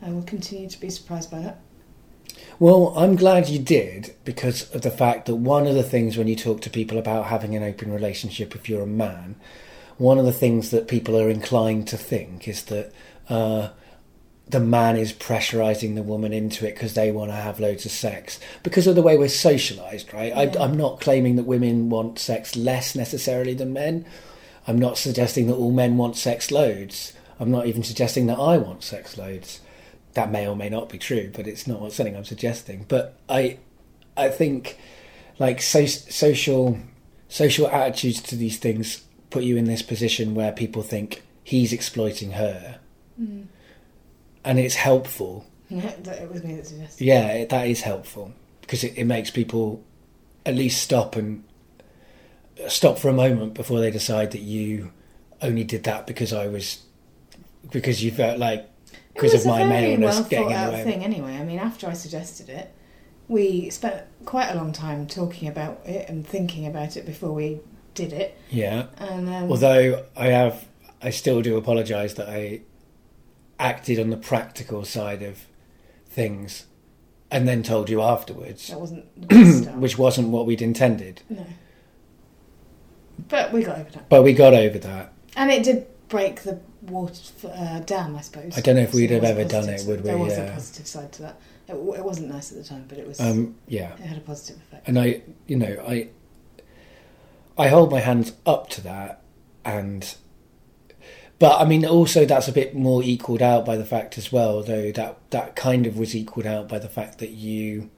I 0.00 0.10
will 0.10 0.22
continue 0.22 0.68
to 0.68 0.80
be 0.80 0.90
surprised 0.90 1.30
by 1.30 1.40
that. 1.40 1.60
Well, 2.58 2.92
I'm 2.96 3.16
glad 3.16 3.48
you 3.48 3.58
did 3.58 4.14
because 4.24 4.72
of 4.74 4.82
the 4.82 4.90
fact 4.90 5.26
that 5.26 5.36
one 5.36 5.66
of 5.66 5.74
the 5.74 5.82
things 5.82 6.16
when 6.16 6.28
you 6.28 6.36
talk 6.36 6.60
to 6.62 6.70
people 6.70 6.98
about 6.98 7.26
having 7.26 7.54
an 7.54 7.62
open 7.62 7.92
relationship, 7.92 8.54
if 8.54 8.68
you're 8.68 8.82
a 8.82 8.86
man, 8.86 9.36
one 9.96 10.18
of 10.18 10.24
the 10.24 10.32
things 10.32 10.70
that 10.70 10.88
people 10.88 11.20
are 11.20 11.28
inclined 11.28 11.88
to 11.88 11.96
think 11.96 12.46
is 12.46 12.64
that 12.64 12.92
uh, 13.28 13.68
the 14.48 14.60
man 14.60 14.96
is 14.96 15.12
pressurizing 15.12 15.94
the 15.94 16.02
woman 16.02 16.32
into 16.32 16.66
it 16.66 16.74
because 16.74 16.94
they 16.94 17.10
want 17.10 17.30
to 17.30 17.36
have 17.36 17.60
loads 17.60 17.84
of 17.84 17.92
sex 17.92 18.40
because 18.62 18.86
of 18.86 18.94
the 18.94 19.02
way 19.02 19.18
we're 19.18 19.28
socialized, 19.28 20.12
right? 20.14 20.28
Yeah. 20.28 20.60
I, 20.60 20.64
I'm 20.64 20.76
not 20.76 21.00
claiming 21.00 21.36
that 21.36 21.44
women 21.44 21.90
want 21.90 22.18
sex 22.18 22.56
less 22.56 22.94
necessarily 22.94 23.54
than 23.54 23.72
men. 23.72 24.06
I'm 24.68 24.78
not 24.78 24.98
suggesting 24.98 25.46
that 25.46 25.54
all 25.54 25.72
men 25.72 25.96
want 25.96 26.14
sex 26.14 26.50
loads. 26.50 27.14
I'm 27.40 27.50
not 27.50 27.66
even 27.66 27.82
suggesting 27.82 28.26
that 28.26 28.38
I 28.38 28.58
want 28.58 28.84
sex 28.84 29.16
loads. 29.16 29.60
That 30.12 30.30
may 30.30 30.46
or 30.46 30.54
may 30.54 30.68
not 30.68 30.90
be 30.90 30.98
true, 30.98 31.30
but 31.34 31.46
it's 31.46 31.66
not 31.66 31.90
something 31.90 32.14
I'm 32.14 32.26
suggesting. 32.26 32.84
But 32.86 33.16
I, 33.30 33.58
I 34.14 34.28
think, 34.28 34.78
like 35.38 35.62
so, 35.62 35.86
social, 35.86 36.78
social 37.28 37.66
attitudes 37.68 38.20
to 38.24 38.36
these 38.36 38.58
things 38.58 39.04
put 39.30 39.42
you 39.42 39.56
in 39.56 39.64
this 39.64 39.82
position 39.82 40.34
where 40.34 40.52
people 40.52 40.82
think 40.82 41.22
he's 41.42 41.72
exploiting 41.72 42.32
her, 42.32 42.78
hmm. 43.16 43.44
and 44.44 44.58
it's 44.58 44.74
helpful. 44.74 45.46
that 45.70 46.06
it 46.08 46.30
was 46.30 46.44
me 46.44 46.56
that 46.56 46.66
suggested. 46.66 47.04
Yeah, 47.04 47.46
that 47.46 47.66
is 47.66 47.80
helpful 47.80 48.34
because 48.60 48.84
it, 48.84 48.98
it 48.98 49.04
makes 49.04 49.30
people 49.30 49.82
at 50.44 50.54
least 50.54 50.82
stop 50.82 51.16
and 51.16 51.44
stop 52.68 52.98
for 52.98 53.08
a 53.08 53.12
moment 53.12 53.54
before 53.54 53.80
they 53.80 53.90
decide 53.90 54.32
that 54.32 54.40
you 54.40 54.92
only 55.40 55.64
did 55.64 55.84
that 55.84 56.06
because 56.06 56.32
I 56.32 56.48
was 56.48 56.82
because 57.70 58.02
you 58.02 58.10
felt 58.10 58.38
like 58.38 58.68
because 59.14 59.34
of 59.34 59.46
my 59.46 59.64
maleness 59.64 60.16
well 60.16 60.28
getting 60.28 60.50
in 60.50 60.66
the 60.66 60.72
way. 60.72 60.84
thing 60.84 61.04
anyway. 61.04 61.36
I 61.36 61.44
mean, 61.44 61.58
after 61.58 61.86
I 61.86 61.92
suggested 61.92 62.48
it, 62.48 62.74
we 63.28 63.70
spent 63.70 64.04
quite 64.24 64.48
a 64.48 64.56
long 64.56 64.72
time 64.72 65.06
talking 65.06 65.48
about 65.48 65.80
it 65.84 66.08
and 66.08 66.26
thinking 66.26 66.66
about 66.66 66.96
it 66.96 67.04
before 67.04 67.32
we 67.32 67.60
did 67.94 68.12
it. 68.12 68.38
Yeah. 68.50 68.86
And 68.96 69.28
um, 69.28 69.50
Although 69.50 70.04
I 70.16 70.26
have, 70.26 70.66
I 71.02 71.10
still 71.10 71.42
do 71.42 71.56
apologise 71.56 72.14
that 72.14 72.28
I 72.28 72.62
acted 73.58 73.98
on 73.98 74.10
the 74.10 74.16
practical 74.16 74.84
side 74.84 75.22
of 75.22 75.46
things, 76.06 76.66
and 77.30 77.46
then 77.46 77.62
told 77.62 77.90
you 77.90 78.00
afterwards, 78.00 78.68
that 78.68 78.80
wasn't 78.80 79.04
which 79.78 79.98
wasn't 79.98 80.28
what 80.28 80.46
we'd 80.46 80.62
intended. 80.62 81.22
no, 81.28 81.44
but 83.28 83.52
we 83.52 83.62
got 83.62 83.78
over 83.78 83.90
that, 83.90 84.08
But 84.08 84.22
we 84.22 84.32
got 84.32 84.54
over 84.54 84.78
that. 84.78 85.12
and 85.36 85.50
it 85.50 85.62
did 85.64 85.86
break 86.08 86.42
the 86.42 86.58
water 86.82 87.12
uh, 87.52 87.80
dam, 87.80 88.16
I 88.16 88.20
suppose. 88.22 88.56
I 88.56 88.60
don't 88.60 88.76
know 88.76 88.82
if 88.82 88.94
we'd 88.94 89.10
have 89.10 89.24
ever 89.24 89.44
done 89.44 89.68
it, 89.68 89.84
would 89.86 90.00
we? 90.00 90.06
There 90.08 90.16
was 90.18 90.36
Yeah. 90.36 90.44
a 90.44 90.52
positive 90.54 90.86
side 90.86 91.12
to 91.12 91.22
that. 91.22 91.40
It, 91.68 91.74
it 91.74 92.04
wasn't 92.04 92.30
nice 92.30 92.50
at 92.50 92.56
the 92.58 92.64
time, 92.64 92.86
but 92.88 92.96
it 92.98 93.06
was. 93.06 93.20
Um, 93.20 93.56
yeah. 93.66 93.92
it 93.94 94.00
had 94.00 94.16
a 94.16 94.20
positive 94.22 94.56
effect. 94.62 94.88
and 94.88 94.98
I, 94.98 95.20
you 95.46 95.56
know, 95.56 95.84
I, 95.86 96.08
I 97.58 97.68
hold 97.68 97.90
my 97.90 98.00
hands 98.00 98.32
up 98.46 98.70
to 98.70 98.80
that, 98.82 99.20
and, 99.64 100.14
but 101.38 101.60
I 101.60 101.64
mean, 101.66 101.84
also 101.84 102.24
that's 102.24 102.48
a 102.48 102.52
bit 102.52 102.74
more 102.74 103.02
equaled 103.02 103.42
out 103.42 103.66
by 103.66 103.76
the 103.76 103.84
fact 103.84 104.16
as 104.16 104.32
well, 104.32 104.62
though 104.62 104.90
that 104.92 105.18
that 105.30 105.56
kind 105.56 105.86
of 105.86 105.98
was 105.98 106.14
equaled 106.16 106.46
out 106.46 106.68
by 106.68 106.78
the 106.78 106.88
fact 106.88 107.18
that 107.18 107.30
you, 107.30 107.90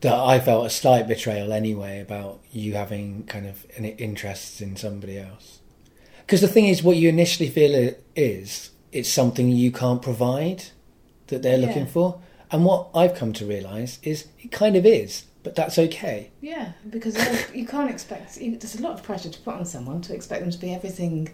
that 0.00 0.14
I 0.14 0.38
felt 0.40 0.66
a 0.66 0.70
slight 0.70 1.08
betrayal 1.08 1.52
anyway 1.52 2.00
about 2.00 2.40
you 2.52 2.74
having 2.74 3.24
kind 3.24 3.46
of 3.46 3.66
an 3.76 3.84
interest 3.84 4.60
in 4.60 4.76
somebody 4.76 5.18
else, 5.18 5.60
because 6.20 6.40
the 6.40 6.48
thing 6.48 6.66
is, 6.66 6.82
what 6.82 6.96
you 6.96 7.08
initially 7.08 7.48
feel 7.48 7.74
it 7.74 8.04
is, 8.14 8.70
it's 8.92 9.08
something 9.08 9.48
you 9.50 9.70
can't 9.72 10.02
provide 10.02 10.64
that 11.28 11.42
they're 11.42 11.58
looking 11.58 11.84
Yeah. 11.86 11.92
for. 11.92 12.20
And 12.50 12.64
what 12.64 12.88
I've 12.94 13.14
come 13.16 13.32
to 13.34 13.44
realise 13.46 13.98
is 14.02 14.26
it 14.40 14.52
kind 14.52 14.76
of 14.76 14.86
is, 14.86 15.24
but 15.42 15.54
that's 15.56 15.78
okay. 15.78 16.30
Yeah, 16.40 16.72
because 16.88 17.16
uh, 17.16 17.42
you 17.52 17.66
can't 17.66 17.90
expect. 17.90 18.36
There's 18.38 18.76
a 18.76 18.82
lot 18.82 18.92
of 18.92 19.02
pressure 19.02 19.30
to 19.30 19.38
put 19.40 19.54
on 19.54 19.64
someone 19.64 20.00
to 20.02 20.14
expect 20.14 20.42
them 20.42 20.50
to 20.50 20.58
be 20.58 20.72
everything 20.72 21.28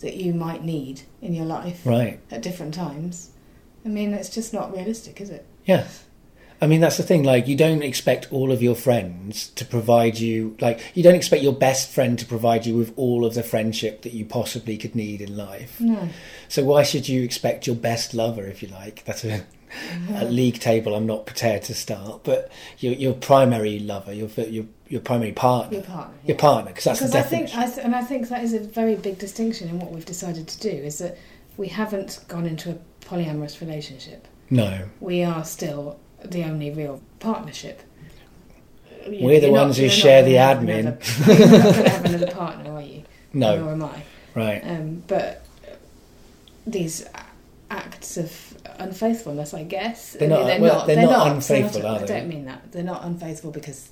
that 0.00 0.16
you 0.16 0.34
might 0.34 0.62
need 0.62 1.02
in 1.22 1.32
your 1.34 1.46
life 1.46 1.80
Right. 1.86 2.20
at 2.30 2.42
different 2.42 2.74
times. 2.74 3.30
I 3.86 3.88
mean, 3.88 4.12
it's 4.12 4.28
just 4.28 4.52
not 4.52 4.74
realistic, 4.74 5.20
is 5.20 5.30
it? 5.30 5.46
Yeah. 5.64 5.86
I 6.60 6.66
mean, 6.66 6.80
that's 6.80 6.96
the 6.96 7.02
thing. 7.02 7.24
Like, 7.24 7.46
you 7.48 7.56
don't 7.56 7.82
expect 7.82 8.32
all 8.32 8.50
of 8.52 8.62
your 8.62 8.74
friends 8.74 9.48
to 9.50 9.64
provide 9.64 10.18
you, 10.18 10.56
like, 10.60 10.80
you 10.94 11.02
don't 11.02 11.14
expect 11.14 11.42
your 11.42 11.52
best 11.52 11.90
friend 11.90 12.18
to 12.18 12.24
provide 12.24 12.64
you 12.64 12.76
with 12.76 12.92
all 12.96 13.24
of 13.24 13.34
the 13.34 13.42
friendship 13.42 14.02
that 14.02 14.12
you 14.12 14.24
possibly 14.24 14.76
could 14.78 14.94
need 14.94 15.20
in 15.20 15.36
life. 15.36 15.80
No. 15.80 16.08
So, 16.48 16.64
why 16.64 16.82
should 16.82 17.08
you 17.08 17.22
expect 17.22 17.66
your 17.66 17.76
best 17.76 18.14
lover, 18.14 18.44
if 18.46 18.62
you 18.62 18.68
like? 18.68 19.04
That's 19.04 19.24
a, 19.24 19.44
a 20.14 20.24
league 20.24 20.60
table 20.60 20.94
I'm 20.94 21.06
not 21.06 21.26
prepared 21.26 21.62
to 21.64 21.74
start, 21.74 22.22
but 22.24 22.50
your, 22.78 22.94
your 22.94 23.14
primary 23.14 23.80
lover, 23.80 24.12
your, 24.12 24.28
your, 24.28 24.64
your 24.88 25.00
primary 25.00 25.32
partner. 25.32 25.78
Your 25.78 25.86
partner. 25.86 26.14
Your 26.24 26.36
partner, 26.36 26.70
because 26.70 26.84
that's 26.84 27.00
because 27.00 27.12
the 27.12 27.18
I 27.18 27.22
think. 27.22 27.54
I 27.56 27.66
th- 27.66 27.84
and 27.84 27.94
I 27.94 28.02
think 28.02 28.28
that 28.28 28.42
is 28.44 28.54
a 28.54 28.60
very 28.60 28.94
big 28.94 29.18
distinction 29.18 29.68
in 29.68 29.80
what 29.80 29.90
we've 29.90 30.06
decided 30.06 30.46
to 30.48 30.60
do. 30.60 30.70
Is 30.70 30.98
that 30.98 31.18
we 31.56 31.68
haven't 31.68 32.20
gone 32.28 32.46
into 32.46 32.70
a 32.70 32.78
polyamorous 33.04 33.60
relationship. 33.60 34.26
no. 34.50 34.88
We 35.00 35.22
are 35.24 35.44
still 35.44 35.98
the 36.24 36.44
only 36.44 36.70
real 36.70 37.00
partnership. 37.20 37.82
You- 39.08 39.24
We're 39.26 39.40
the 39.40 39.50
not- 39.50 39.62
ones 39.64 39.76
who 39.76 39.84
not 39.84 39.92
share 39.92 40.22
the 40.22 40.34
admin. 40.34 40.80
another- 40.80 40.98
You're 41.34 41.48
not 41.48 41.62
going 41.62 41.84
to 41.84 41.90
have 41.90 42.04
another 42.06 42.30
partner, 42.30 42.72
are 42.72 42.82
you? 42.82 43.02
No. 43.34 43.58
Nor 43.60 43.72
am 43.72 43.82
I. 43.82 44.02
Right. 44.34 44.62
Um, 44.64 45.02
but 45.08 45.44
these 46.66 47.04
acts 47.70 48.16
of 48.16 48.54
unfaithfulness, 48.78 49.52
I 49.52 49.64
guess, 49.64 50.12
They're 50.12 50.28
not- 50.28 50.46
mean, 50.46 50.60
well, 50.60 50.86
they're 50.86 51.02
not 51.02 51.32
unfaithful, 51.32 51.80
they're 51.82 51.90
not- 51.90 52.00
are 52.02 52.04
I 52.04 52.06
don't 52.06 52.28
mean 52.28 52.44
that. 52.46 52.70
They're 52.72 52.82
not 52.84 53.04
unfaithful 53.04 53.50
because 53.50 53.88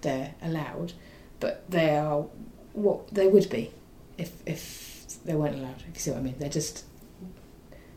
they're 0.00 0.34
allowed, 0.42 0.94
but 1.40 1.62
they 1.70 1.94
are 1.96 2.24
what 2.72 3.06
they 3.14 3.26
would 3.28 3.48
be 3.50 3.70
if 4.18 4.32
if 4.46 5.06
they 5.24 5.34
weren't 5.34 5.56
allowed. 5.56 5.76
If 5.88 5.94
you 5.94 6.00
see 6.00 6.10
what 6.10 6.20
I 6.20 6.22
mean, 6.22 6.34
they're 6.38 6.48
just 6.48 6.84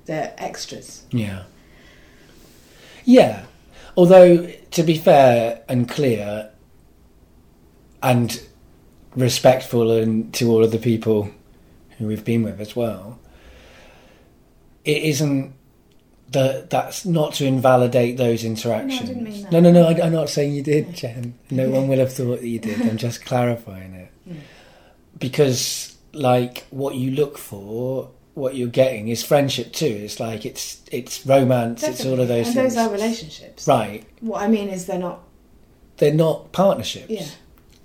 they're 0.05 0.33
extras. 0.37 1.03
Yeah. 1.11 1.43
Yeah. 3.07 3.45
Although, 3.95 4.51
to 4.71 4.83
be 4.83 4.97
fair 4.97 5.63
and 5.69 5.89
clear 5.89 6.51
and 8.03 8.39
respectful 9.15 9.91
and 9.91 10.31
to 10.35 10.51
all 10.51 10.63
of 10.63 10.71
the 10.71 10.77
people 10.77 11.31
who 11.97 12.07
we've 12.07 12.25
been 12.25 12.43
with 12.43 12.59
as 12.59 12.75
well, 12.75 13.17
it 14.83 15.01
isn't 15.03 15.53
that 16.31 16.69
that's 16.69 17.05
not 17.05 17.33
to 17.35 17.45
invalidate 17.45 18.17
those 18.17 18.43
interactions. 18.43 19.43
that. 19.43 19.51
No, 19.53 19.61
no, 19.61 19.71
no, 19.71 19.87
I, 19.87 20.05
I'm 20.05 20.11
not 20.11 20.29
saying 20.29 20.53
you 20.53 20.61
did, 20.61 20.93
Jen. 20.93 21.39
No 21.49 21.69
one 21.69 21.87
will 21.87 21.99
have 21.99 22.11
thought 22.11 22.41
that 22.41 22.47
you 22.47 22.59
did. 22.59 22.81
I'm 22.81 22.97
just 22.97 23.23
clarifying 23.25 23.93
it. 23.93 24.11
Mm. 24.29 24.39
Because, 25.17 25.97
like, 26.11 26.67
what 26.69 26.95
you 26.95 27.11
look 27.11 27.37
for, 27.37 28.11
what 28.37 28.55
you're 28.55 28.67
getting 28.67 29.07
is 29.07 29.23
friendship 29.23 29.73
too. 29.73 29.85
It's 29.87 30.19
like 30.19 30.45
it's 30.45 30.81
it's 30.91 31.25
romance. 31.25 31.81
It's 31.81 32.05
all 32.05 32.19
of 32.19 32.27
those 32.27 32.45
and 32.47 32.55
things. 32.55 32.75
those 32.75 32.77
are 32.77 32.91
relationships. 32.91 33.67
Right. 33.67 34.05
What 34.21 34.43
I 34.43 34.47
mean 34.47 34.69
is 34.69 34.85
they're 34.85 34.99
not. 34.99 35.23
They're 35.97 36.13
not 36.13 36.51
partnerships. 36.51 37.09
Yeah. 37.09 37.25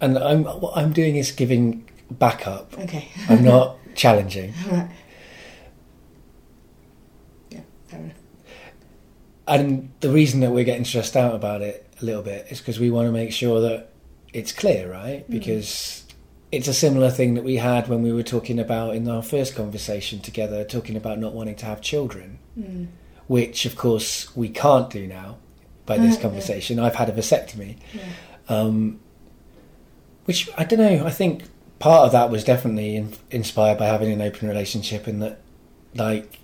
And 0.03 0.19
I'm 0.19 0.45
what 0.45 0.77
I'm 0.77 0.93
doing 0.93 1.17
is 1.17 1.33
giving 1.33 1.89
backup. 2.11 2.79
Okay. 2.79 3.09
I'm 3.31 3.43
not 3.55 3.79
challenging. 3.95 4.53
right. 4.71 4.91
Yeah. 7.51 7.61
Fair 7.87 8.01
enough. 8.01 8.17
And 9.49 9.91
the 10.01 10.11
reason 10.11 10.41
that 10.41 10.51
we're 10.51 10.65
getting 10.65 10.85
stressed 10.85 11.17
out 11.17 11.35
about 11.35 11.63
it 11.63 11.89
a 12.01 12.05
little 12.05 12.23
bit 12.23 12.47
is 12.51 12.59
because 12.59 12.79
we 12.79 12.91
want 12.91 13.07
to 13.07 13.13
make 13.13 13.33
sure 13.33 13.61
that 13.63 13.89
it's 14.35 14.53
clear, 14.53 14.93
right? 14.93 15.27
Mm. 15.27 15.31
Because 15.31 16.02
it's 16.53 16.69
a 16.69 16.75
similar 16.75 17.11
thing 17.11 17.35
that 17.35 17.45
we 17.45 17.57
had 17.57 17.89
when 17.89 18.03
we 18.03 18.13
were 18.13 18.23
talking 18.23 18.59
about 18.61 18.95
in 18.95 19.09
our 19.09 19.23
first 19.23 19.57
conversation 19.57 20.21
together, 20.21 20.63
talking 20.65 20.97
about 20.97 21.19
not 21.19 21.33
wanting 21.33 21.57
to 21.57 21.67
have 21.67 21.81
children, 21.81 22.39
Mm. 22.59 22.89
which 23.27 23.65
of 23.65 23.75
course 23.77 24.37
we 24.37 24.49
can't 24.51 24.91
do 24.91 25.07
now 25.07 25.37
by 25.87 25.97
this 25.99 26.17
yeah. 26.17 26.23
conversation. 26.23 26.79
I've 26.79 26.95
had 26.97 27.09
a 27.09 27.13
vasectomy. 27.13 27.77
Yeah. 27.95 28.03
um, 28.49 29.01
which 30.27 30.49
I 30.57 30.65
don't 30.65 30.79
know. 30.79 31.07
I 31.07 31.11
think 31.11 31.43
part 31.79 32.07
of 32.07 32.13
that 32.13 32.31
was 32.31 32.45
definitely 32.45 32.95
in, 32.97 33.13
inspired 33.31 33.79
by 33.79 33.87
having 33.87 34.13
an 34.13 34.21
open 34.23 34.47
relationship, 34.49 35.07
and 35.07 35.21
that, 35.23 35.41
like, 35.95 36.39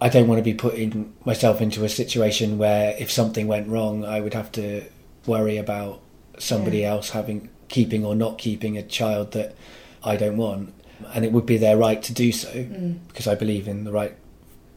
I 0.00 0.08
don't 0.08 0.26
want 0.26 0.38
to 0.40 0.42
be 0.42 0.52
putting 0.54 1.12
myself 1.24 1.60
into 1.60 1.84
a 1.84 1.88
situation 1.88 2.58
where 2.58 2.94
if 2.98 3.10
something 3.10 3.46
went 3.46 3.68
wrong, 3.68 4.04
I 4.04 4.20
would 4.20 4.34
have 4.34 4.50
to 4.52 4.84
worry 5.26 5.56
about 5.56 6.00
somebody 6.38 6.78
Yeah. 6.78 6.90
else 6.90 7.10
having 7.10 7.48
keeping 7.72 8.04
or 8.04 8.14
not 8.14 8.38
keeping 8.38 8.76
a 8.78 8.82
child 8.82 9.32
that 9.32 9.56
I 10.04 10.16
don't 10.16 10.36
want, 10.36 10.72
and 11.14 11.24
it 11.24 11.32
would 11.32 11.46
be 11.46 11.56
their 11.56 11.76
right 11.76 12.00
to 12.04 12.12
do 12.12 12.30
so 12.30 12.48
Mm. 12.50 12.98
because 13.08 13.26
I 13.26 13.34
believe 13.34 13.66
in 13.66 13.82
the 13.84 13.90
right 13.92 14.14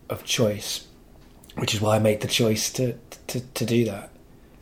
of 0.09 0.23
choice, 0.23 0.87
which 1.57 1.73
is 1.75 1.81
why 1.81 1.97
I 1.97 1.99
made 1.99 2.21
the 2.21 2.27
choice 2.27 2.71
to 2.73 2.95
to, 3.27 3.39
to 3.41 3.65
do 3.65 3.85
that. 3.85 4.09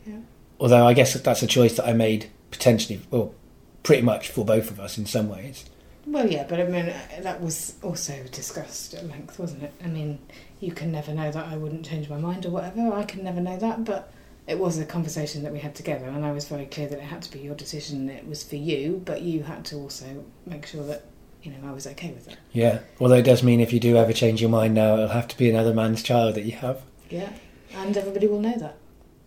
Yeah. 0.06 0.16
Although 0.60 0.86
I 0.86 0.94
guess 0.94 1.14
that's 1.14 1.42
a 1.42 1.46
choice 1.46 1.76
that 1.76 1.86
I 1.86 1.92
made 1.92 2.26
potentially, 2.50 3.00
well, 3.10 3.32
pretty 3.82 4.02
much 4.02 4.28
for 4.30 4.44
both 4.44 4.70
of 4.70 4.78
us 4.80 4.96
in 4.98 5.06
some 5.06 5.28
ways. 5.28 5.64
Well, 6.06 6.30
yeah, 6.30 6.44
but 6.48 6.60
I 6.60 6.64
mean, 6.64 6.86
uh, 6.90 7.20
that 7.22 7.40
was 7.40 7.74
also 7.82 8.14
discussed 8.30 8.94
at 8.94 9.06
length, 9.06 9.38
wasn't 9.38 9.62
it? 9.62 9.72
I 9.82 9.88
mean, 9.88 10.18
you 10.60 10.72
can 10.72 10.92
never 10.92 11.12
know 11.14 11.30
that 11.30 11.46
I 11.46 11.56
wouldn't 11.56 11.86
change 11.86 12.08
my 12.10 12.18
mind 12.18 12.44
or 12.46 12.50
whatever. 12.50 12.92
I 12.92 13.04
can 13.04 13.22
never 13.24 13.40
know 13.40 13.56
that, 13.58 13.84
but 13.84 14.12
it 14.46 14.58
was 14.58 14.78
a 14.78 14.84
conversation 14.84 15.42
that 15.42 15.52
we 15.52 15.58
had 15.58 15.74
together, 15.74 16.06
and 16.06 16.24
I 16.24 16.32
was 16.32 16.46
very 16.46 16.66
clear 16.66 16.88
that 16.88 16.98
it 16.98 17.04
had 17.04 17.22
to 17.22 17.32
be 17.32 17.40
your 17.40 17.54
decision. 17.54 18.08
It 18.10 18.28
was 18.28 18.42
for 18.42 18.56
you, 18.56 19.02
but 19.04 19.22
you 19.22 19.42
had 19.42 19.64
to 19.66 19.76
also 19.76 20.24
make 20.46 20.66
sure 20.66 20.84
that 20.84 21.06
you 21.42 21.52
know 21.52 21.68
I 21.68 21.72
was 21.72 21.86
okay 21.86 22.12
with 22.12 22.28
it. 22.28 22.36
Yeah. 22.52 22.80
Although 23.00 23.16
it 23.16 23.24
does 23.24 23.42
mean 23.42 23.60
if 23.60 23.72
you 23.72 23.80
do 23.80 23.96
ever 23.96 24.12
change 24.12 24.40
your 24.40 24.50
mind 24.50 24.74
now, 24.74 24.94
it'll 24.94 25.08
have 25.08 25.28
to 25.28 25.38
be 25.38 25.48
another 25.48 25.72
man's 25.72 26.02
child 26.02 26.34
that 26.34 26.44
you 26.44 26.52
have. 26.52 26.82
Yeah, 27.08 27.32
and 27.74 27.96
everybody 27.96 28.26
will 28.26 28.40
know 28.40 28.56
that. 28.58 28.76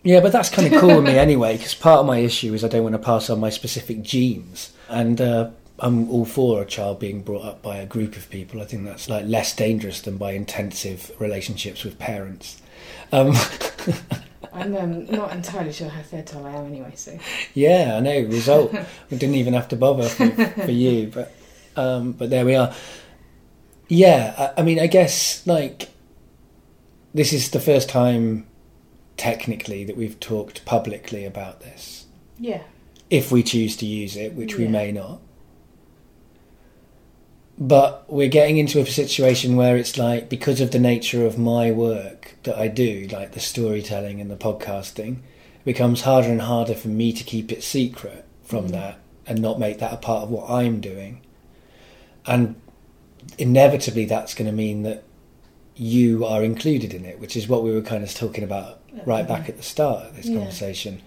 Yeah, 0.04 0.20
but 0.20 0.30
that's 0.30 0.48
kind 0.50 0.72
of 0.72 0.80
cool 0.80 0.96
with 0.96 1.04
me 1.04 1.18
anyway, 1.18 1.56
because 1.56 1.74
part 1.74 2.00
of 2.00 2.06
my 2.06 2.18
issue 2.18 2.54
is 2.54 2.64
I 2.64 2.68
don't 2.68 2.84
want 2.84 2.94
to 2.94 3.00
pass 3.00 3.28
on 3.28 3.40
my 3.40 3.50
specific 3.50 4.02
genes, 4.02 4.72
and 4.88 5.20
uh, 5.20 5.50
I'm 5.80 6.08
all 6.10 6.24
for 6.24 6.62
a 6.62 6.66
child 6.66 7.00
being 7.00 7.22
brought 7.22 7.44
up 7.44 7.62
by 7.62 7.78
a 7.78 7.86
group 7.86 8.16
of 8.16 8.30
people. 8.30 8.60
I 8.60 8.66
think 8.66 8.84
that's 8.84 9.08
like 9.08 9.26
less 9.26 9.54
dangerous 9.54 10.00
than 10.00 10.16
by 10.16 10.32
intensive 10.32 11.10
relationships 11.18 11.82
with 11.82 11.98
parents. 11.98 12.62
Um, 13.10 13.34
I'm 14.58 14.76
um, 14.76 15.06
not 15.06 15.32
entirely 15.32 15.72
sure 15.72 15.88
how 15.88 16.02
fertile 16.02 16.44
I 16.46 16.54
am 16.54 16.66
anyway, 16.66 16.92
so 16.94 17.18
yeah, 17.54 17.94
I 17.96 18.00
know. 18.00 18.20
Result. 18.22 18.72
we 19.10 19.16
didn't 19.16 19.36
even 19.36 19.54
have 19.54 19.68
to 19.68 19.76
bother 19.76 20.08
for, 20.08 20.30
for 20.30 20.70
you, 20.70 21.08
but 21.08 21.32
um, 21.76 22.12
but 22.12 22.30
there 22.30 22.44
we 22.44 22.54
are. 22.54 22.74
Yeah, 23.88 24.52
I, 24.56 24.60
I 24.60 24.64
mean, 24.64 24.78
I 24.78 24.86
guess 24.86 25.46
like 25.46 25.90
this 27.14 27.32
is 27.32 27.50
the 27.50 27.60
first 27.60 27.88
time 27.88 28.46
technically 29.16 29.84
that 29.84 29.96
we've 29.96 30.18
talked 30.20 30.64
publicly 30.64 31.24
about 31.24 31.60
this. 31.60 32.06
yeah, 32.38 32.62
if 33.10 33.32
we 33.32 33.42
choose 33.42 33.76
to 33.78 33.86
use 33.86 34.16
it, 34.16 34.34
which 34.34 34.56
we 34.56 34.68
may 34.68 34.92
not. 34.92 35.20
But 37.60 38.04
we're 38.08 38.28
getting 38.28 38.56
into 38.58 38.78
a 38.80 38.86
situation 38.86 39.56
where 39.56 39.76
it's 39.76 39.98
like, 39.98 40.28
because 40.28 40.60
of 40.60 40.70
the 40.70 40.78
nature 40.78 41.26
of 41.26 41.38
my 41.38 41.72
work 41.72 42.36
that 42.44 42.56
I 42.56 42.68
do, 42.68 43.08
like 43.10 43.32
the 43.32 43.40
storytelling 43.40 44.20
and 44.20 44.30
the 44.30 44.36
podcasting, 44.36 45.14
it 45.16 45.64
becomes 45.64 46.02
harder 46.02 46.28
and 46.30 46.42
harder 46.42 46.74
for 46.74 46.86
me 46.88 47.12
to 47.12 47.24
keep 47.24 47.50
it 47.50 47.64
secret 47.64 48.24
from 48.44 48.68
Mm. 48.68 48.70
that 48.70 48.98
and 49.26 49.40
not 49.42 49.58
make 49.58 49.78
that 49.80 49.92
a 49.92 49.96
part 49.96 50.22
of 50.22 50.30
what 50.30 50.48
I'm 50.48 50.80
doing. 50.80 51.20
And 52.26 52.54
inevitably, 53.38 54.04
that's 54.04 54.34
going 54.34 54.46
to 54.48 54.56
mean 54.56 54.84
that 54.84 55.02
you 55.74 56.24
are 56.24 56.44
included 56.44 56.94
in 56.94 57.04
it, 57.04 57.18
which 57.18 57.36
is 57.36 57.48
what 57.48 57.64
we 57.64 57.72
were 57.72 57.82
kind 57.82 58.04
of 58.04 58.14
talking 58.14 58.44
about 58.44 58.80
right 59.04 59.26
back 59.26 59.48
at 59.48 59.56
the 59.56 59.62
start 59.64 60.06
of 60.06 60.16
this 60.16 60.26
Yeah. 60.26 60.38
conversation. 60.38 61.00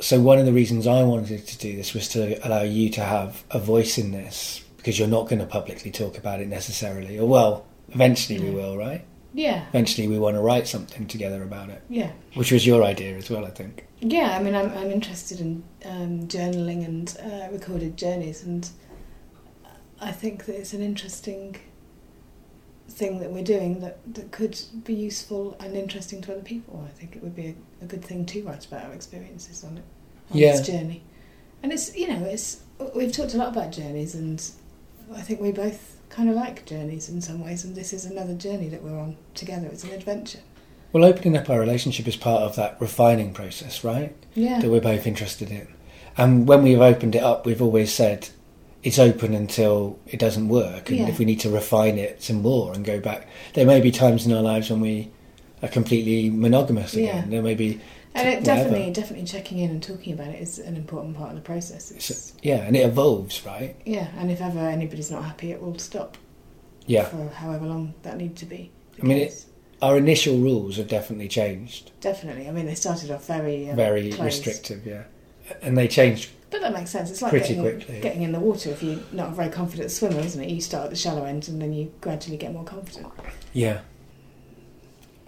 So 0.00 0.18
one 0.20 0.38
of 0.38 0.46
the 0.46 0.52
reasons 0.52 0.86
I 0.86 1.02
wanted 1.02 1.46
to 1.46 1.58
do 1.58 1.76
this 1.76 1.92
was 1.92 2.08
to 2.08 2.38
allow 2.46 2.62
you 2.62 2.88
to 2.90 3.02
have 3.02 3.44
a 3.50 3.58
voice 3.58 3.98
in 3.98 4.12
this 4.12 4.62
because 4.80 4.98
you're 4.98 5.08
not 5.08 5.28
going 5.28 5.38
to 5.40 5.46
publicly 5.46 5.90
talk 5.90 6.16
about 6.16 6.40
it 6.40 6.48
necessarily. 6.48 7.18
Or 7.18 7.28
well, 7.28 7.66
eventually 7.90 8.40
we 8.40 8.50
will, 8.50 8.78
right? 8.78 9.04
yeah, 9.34 9.66
Eventually 9.68 10.08
we 10.08 10.18
want 10.18 10.34
to 10.36 10.40
write 10.40 10.66
something 10.66 11.06
together 11.06 11.42
about 11.42 11.68
it, 11.70 11.82
yeah. 11.88 12.10
which 12.34 12.50
was 12.50 12.66
your 12.66 12.82
idea 12.82 13.16
as 13.16 13.30
well, 13.30 13.44
I 13.44 13.50
think. 13.50 13.86
Yeah, 14.00 14.36
I 14.36 14.42
mean, 14.42 14.54
I'm 14.56 14.70
I'm 14.76 14.90
interested 14.90 15.38
in 15.40 15.62
um, 15.84 16.26
journaling 16.26 16.84
and 16.84 17.16
uh, 17.22 17.48
recorded 17.52 17.96
journeys, 17.96 18.42
and 18.42 18.68
I 20.00 20.10
think 20.12 20.46
that 20.46 20.56
it's 20.56 20.72
an 20.72 20.82
interesting 20.82 21.56
thing 22.88 23.20
that 23.20 23.30
we're 23.30 23.44
doing 23.44 23.80
that, 23.80 23.98
that 24.14 24.32
could 24.32 24.58
be 24.84 24.94
useful 24.94 25.56
and 25.60 25.76
interesting 25.76 26.20
to 26.22 26.32
other 26.32 26.42
people. 26.42 26.84
I 26.88 26.90
think 26.98 27.14
it 27.14 27.22
would 27.22 27.36
be 27.36 27.54
a, 27.80 27.84
a 27.84 27.86
good 27.86 28.04
thing 28.04 28.26
to 28.26 28.42
write 28.42 28.66
about 28.66 28.84
our 28.86 28.92
experiences 28.94 29.62
on 29.62 29.78
it, 29.78 29.84
on 30.32 30.38
Yeah. 30.38 30.52
this 30.56 30.66
journey. 30.66 31.02
And 31.62 31.72
it's 31.72 31.94
you 31.94 32.08
know 32.08 32.24
it's 32.24 32.62
we've 32.96 33.12
talked 33.12 33.34
a 33.34 33.36
lot 33.36 33.48
about 33.48 33.70
journeys, 33.70 34.14
and 34.14 34.42
I 35.14 35.20
think 35.22 35.40
we 35.40 35.52
both 35.52 35.96
kind 36.08 36.28
of 36.28 36.36
like 36.36 36.66
journeys 36.66 37.08
in 37.08 37.20
some 37.20 37.44
ways, 37.44 37.64
and 37.64 37.74
this 37.74 37.92
is 37.92 38.04
another 38.04 38.34
journey 38.34 38.68
that 38.68 38.82
we're 38.82 38.98
on 38.98 39.16
together. 39.34 39.68
It's 39.68 39.84
an 39.84 39.90
adventure. 39.92 40.40
Well, 40.92 41.04
opening 41.04 41.36
up 41.36 41.48
our 41.48 41.60
relationship 41.60 42.08
is 42.08 42.16
part 42.16 42.42
of 42.42 42.56
that 42.56 42.80
refining 42.80 43.32
process, 43.32 43.84
right? 43.84 44.14
Yeah. 44.34 44.60
That 44.60 44.70
we're 44.70 44.80
both 44.80 45.06
interested 45.06 45.50
in. 45.50 45.68
And 46.16 46.48
when 46.48 46.62
we've 46.62 46.80
opened 46.80 47.14
it 47.14 47.22
up, 47.22 47.46
we've 47.46 47.62
always 47.62 47.92
said 47.92 48.28
it's 48.82 48.98
open 48.98 49.34
until 49.34 49.98
it 50.06 50.18
doesn't 50.18 50.48
work. 50.48 50.88
And 50.90 50.98
Yeah. 51.00 51.08
if 51.08 51.18
we 51.18 51.24
need 51.24 51.40
to 51.40 51.50
refine 51.50 51.96
it 51.98 52.22
some 52.22 52.42
more 52.42 52.72
and 52.72 52.84
go 52.84 52.98
back, 52.98 53.28
there 53.54 53.66
may 53.66 53.80
be 53.80 53.90
times 53.90 54.26
in 54.26 54.32
our 54.32 54.42
lives 54.42 54.70
when 54.70 54.80
we 54.80 55.10
are 55.62 55.68
completely 55.68 56.28
monogamous 56.30 56.94
again. 56.94 57.24
Yeah. 57.24 57.24
There 57.30 57.42
may 57.42 57.54
be, 57.54 57.80
And 58.14 58.28
it 58.28 58.40
whatever. 58.40 58.62
definitely, 58.64 58.92
definitely 58.92 59.26
checking 59.26 59.58
in 59.58 59.70
and 59.70 59.82
talking 59.82 60.12
about 60.12 60.28
it 60.28 60.40
is 60.42 60.58
an 60.58 60.76
important 60.76 61.16
part 61.16 61.30
of 61.30 61.36
the 61.36 61.42
process. 61.42 61.90
It's, 61.92 62.10
It's- 62.10 62.32
yeah, 62.42 62.56
and 62.66 62.76
it 62.76 62.80
evolves, 62.80 63.46
right? 63.46 63.76
yeah, 63.86 64.08
and 64.18 64.30
if 64.30 64.40
ever 64.40 64.58
anybody's 64.58 65.10
not 65.10 65.24
happy, 65.24 65.52
it 65.52 65.62
will 65.62 65.78
stop 65.78 66.16
Yeah. 66.86 67.04
for 67.04 67.28
however 67.28 67.66
long 67.66 67.94
that 68.02 68.16
need 68.16 68.34
to 68.36 68.46
be. 68.46 68.72
I 69.00 69.06
mean, 69.06 69.18
case. 69.18 69.46
Our 69.80 69.96
initial 69.96 70.36
rules 70.38 70.76
have 70.76 70.88
definitely 70.88 71.28
changed. 71.28 71.92
definitely. 72.00 72.48
I 72.48 72.50
mean, 72.50 72.66
they 72.66 72.74
started 72.74 73.10
off 73.10 73.26
very 73.26 73.70
um, 73.70 73.76
Very 73.76 74.10
closed. 74.10 74.44
restrictive, 74.46 74.84
yeah. 74.86 75.04
And 75.62 75.76
they 75.78 75.88
changed 75.88 76.30
but 76.50 76.62
that 76.62 76.72
makes 76.72 76.90
sense. 76.90 77.12
It's 77.12 77.22
like 77.22 77.30
Pretty 77.30 77.54
getting, 77.54 77.62
quickly. 77.62 78.00
getting 78.00 78.22
in 78.22 78.32
the 78.32 78.40
water. 78.40 78.70
If 78.70 78.82
you're 78.82 78.98
not 79.12 79.28
a 79.28 79.34
very 79.36 79.50
confident 79.50 79.88
swimmer, 79.92 80.18
isn't 80.18 80.42
it? 80.42 80.50
You 80.50 80.60
start 80.60 80.82
at 80.86 80.90
the 80.90 80.96
shallow 80.96 81.24
end 81.24 81.46
and 81.48 81.62
then 81.62 81.72
you 81.72 81.92
gradually 82.00 82.36
get 82.36 82.52
more 82.52 82.64
confident. 82.64 83.06
Yeah, 83.52 83.82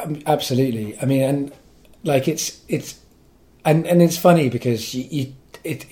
um, 0.00 0.20
absolutely. 0.26 0.98
I 1.00 1.04
mean, 1.06 1.22
and 1.22 1.52
like 2.04 2.28
it's 2.28 2.62
it's 2.68 3.00
and 3.64 3.86
and 3.86 4.02
it's 4.02 4.16
funny 4.16 4.48
because 4.48 4.94
you, 4.94 5.04
you 5.10 5.34
it 5.64 5.86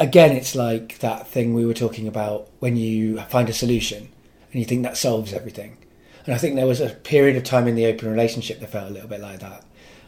again 0.00 0.36
it's 0.36 0.54
like 0.54 0.98
that 0.98 1.26
thing 1.26 1.54
we 1.54 1.66
were 1.66 1.74
talking 1.74 2.06
about 2.06 2.48
when 2.58 2.76
you 2.76 3.18
find 3.22 3.48
a 3.48 3.52
solution 3.52 4.08
and 4.52 4.60
you 4.60 4.64
think 4.64 4.82
that 4.82 4.96
solves 4.96 5.32
everything. 5.32 5.76
And 6.26 6.34
I 6.34 6.38
think 6.38 6.56
there 6.56 6.66
was 6.66 6.80
a 6.80 6.90
period 6.90 7.36
of 7.36 7.44
time 7.44 7.66
in 7.68 7.74
the 7.74 7.86
open 7.86 8.10
relationship 8.10 8.60
that 8.60 8.70
felt 8.70 8.90
a 8.90 8.92
little 8.92 9.08
bit 9.08 9.20
like 9.20 9.40
that, 9.40 9.64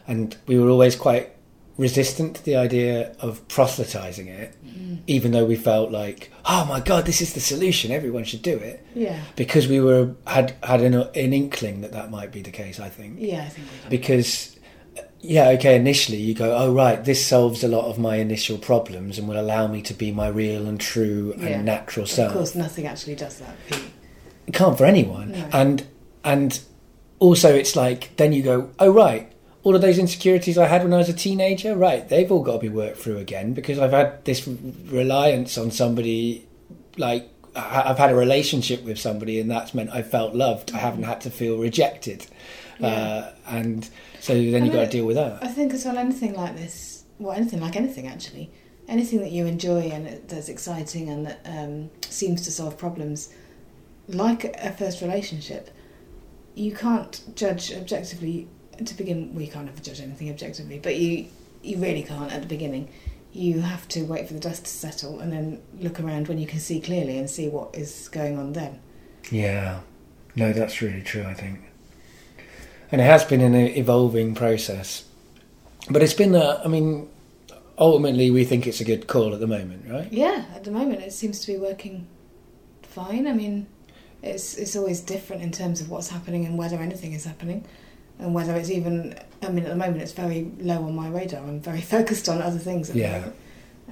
and 0.07 0.35
we 0.45 0.59
were 0.59 0.69
always 0.69 0.95
quite 0.95 1.31
resistant 1.77 2.35
to 2.35 2.45
the 2.45 2.55
idea 2.55 3.15
of 3.21 3.47
proselytizing 3.47 4.27
it, 4.27 4.55
mm. 4.63 4.99
even 5.07 5.31
though 5.31 5.45
we 5.45 5.55
felt 5.55 5.89
like, 5.89 6.31
oh 6.45 6.65
my 6.65 6.79
god, 6.79 7.05
this 7.05 7.21
is 7.21 7.33
the 7.33 7.39
solution. 7.39 7.91
Everyone 7.91 8.23
should 8.23 8.43
do 8.43 8.55
it 8.57 8.85
Yeah, 8.93 9.19
because 9.35 9.67
we 9.67 9.79
were 9.79 10.15
had 10.27 10.55
had 10.61 10.81
an, 10.81 10.93
an 10.93 11.33
inkling 11.33 11.81
that 11.81 11.93
that 11.93 12.11
might 12.11 12.31
be 12.31 12.41
the 12.41 12.51
case. 12.51 12.79
I 12.79 12.89
think 12.89 13.17
yeah, 13.19 13.43
I 13.43 13.49
think 13.49 13.67
because 13.89 14.57
yeah, 15.21 15.49
okay, 15.49 15.75
initially 15.75 16.17
you 16.17 16.33
go, 16.33 16.55
oh 16.55 16.73
right, 16.73 17.03
this 17.03 17.25
solves 17.25 17.63
a 17.63 17.67
lot 17.67 17.85
of 17.85 17.99
my 17.99 18.15
initial 18.17 18.57
problems 18.57 19.17
and 19.19 19.27
will 19.27 19.39
allow 19.39 19.67
me 19.67 19.81
to 19.83 19.93
be 19.93 20.11
my 20.11 20.27
real 20.27 20.65
and 20.67 20.79
true 20.79 21.33
and 21.33 21.43
Yeah. 21.49 21.61
natural 21.61 22.03
Of 22.05 22.09
self. 22.11 22.33
course, 22.33 22.55
nothing 22.55 22.87
actually 22.87 23.15
does 23.15 23.37
that 23.39 23.55
you. 23.69 23.77
It 24.47 24.53
can't 24.53 24.77
for 24.77 24.85
anyone, 24.85 25.31
No. 25.31 25.47
and 25.53 25.83
and 26.23 26.59
also 27.19 27.53
it's 27.53 27.75
like 27.75 28.15
then 28.17 28.33
you 28.33 28.41
go, 28.43 28.69
oh 28.79 28.89
right. 28.91 29.31
All 29.63 29.75
of 29.75 29.81
those 29.83 29.99
insecurities 29.99 30.57
I 30.57 30.65
had 30.65 30.81
when 30.83 30.91
I 30.91 30.97
was 30.97 31.07
a 31.09 31.13
teenager, 31.13 31.75
right? 31.75 32.09
They've 32.09 32.31
all 32.31 32.41
got 32.41 32.53
to 32.53 32.57
be 32.59 32.69
worked 32.69 32.97
through 32.97 33.19
again 33.19 33.53
because 33.53 33.77
I've 33.77 33.91
had 33.91 34.25
this 34.25 34.47
reliance 34.47 35.55
on 35.55 35.69
somebody 35.69 36.47
like 36.97 37.29
I've 37.55 37.99
had 37.99 38.09
a 38.11 38.15
relationship 38.15 38.83
with 38.83 38.97
somebody, 38.97 39.39
and 39.39 39.51
that's 39.51 39.73
meant 39.75 39.91
I 39.91 40.01
felt 40.01 40.33
loved. 40.33 40.71
I 40.73 40.77
haven't 40.79 41.03
had 41.03 41.21
to 41.21 41.29
feel 41.29 41.57
rejected, 41.57 42.25
Yeah. 42.79 42.87
uh, 42.87 43.31
and 43.47 43.87
so 44.21 44.33
then 44.35 44.53
And 44.53 44.65
you've 44.65 44.75
got 44.75 44.85
to 44.85 44.89
deal 44.89 45.05
with 45.05 45.15
that. 45.15 45.43
I 45.43 45.47
think 45.47 45.73
as 45.73 45.83
well, 45.83 45.97
anything 45.97 46.33
like 46.35 46.55
this, 46.55 47.03
well, 47.19 47.33
anything 47.33 47.59
like 47.59 47.75
anything 47.75 48.07
actually, 48.07 48.51
anything 48.87 49.19
that 49.21 49.31
you 49.31 49.47
enjoy 49.47 49.89
and 49.89 50.27
that's 50.29 50.47
exciting 50.47 51.09
and 51.09 51.25
that 51.25 51.39
um, 51.45 51.89
seems 52.07 52.43
to 52.43 52.51
solve 52.51 52.77
problems, 52.77 53.33
like 54.07 54.43
a 54.43 54.71
first 54.71 55.01
relationship, 55.01 55.71
you 56.53 56.73
can't 56.73 57.21
judge 57.35 57.73
objectively. 57.73 58.47
To 58.83 58.95
begin, 58.95 59.35
we 59.35 59.47
can't 59.47 59.67
ever 59.67 59.79
judge 59.81 60.01
anything 60.01 60.29
objectively, 60.29 60.79
but 60.79 60.95
you 60.95 61.27
you 61.63 61.77
really 61.77 62.03
can't 62.03 62.31
at 62.31 62.41
the 62.41 62.47
beginning. 62.47 62.89
You 63.31 63.61
have 63.61 63.87
to 63.89 64.03
wait 64.03 64.27
for 64.27 64.33
the 64.33 64.39
dust 64.39 64.65
to 64.65 64.71
settle 64.71 65.19
and 65.19 65.31
then 65.31 65.61
look 65.79 65.99
around 65.99 66.27
when 66.27 66.37
you 66.37 66.47
can 66.47 66.59
see 66.59 66.81
clearly 66.81 67.17
and 67.17 67.29
see 67.29 67.47
what 67.47 67.75
is 67.75 68.09
going 68.09 68.37
on 68.37 68.53
then. 68.53 68.79
Yeah, 69.31 69.81
no, 70.35 70.51
that's 70.51 70.81
really 70.81 71.01
true. 71.01 71.23
I 71.23 71.33
think, 71.33 71.59
and 72.91 73.01
it 73.01 73.05
has 73.05 73.23
been 73.25 73.41
an 73.41 73.55
evolving 73.55 74.35
process, 74.35 75.05
but 75.89 76.01
it's 76.03 76.13
been. 76.13 76.35
A, 76.35 76.61
I 76.63 76.67
mean, 76.67 77.09
ultimately 77.77 78.31
we 78.31 78.43
think 78.45 78.67
it's 78.67 78.81
a 78.81 78.83
good 78.85 79.07
call 79.07 79.33
at 79.33 79.39
the 79.39 79.47
moment, 79.47 79.85
right? 79.89 80.11
Yeah, 80.11 80.45
at 80.55 80.63
the 80.63 80.71
moment 80.71 81.01
it 81.01 81.13
seems 81.13 81.39
to 81.41 81.51
be 81.51 81.57
working 81.57 82.07
fine. 82.83 83.27
I 83.27 83.33
mean, 83.33 83.67
it's 84.21 84.55
it's 84.57 84.75
always 84.75 85.01
different 85.01 85.41
in 85.41 85.51
terms 85.51 85.81
of 85.81 85.89
what's 85.89 86.09
happening 86.09 86.45
and 86.45 86.57
whether 86.57 86.77
anything 86.77 87.13
is 87.13 87.25
happening, 87.25 87.65
and 88.19 88.33
whether 88.33 88.55
it's 88.55 88.69
even. 88.69 89.17
I 89.41 89.49
mean, 89.49 89.63
at 89.65 89.69
the 89.69 89.75
moment 89.75 90.01
it's 90.01 90.11
very 90.11 90.51
low 90.59 90.83
on 90.83 90.95
my 90.95 91.07
radar. 91.09 91.41
I'm 91.41 91.59
very 91.61 91.81
focused 91.95 92.29
on 92.29 92.41
other 92.41 92.59
things. 92.59 92.89
At 92.89 92.95
Yeah. 92.95 93.11
The 93.13 93.19
moment. 93.19 93.35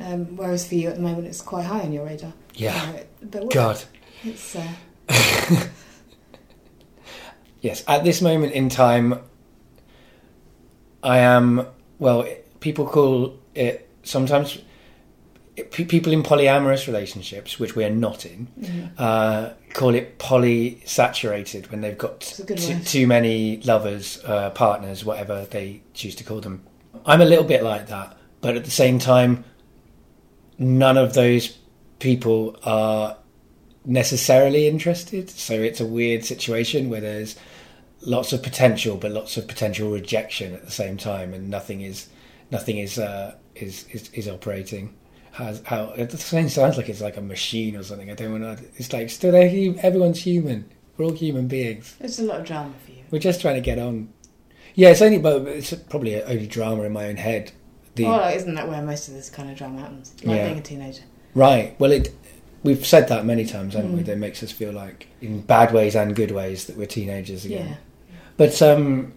Um, 0.02 0.38
whereas 0.38 0.66
for 0.68 0.76
you 0.76 0.88
at 0.88 0.96
the 0.96 1.02
moment 1.02 1.28
it's 1.28 1.42
quite 1.42 1.66
high 1.66 1.82
on 1.82 1.92
your 1.92 2.06
radar. 2.06 2.32
Yeah. 2.56 2.76
Uh, 2.96 3.04
but 3.24 3.44
what- 3.44 3.54
God. 3.54 3.82
it's 4.24 4.56
uh, 4.56 4.68
Yes, 7.62 7.84
at 7.88 8.04
this 8.04 8.22
moment 8.22 8.54
in 8.54 8.70
time, 8.70 9.20
I 11.04 11.20
am. 11.20 11.66
Well, 11.98 12.28
people 12.60 12.86
call 12.86 13.38
it 13.56 13.90
sometimes. 14.04 14.60
People 15.72 16.14
in 16.14 16.24
polyamorous 16.24 16.88
relationships, 16.88 17.60
which 17.60 17.76
we 17.76 17.84
are 17.84 17.90
not 17.90 18.26
in, 18.26 18.48
mhm. 18.58 18.92
uh, 18.98 19.50
call 19.74 19.94
it 19.94 20.18
polysaturated 20.18 21.70
when 21.70 21.82
they've 21.82 21.98
got 21.98 22.22
It's 22.22 22.40
a 22.40 22.46
good 22.46 22.58
t- 22.60 22.82
too 22.86 23.06
many 23.06 23.58
lovers, 23.64 24.24
uh, 24.24 24.52
partners, 24.52 25.04
whatever 25.04 25.46
they 25.52 25.82
choose 25.94 26.16
to 26.16 26.24
call 26.24 26.40
them. 26.40 26.64
I'm 27.06 27.20
a 27.20 27.26
little 27.26 27.44
bit 27.44 27.62
like 27.62 27.88
that, 27.88 28.16
but 28.40 28.56
at 28.56 28.64
the 28.64 28.72
same 28.72 29.00
time, 29.00 29.44
none 30.58 30.98
of 30.98 31.14
those 31.14 31.58
people 32.00 32.56
are 32.64 33.18
necessarily 33.86 34.68
interested. 34.68 35.30
So 35.30 35.54
it's 35.54 35.82
a 35.82 35.86
weird 35.86 36.24
situation 36.24 36.90
where 36.90 37.02
there's 37.02 37.36
lots 38.02 38.34
of 38.34 38.44
potential, 38.44 38.98
but 38.98 39.12
lots 39.12 39.38
of 39.38 39.48
potential 39.48 39.92
rejection 39.92 40.54
at 40.54 40.66
the 40.66 40.72
same 40.72 40.98
time, 40.98 41.34
and 41.34 41.50
nothing 41.50 41.82
is 41.82 42.10
nothing 42.52 42.78
is 42.78 42.98
uh, 43.00 43.36
is, 43.56 43.86
is 43.92 44.10
is 44.12 44.28
operating. 44.28 44.96
Has 45.32 45.62
how 45.66 45.92
it 45.96 46.12
sounds 46.12 46.58
like 46.58 46.90
it's 46.90 47.02
like 47.02 47.18
a 47.18 47.22
machine 47.22 47.76
or 47.76 47.84
something. 47.84 48.10
I 48.10 48.16
don't 48.16 48.42
want 48.42 48.60
to. 48.60 48.66
It's 48.76 48.92
like 48.92 49.10
still 49.10 49.36
everyone's 49.36 50.20
human. 50.22 50.70
We're 50.98 51.06
all 51.06 51.14
human 51.14 51.48
beings. 51.48 51.96
it's 52.02 52.20
a 52.20 52.24
lot 52.24 52.42
of 52.42 52.46
drama 52.46 52.74
for 52.86 52.92
you. 52.92 53.04
We're 53.10 53.20
just 53.20 53.40
trying 53.40 53.56
to 53.56 53.62
get 53.62 53.80
on. 53.80 54.12
Yeah, 54.76 54.90
it's 54.90 55.02
only, 55.02 55.18
but 55.18 55.44
it's 55.48 55.74
probably 55.74 56.22
only 56.22 56.46
drama 56.46 56.84
in 56.84 56.92
my 56.92 57.08
own 57.08 57.16
head. 57.18 57.54
The, 57.96 58.06
Well, 58.06 58.34
isn't 58.36 58.54
that 58.56 58.68
where 58.68 58.82
most 58.82 59.08
of 59.08 59.14
this 59.14 59.30
kind 59.30 59.50
of 59.50 59.58
drama 59.58 59.80
happens? 59.80 60.14
Like 60.24 60.36
Yeah. 60.38 60.46
being 60.48 60.60
a 60.60 60.62
teenager. 60.62 61.04
Right. 61.34 61.76
Well, 61.80 61.92
it. 61.92 62.14
We've 62.64 62.86
said 62.86 63.08
that 63.08 63.26
many 63.26 63.46
times, 63.46 63.74
haven't 63.76 63.94
we? 63.94 64.02
Mm. 64.02 64.06
That 64.08 64.12
it 64.14 64.18
makes 64.18 64.44
us 64.44 64.52
feel 64.52 64.74
like, 64.74 65.08
in 65.22 65.40
bad 65.42 65.74
ways 65.74 65.96
and 65.96 66.14
good 66.14 66.32
ways, 66.32 66.66
that 66.66 66.76
we're 66.76 66.86
teenagers 66.88 67.46
again. 67.46 67.68
Yeah. 67.70 67.76
But 68.40 68.62
um, 68.62 69.12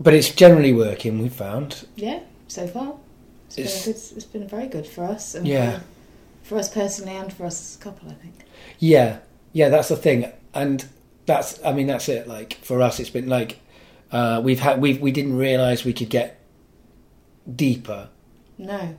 but 0.00 0.14
it's 0.14 0.30
generally 0.30 0.72
working. 0.72 1.20
We've 1.20 1.32
found. 1.32 1.86
Yeah. 1.94 2.20
So 2.48 2.66
far, 2.66 2.94
it's, 3.48 3.58
It's- 3.58 3.84
been 3.84 3.92
good, 3.92 4.16
it's 4.16 4.24
been 4.24 4.48
very 4.48 4.66
good 4.66 4.86
for 4.86 5.04
us. 5.04 5.34
And 5.34 5.46
Yeah. 5.46 5.80
For, 6.42 6.54
for 6.54 6.58
us 6.58 6.68
personally 6.72 7.14
and 7.16 7.30
for 7.32 7.44
us 7.44 7.60
as 7.60 7.76
a 7.80 7.84
couple, 7.84 8.08
I 8.08 8.14
think. 8.14 8.34
Yeah, 8.78 9.18
yeah, 9.52 9.68
that's 9.68 9.88
the 9.88 9.96
thing, 9.96 10.32
and 10.54 10.86
that's. 11.26 11.60
I 11.64 11.72
mean, 11.72 11.86
that's 11.86 12.08
it. 12.08 12.26
Like 12.26 12.54
for 12.62 12.80
us, 12.80 12.98
it's 12.98 13.10
been 13.10 13.28
like 13.28 13.60
uh, 14.10 14.40
we've 14.42 14.60
had 14.60 14.80
we 14.80 14.94
we 14.94 15.10
didn't 15.12 15.36
realise 15.36 15.84
we 15.84 15.92
could 15.92 16.08
get 16.10 16.40
deeper 17.54 18.08
No. 18.58 18.94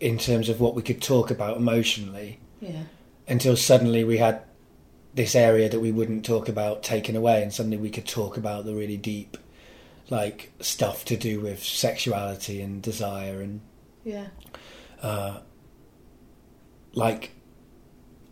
in 0.00 0.16
terms 0.18 0.48
of 0.48 0.58
what 0.60 0.74
we 0.74 0.82
could 0.82 1.02
talk 1.02 1.30
about 1.30 1.56
emotionally 1.58 2.38
Yeah. 2.60 2.84
until 3.28 3.56
suddenly 3.56 4.04
we 4.04 4.18
had 4.18 4.42
this 5.14 5.34
area 5.34 5.68
that 5.68 5.80
we 5.80 5.90
wouldn't 5.92 6.24
talk 6.24 6.48
about 6.48 6.82
taken 6.82 7.16
away, 7.16 7.42
and 7.42 7.52
suddenly 7.52 7.76
we 7.76 7.90
could 7.90 8.06
talk 8.06 8.36
about 8.36 8.64
the 8.64 8.74
really 8.74 8.96
deep, 8.96 9.36
like 10.08 10.52
stuff 10.60 11.04
to 11.06 11.16
do 11.16 11.40
with 11.40 11.62
sexuality 11.62 12.60
and 12.62 12.80
desire 12.82 13.40
and 13.40 13.60
Yeah. 14.04 14.26
uh, 15.02 15.40
like 16.92 17.30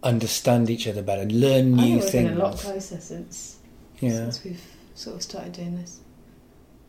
understand 0.03 0.71
each 0.71 0.87
other 0.87 1.03
better, 1.03 1.25
learn 1.25 1.75
new 1.75 2.01
things. 2.01 2.13
been 2.31 2.39
a 2.39 2.43
lot 2.45 2.57
closer 2.57 3.01
since 3.01 3.57
yeah, 4.01 4.11
since 4.31 4.45
we've 4.45 4.63
sort 4.95 5.17
of 5.17 5.23
started 5.23 5.53
doing 5.53 5.77
this. 5.77 6.01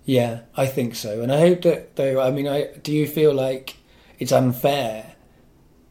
yeah, 0.06 0.42
I 0.56 0.66
think 0.68 0.96
so, 0.96 1.22
and 1.22 1.32
I 1.32 1.40
hope 1.40 1.62
that 1.64 1.96
though. 1.96 2.22
I 2.22 2.32
mean, 2.32 2.48
I 2.48 2.68
do 2.84 2.92
you 2.92 3.08
feel 3.08 3.34
like 3.34 3.76
it's 4.20 4.32
unfair 4.32 5.16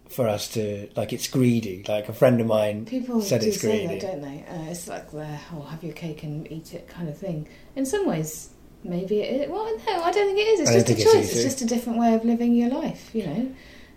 for 0.09 0.27
us 0.29 0.49
to 0.55 0.89
like 0.97 1.13
it's 1.13 1.29
greedy? 1.29 1.85
Like 1.87 2.09
a 2.09 2.13
friend 2.13 2.41
of 2.41 2.47
mine 2.47 2.87
People 2.87 3.21
said 3.21 3.43
it's 3.43 3.61
say 3.61 3.87
greedy. 3.87 4.01
that, 4.01 4.13
don't 4.13 4.23
they? 4.23 4.45
Uh, 4.49 4.71
it's 4.71 4.89
like 4.89 5.11
the 5.11 5.39
"oh, 5.55 5.63
have 5.63 5.83
your 5.85 5.95
cake 5.95 6.23
and 6.23 6.51
eat 6.51 6.75
it" 6.75 6.89
kind 6.89 7.09
of 7.09 7.17
thing. 7.17 7.49
In 7.77 7.85
some 7.87 8.07
ways, 8.07 8.51
maybe 8.85 9.21
it 9.21 9.43
is. 9.43 9.51
Well, 9.51 9.65
no, 9.65 10.03
I 10.03 10.11
don't 10.11 10.27
think 10.27 10.39
it 10.39 10.49
is. 10.49 10.61
It's 10.61 10.73
just 10.73 10.83
a 10.83 10.87
think 10.87 11.01
it's 11.01 11.13
choice. 11.13 11.33
It's, 11.33 11.43
just 11.43 11.63
a 11.63 11.67
different 11.67 11.99
way 11.99 12.15
of 12.15 12.25
living 12.25 12.55
your 12.55 12.71
life. 12.71 13.11
You 13.15 13.27
know, 13.27 13.55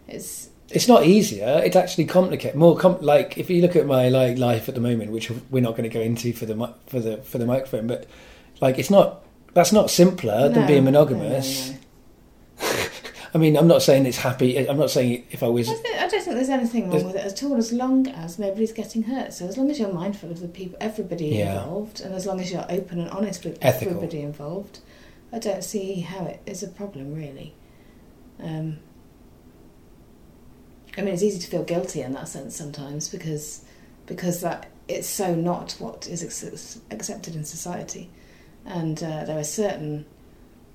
it's 0.07 0.49
It's 0.69 0.87
not 0.87 1.05
easier. 1.05 1.61
It's 1.63 1.75
actually 1.75 2.05
complicated. 2.05 2.55
More 2.57 2.77
com- 2.77 3.01
like 3.01 3.37
if 3.37 3.49
you 3.49 3.61
look 3.61 3.75
at 3.75 3.85
my 3.85 4.09
like 4.09 4.37
life 4.37 4.69
at 4.69 4.75
the 4.75 4.81
moment, 4.81 5.11
which 5.11 5.31
we're 5.49 5.61
not 5.61 5.71
going 5.71 5.89
to 5.89 5.93
go 5.93 6.01
into 6.01 6.33
for 6.33 6.45
the 6.45 6.73
for 6.87 6.99
the 6.99 7.17
for 7.17 7.37
the 7.37 7.45
microphone, 7.45 7.87
but 7.87 8.07
like 8.59 8.77
it's 8.79 8.89
not 8.89 9.23
that's 9.53 9.71
not 9.71 9.89
simpler 9.89 10.49
than 10.49 10.61
no, 10.61 10.67
being 10.67 10.85
no, 10.85 10.91
no, 10.91 11.05
monogamous. 11.05 11.71
no. 11.71 11.77
I 13.33 13.37
mean, 13.37 13.55
I'm 13.55 13.67
not 13.67 13.81
saying 13.81 14.05
it's 14.05 14.17
happy. 14.17 14.67
I'm 14.67 14.77
not 14.77 14.89
saying 14.91 15.25
if 15.31 15.41
I 15.41 15.47
was. 15.47 15.69
I, 15.69 15.73
don't 15.73 16.09
think 16.11 16.35
there's 16.35 16.49
anything 16.49 16.83
wrong 16.83 16.91
There's- 16.91 17.05
with 17.05 17.15
it 17.15 17.25
at 17.25 17.43
all, 17.43 17.55
as 17.55 17.71
long 17.71 18.07
as 18.07 18.37
nobody's 18.37 18.73
getting 18.73 19.03
hurt. 19.03 19.33
So 19.33 19.47
as 19.47 19.57
long 19.57 19.71
as 19.71 19.79
you're 19.79 19.93
mindful 19.93 20.29
of 20.31 20.41
the 20.41 20.47
people, 20.49 20.77
everybody 20.81 21.27
Yeah. 21.27 21.63
involved, 21.63 22.01
and 22.01 22.13
as 22.13 22.25
long 22.25 22.41
as 22.41 22.51
you're 22.51 22.65
open 22.69 22.99
and 22.99 23.09
honest 23.09 23.45
with 23.45 23.57
Ethical. 23.61 23.95
everybody 23.95 24.21
involved, 24.21 24.79
I 25.31 25.39
don't 25.39 25.63
see 25.63 26.01
how 26.01 26.25
it 26.25 26.41
is 26.45 26.61
a 26.61 26.67
problem 26.67 27.13
really. 27.15 27.53
Um, 28.41 28.79
I 30.97 31.01
mean, 31.01 31.13
it's 31.13 31.23
easy 31.23 31.39
to 31.39 31.47
feel 31.47 31.63
guilty 31.63 32.01
in 32.01 32.11
that 32.13 32.27
sense 32.27 32.55
sometimes 32.55 33.07
because 33.07 33.63
because 34.07 34.41
that 34.41 34.67
it's 34.89 35.07
so 35.07 35.33
not 35.35 35.73
what 35.79 36.05
is 36.07 36.21
ex- 36.21 36.79
accepted 36.91 37.33
in 37.35 37.45
society, 37.45 38.09
and 38.65 39.01
uh, 39.01 39.23
there 39.23 39.39
are 39.39 39.43
certain 39.43 40.05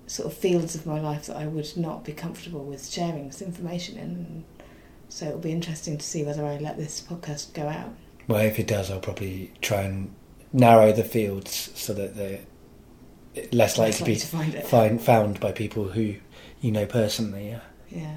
sort 0.06 0.30
of 0.30 0.36
fields 0.36 0.74
of 0.74 0.86
my 0.86 1.00
life 1.00 1.26
that 1.26 1.36
I 1.36 1.46
would 1.46 1.76
not 1.76 2.04
be 2.04 2.12
comfortable 2.12 2.64
with 2.64 2.88
sharing 2.88 3.26
this 3.26 3.42
information 3.42 3.98
in. 3.98 4.44
So 5.08 5.26
it'll 5.26 5.38
be 5.38 5.52
interesting 5.52 5.98
to 5.98 6.04
see 6.04 6.24
whether 6.24 6.44
I 6.44 6.58
let 6.58 6.76
this 6.76 7.00
podcast 7.00 7.54
go 7.54 7.68
out. 7.68 7.92
Well, 8.28 8.40
if 8.40 8.58
it 8.58 8.66
does, 8.66 8.90
I'll 8.90 9.00
probably 9.00 9.52
try 9.60 9.82
and 9.82 10.14
narrow 10.52 10.92
the 10.92 11.04
fields 11.04 11.70
so 11.74 11.92
that 11.94 12.16
they're 12.16 12.40
less 13.52 13.78
likely 13.78 13.90
Less 13.90 13.98
to 13.98 14.04
be 14.04 14.16
to 14.16 14.26
find 14.26 14.54
find, 14.64 15.00
found 15.00 15.40
by 15.40 15.52
people 15.52 15.88
who 15.88 16.16
you 16.60 16.72
know 16.72 16.86
personally. 16.86 17.48
Yeah. 17.48 17.60
Yeah. 17.90 18.16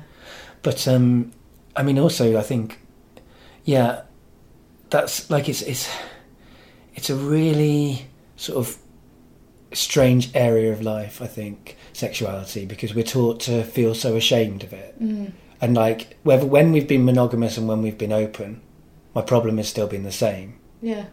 But 0.62 0.88
um, 0.88 1.32
I 1.76 1.84
mean, 1.84 2.00
also, 2.00 2.38
I 2.38 2.42
think, 2.42 2.80
yeah, 3.64 4.02
that's 4.90 5.30
like 5.30 5.48
it's 5.48 5.62
it's 5.62 5.90
it's 6.96 7.10
a 7.10 7.16
really 7.16 8.08
sort 8.36 8.58
of 8.58 8.78
strange 9.74 10.30
area 10.36 10.72
of 10.72 10.82
life. 10.82 11.22
I 11.22 11.28
think 11.28 11.76
sexuality 11.94 12.66
because 12.66 12.94
we're 12.96 13.04
taught 13.04 13.40
to 13.42 13.64
feel 13.64 13.94
so 13.96 14.16
ashamed 14.16 14.64
of 14.64 14.74
it, 14.74 15.00
Mm. 15.02 15.32
and 15.62 15.76
like 15.76 16.18
whether 16.24 16.46
when 16.46 16.72
we've 16.72 16.88
been 16.88 17.06
monogamous 17.06 17.58
and 17.58 17.68
when 17.68 17.82
we've 17.82 17.98
been 17.98 18.14
open, 18.14 18.62
my 19.16 19.22
problem 19.22 19.58
has 19.58 19.68
still 19.70 19.88
been 19.88 20.04
the 20.04 20.12
same, 20.12 20.56
Yeah. 20.82 21.06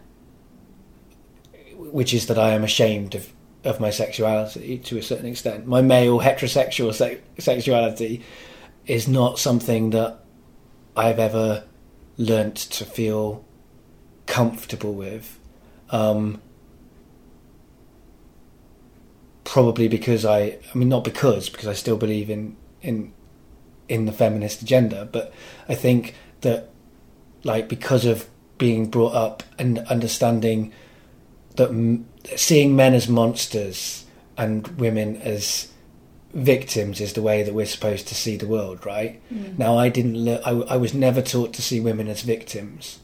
which 1.77 2.13
is 2.13 2.27
that 2.27 2.37
I 2.39 2.51
am 2.51 2.63
ashamed 2.63 3.15
of 3.15 3.33
of 3.63 3.79
my 3.81 3.89
sexuality 3.89 4.77
to 4.77 4.97
a 4.97 5.01
certain 5.03 5.25
extent. 5.25 5.67
My 5.67 5.81
male 5.81 6.19
heterosexual 6.19 6.93
se- 6.93 7.19
sexuality 7.37 8.21
is 8.85 9.07
not 9.09 9.39
something 9.39 9.89
that 9.89 10.19
I've 10.95 11.19
ever 11.19 11.63
learnt 12.17 12.55
to 12.55 12.85
feel 12.85 13.43
comfortable 14.25 14.93
with. 14.93 15.37
Um, 15.89 16.41
probably 19.47 19.87
because 19.87 20.25
I, 20.25 20.39
I 20.73 20.77
mean, 20.77 20.89
not 20.89 21.05
because, 21.05 21.47
because 21.49 21.67
I 21.67 21.73
still 21.73 21.95
believe 21.97 22.29
in 22.29 22.57
in 22.81 23.13
in 23.87 24.05
the 24.05 24.11
feminist 24.11 24.61
agenda, 24.61 25.07
but 25.09 25.33
I 25.69 25.73
think 25.73 26.13
that, 26.41 26.69
like, 27.45 27.69
because 27.69 28.03
of 28.05 28.27
being 28.57 28.89
brought 28.89 29.13
up 29.15 29.43
and 29.57 29.79
understanding 29.87 30.73
that 31.55 31.69
m- 31.69 32.05
seeing 32.35 32.75
men 32.75 32.93
as 32.93 33.07
monsters 33.07 34.03
and 34.37 34.67
women 34.79 35.15
as 35.21 35.71
victims 36.33 36.99
is 36.99 37.13
the 37.13 37.21
way 37.21 37.41
that 37.43 37.53
we're 37.53 37.65
supposed 37.65 38.05
to 38.09 38.15
see 38.15 38.35
the 38.35 38.45
world, 38.47 38.85
right? 38.85 39.21
Mm. 39.33 39.57
Now, 39.57 39.77
I 39.77 39.87
didn't. 39.87 40.17
Le- 40.25 40.41
I, 40.45 40.73
I 40.73 40.77
was 40.77 40.93
never 40.93 41.21
taught 41.21 41.53
to 41.53 41.61
see 41.61 41.79
women 41.79 42.07
as 42.09 42.21
victims, 42.21 42.99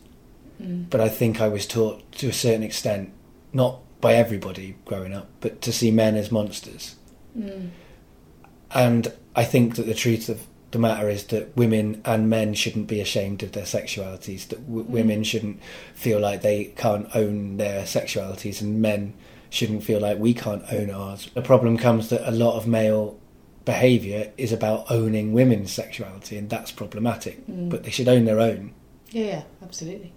Mm. 0.62 0.90
but 0.90 1.00
I 1.02 1.08
think 1.10 1.40
I 1.42 1.48
was 1.48 1.66
taught 1.66 2.12
to 2.20 2.28
a 2.28 2.34
certain 2.34 2.62
extent, 2.64 3.12
not 3.54 3.80
by 4.04 4.14
everybody 4.16 4.76
growing 4.84 5.14
up, 5.14 5.30
but 5.40 5.62
to 5.62 5.72
see 5.72 5.90
men 5.92 6.16
as 6.16 6.30
monsters. 6.32 6.96
Mm. 7.40 7.70
And 8.72 9.14
I 9.36 9.46
think 9.46 9.76
that 9.78 9.86
the 9.86 9.94
truth 9.94 10.28
of 10.30 10.42
the 10.72 10.80
matter 10.80 11.08
is 11.10 11.24
that 11.28 11.56
women 11.56 12.02
and 12.04 12.30
men 12.30 12.54
shouldn't 12.54 12.88
be 12.88 13.00
ashamed 13.00 13.44
of 13.44 13.54
their 13.54 13.64
sexualities. 13.64 14.48
That 14.50 14.66
w- 14.68 14.84
Mm. 14.86 14.90
women 14.90 15.24
shouldn't 15.24 15.60
feel 15.96 16.20
like 16.20 16.42
they 16.42 16.66
can't 16.76 17.08
own 17.16 17.58
their 17.58 17.84
sexualities, 17.84 18.60
and 18.62 18.82
men 18.82 19.14
shouldn't 19.50 19.84
feel 19.84 20.00
like 20.02 20.18
we 20.20 20.34
can't 20.34 20.64
own 20.72 20.90
ours. 20.90 21.30
The 21.34 21.42
problem 21.42 21.78
comes 21.78 22.10
that 22.10 22.28
a 22.28 22.32
lot 22.32 22.56
of 22.58 22.68
male 22.68 23.18
behaviour 23.66 24.32
is 24.38 24.52
about 24.52 24.92
owning 24.92 25.32
women's 25.32 25.72
sexuality, 25.72 26.36
and 26.38 26.50
that's 26.50 26.72
problematic. 26.72 27.48
Mm. 27.48 27.70
But 27.70 27.84
they 27.84 27.92
should 27.92 28.10
own 28.10 28.26
their 28.26 28.40
own. 28.42 28.74
Yeah, 29.12 29.26
yeah, 29.26 29.42
absolutely. 29.62 30.12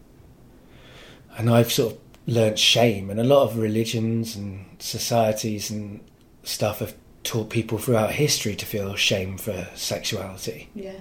And 1.38 1.50
I've 1.50 1.70
sort 1.70 1.92
of 1.92 2.05
learnt 2.26 2.58
shame, 2.58 3.08
and 3.10 3.20
a 3.20 3.24
lot 3.24 3.44
of 3.44 3.58
religions 3.58 4.34
and 4.36 4.66
societies 4.78 5.70
and 5.70 6.00
stuff 6.42 6.80
have 6.80 6.94
taught 7.22 7.50
people 7.50 7.78
throughout 7.78 8.12
history 8.12 8.54
to 8.56 8.66
feel 8.66 8.94
shame 8.94 9.36
for 9.36 9.68
sexuality. 9.74 10.68
Yeah. 10.74 11.00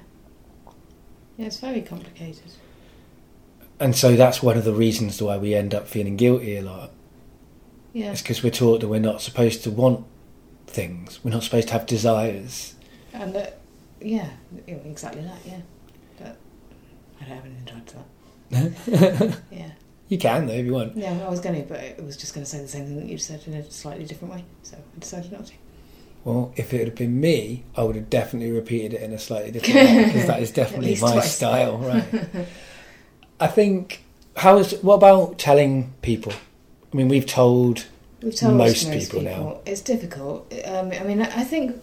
Yeah, 1.37 1.47
it's 1.47 1.59
very 1.59 1.81
complicated. 1.81 2.51
And 3.79 3.95
so 3.95 4.15
that's 4.15 4.41
one 4.41 4.57
of 4.57 4.63
the 4.63 4.73
reasons 4.73 5.21
why 5.21 5.37
we 5.37 5.53
end 5.53 5.75
up 5.75 5.87
feeling 5.87 6.15
guilty 6.15 6.57
a 6.57 6.61
lot. 6.61 6.91
Yeah. 7.93 8.11
It's 8.11 8.21
because 8.21 8.41
we're 8.41 8.51
taught 8.51 8.81
that 8.81 8.87
we're 8.87 8.99
not 8.99 9.21
supposed 9.21 9.63
to 9.63 9.71
want 9.71 10.05
things. 10.67 11.23
We're 11.23 11.31
not 11.31 11.43
supposed 11.43 11.67
to 11.67 11.73
have 11.73 11.85
desires. 11.85 12.75
And 13.13 13.33
that, 13.35 13.59
yeah, 13.99 14.29
exactly 14.67 15.21
that, 15.23 15.39
yeah. 15.45 15.61
But 16.17 16.37
I 17.19 17.25
don't 17.25 17.35
have 17.35 17.45
anything 17.45 17.65
to 17.65 17.73
add 17.73 17.87
to 17.87 17.95
that. 18.51 19.41
Yeah. 19.51 19.71
You 20.07 20.17
can 20.17 20.45
though 20.45 20.53
if 20.53 20.65
you 20.65 20.73
want. 20.73 20.95
Yeah, 20.95 21.17
I 21.25 21.29
was 21.29 21.39
going 21.39 21.61
to, 21.61 21.67
but 21.67 21.79
it 21.79 22.03
was 22.03 22.15
just 22.15 22.33
going 22.33 22.43
to 22.43 22.49
say 22.49 22.61
the 22.61 22.67
same 22.67 22.85
thing 22.85 22.97
that 22.97 23.07
you 23.07 23.17
said 23.17 23.41
in 23.47 23.53
a 23.53 23.71
slightly 23.71 24.05
different 24.05 24.35
way. 24.35 24.43
So 24.63 24.77
I 24.77 24.99
decided 24.99 25.31
not 25.31 25.47
to. 25.47 25.53
Well, 26.23 26.53
if 26.55 26.73
it 26.73 26.83
had 26.83 26.95
been 26.95 27.19
me, 27.19 27.63
I 27.75 27.83
would 27.83 27.95
have 27.95 28.09
definitely 28.09 28.51
repeated 28.51 28.93
it 28.93 29.01
in 29.03 29.13
a 29.13 29.19
slightly 29.19 29.51
different 29.51 29.75
way 29.89 30.05
because 30.05 30.27
that 30.27 30.41
is 30.41 30.51
definitely 30.51 30.97
my 30.99 31.13
twice. 31.13 31.35
style, 31.35 31.77
right? 31.77 32.05
I 33.39 33.47
think. 33.47 34.03
How 34.37 34.57
is? 34.57 34.73
What 34.81 34.95
about 34.95 35.39
telling 35.39 35.93
people? 36.01 36.33
I 36.91 36.97
mean, 36.97 37.07
we've 37.07 37.25
told. 37.25 37.85
We've 38.21 38.35
told 38.35 38.55
Most 38.55 38.87
most, 38.87 38.99
people 38.99 39.19
people, 39.19 39.43
now. 39.45 39.57
It's 39.65 39.81
difficult. 39.81 40.51
Um, 40.65 40.91
I 40.91 41.03
mean, 41.03 41.21
I 41.21 41.43
think, 41.43 41.79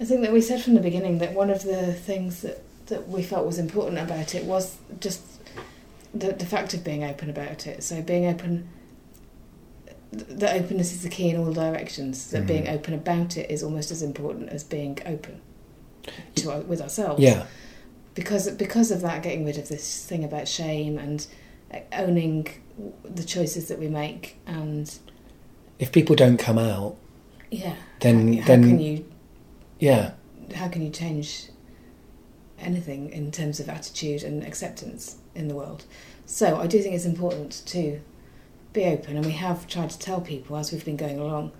I 0.00 0.04
think 0.04 0.22
that 0.22 0.32
we 0.32 0.40
said 0.40 0.62
from 0.62 0.74
the 0.74 0.80
beginning 0.80 1.18
that 1.18 1.32
one 1.32 1.50
of 1.50 1.64
the 1.64 1.92
things 1.92 2.42
that, 2.42 2.62
that 2.86 3.08
we 3.08 3.22
felt 3.22 3.46
was 3.46 3.58
important 3.58 3.98
about 3.98 4.34
it 4.34 4.44
was 4.44 4.76
just 5.00 5.22
the, 6.14 6.32
the 6.32 6.46
fact 6.46 6.74
of 6.74 6.84
being 6.84 7.04
open 7.04 7.30
about 7.30 7.66
it. 7.66 7.82
So 7.82 8.02
being 8.02 8.26
open, 8.26 8.68
the 10.10 10.52
openness 10.52 10.92
is 10.92 11.02
the 11.02 11.08
key 11.08 11.30
in 11.30 11.36
all 11.38 11.52
directions. 11.52 12.30
That 12.30 12.42
Mhm. 12.44 12.46
being 12.46 12.68
open 12.68 12.94
about 12.94 13.36
it 13.36 13.50
is 13.50 13.62
almost 13.62 13.90
as 13.90 14.02
important 14.02 14.50
as 14.50 14.62
being 14.62 14.98
open 15.06 15.40
to 16.36 16.60
with 16.68 16.80
ourselves. 16.82 17.20
Yeah, 17.22 17.46
because 18.14 18.50
because 18.50 18.90
of 18.90 19.00
that, 19.02 19.22
getting 19.22 19.44
rid 19.44 19.56
of 19.58 19.68
this 19.68 20.04
thing 20.04 20.22
about 20.24 20.48
shame 20.48 20.98
and 20.98 21.26
owning 21.94 22.46
the 23.04 23.24
choices 23.24 23.68
that 23.68 23.78
we 23.78 23.88
make 23.88 24.36
and 24.46 24.98
if 25.78 25.90
people 25.92 26.14
don't 26.14 26.36
come 26.38 26.58
out, 26.58 26.96
yeah 27.50 27.74
then 28.00 28.34
how, 28.34 28.40
how 28.40 28.46
then 28.48 28.62
can 28.68 28.78
you 28.80 29.04
yeah, 29.78 30.12
how 30.54 30.68
can 30.68 30.82
you 30.82 30.90
change 30.90 31.46
anything 32.58 33.10
in 33.10 33.30
terms 33.30 33.58
of 33.60 33.68
attitude 33.70 34.22
and 34.22 34.44
acceptance 34.44 35.16
in 35.34 35.48
the 35.48 35.54
world 35.54 35.84
so 36.26 36.56
i 36.56 36.66
do 36.66 36.80
think 36.82 36.94
it's 36.94 37.04
important 37.04 37.62
to 37.66 38.00
be 38.72 38.84
open 38.84 39.16
and 39.16 39.26
we 39.26 39.32
have 39.32 39.66
tried 39.66 39.90
to 39.90 39.98
tell 39.98 40.20
people 40.20 40.56
as 40.56 40.72
we've 40.72 40.84
been 40.84 40.96
going 40.96 41.18
along 41.18 41.52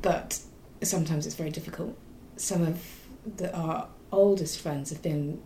but 0.00 0.40
sometimes 0.82 1.26
it's 1.26 1.34
very 1.36 1.50
difficult 1.50 1.96
some 2.36 2.62
of 2.62 2.82
the, 3.36 3.54
our 3.56 3.86
oldest 4.10 4.60
friends 4.60 4.90
have 4.90 5.02
been 5.02 5.40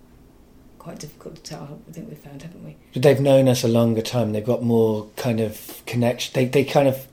quite 0.79 0.99
difficult 0.99 1.35
to 1.37 1.43
tell 1.43 1.81
i 1.89 1.93
think 1.93 2.09
we've 2.09 2.19
found 2.19 2.43
haven't 2.43 2.65
we 2.65 2.77
but 2.95 3.03
they've 3.03 3.21
known 3.21 3.47
us 3.49 3.63
a 3.65 3.69
longer 3.69 4.01
time. 4.01 4.33
They've 4.33 4.45
got 4.45 4.63
more 4.63 5.09
kind 5.17 5.39
of 5.41 5.83
connection. 5.85 6.33
They 6.33 6.47
they 6.47 6.65
kind 6.65 6.89
of 6.89 7.07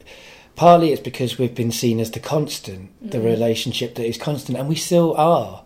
partly 0.55 0.93
it's 0.93 1.01
because 1.01 1.37
we've 1.37 1.53
been 1.55 1.71
seen 1.73 1.99
as 1.99 2.11
the 2.11 2.21
constant, 2.21 2.91
the 3.01 3.17
Mhm. 3.17 3.25
relationship 3.25 3.95
that 3.95 4.05
is 4.07 4.17
constant, 4.17 4.57
and 4.57 4.69
we 4.69 4.75
still 4.75 5.13
are. 5.17 5.63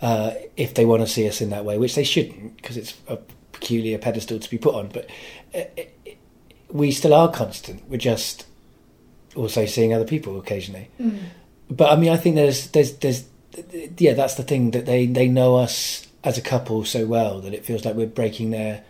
Uh, 0.00 0.32
if 0.56 0.72
they 0.72 0.86
want 0.86 1.02
to 1.02 1.06
see 1.06 1.28
us 1.28 1.42
in 1.42 1.50
that 1.50 1.62
way, 1.66 1.76
which 1.76 1.94
they 1.94 2.04
shouldn't, 2.04 2.56
because 2.56 2.78
it's 2.78 2.94
a 3.06 3.18
peculiar 3.60 3.98
pedestal 3.98 4.38
to 4.38 4.50
be 4.50 4.58
put 4.58 4.74
on. 4.74 4.88
But 4.88 5.08
uh, 5.54 5.64
uh, 5.78 6.10
we 6.70 6.90
still 6.90 7.14
are 7.14 7.30
constant. 7.30 7.88
We're 7.88 7.98
just 7.98 8.46
also 9.36 9.66
seeing 9.66 9.92
other 9.92 10.04
people 10.04 10.38
occasionally. 10.38 10.90
But 11.70 11.92
I 11.92 11.96
mean, 11.96 12.10
I 12.10 12.16
think 12.16 12.36
there's 12.36 12.70
there's 12.70 12.96
there's 12.96 13.24
yeah, 13.98 14.14
that's 14.14 14.34
the 14.34 14.42
thing 14.42 14.72
that 14.72 14.86
they 14.86 15.06
they 15.06 15.28
know 15.28 15.56
us 15.56 16.06
as 16.22 16.36
a 16.36 16.42
couple 16.42 16.84
so 16.84 17.06
well 17.06 17.40
that 17.40 17.54
it 17.54 17.64
feels 17.64 17.84
like 17.84 17.94
we're 17.94 18.06
breaking 18.06 18.50
their 18.50 18.84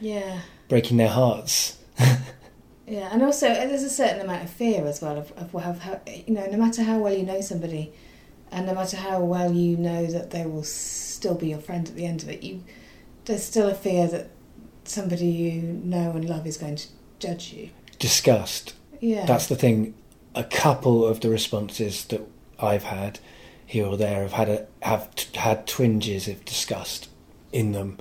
yeah 0.00 0.40
breaking 0.68 0.96
their 0.96 1.08
hearts. 1.08 1.78
Yeah, 2.88 3.08
and 3.12 3.20
also 3.22 3.48
uh, 3.48 3.66
there's 3.66 3.82
a 3.82 3.90
certain 3.90 4.20
amount 4.20 4.44
of 4.44 4.50
fear 4.50 4.86
as 4.86 5.02
well 5.02 5.18
of, 5.18 5.32
of, 5.32 5.54
of 5.56 5.80
how, 5.80 6.00
you 6.06 6.32
know, 6.34 6.46
no 6.46 6.56
matter 6.56 6.84
how 6.84 6.98
well 6.98 7.12
you 7.12 7.24
know 7.24 7.40
somebody, 7.40 7.92
and 8.52 8.66
no 8.66 8.74
matter 8.74 8.96
how 8.96 9.20
well 9.20 9.52
you 9.52 9.76
know 9.76 10.06
that 10.06 10.30
they 10.30 10.46
will 10.46 10.62
still 10.62 11.34
be 11.34 11.48
your 11.48 11.58
friend 11.58 11.88
at 11.88 11.96
the 11.96 12.06
end 12.06 12.22
of 12.22 12.28
it, 12.28 12.44
you 12.44 12.62
there's 13.26 13.44
still 13.44 13.68
a 13.68 13.74
fear 13.74 14.06
that 14.08 14.30
somebody 14.84 15.26
you 15.26 15.62
know 15.62 16.12
and 16.12 16.28
love 16.28 16.46
is 16.46 16.56
going 16.56 16.76
to 16.76 16.86
judge 17.18 17.52
you. 17.52 17.70
Disgust. 17.98 18.74
Yeah, 19.00 19.26
That's 19.26 19.46
the 19.46 19.56
thing. 19.56 19.94
A 20.34 20.44
couple 20.44 21.04
of 21.06 21.20
the 21.20 21.28
responses 21.30 22.04
that 22.06 22.22
I've 22.58 22.84
had 22.84 23.18
here 23.66 23.86
or 23.86 23.96
there 23.96 24.22
have 24.22 24.32
had 24.32 24.48
a, 24.48 24.66
have 24.82 25.14
t- 25.14 25.38
had 25.38 25.66
twinges 25.66 26.28
of 26.28 26.44
disgust 26.44 27.08
in 27.52 27.72
them, 27.72 27.98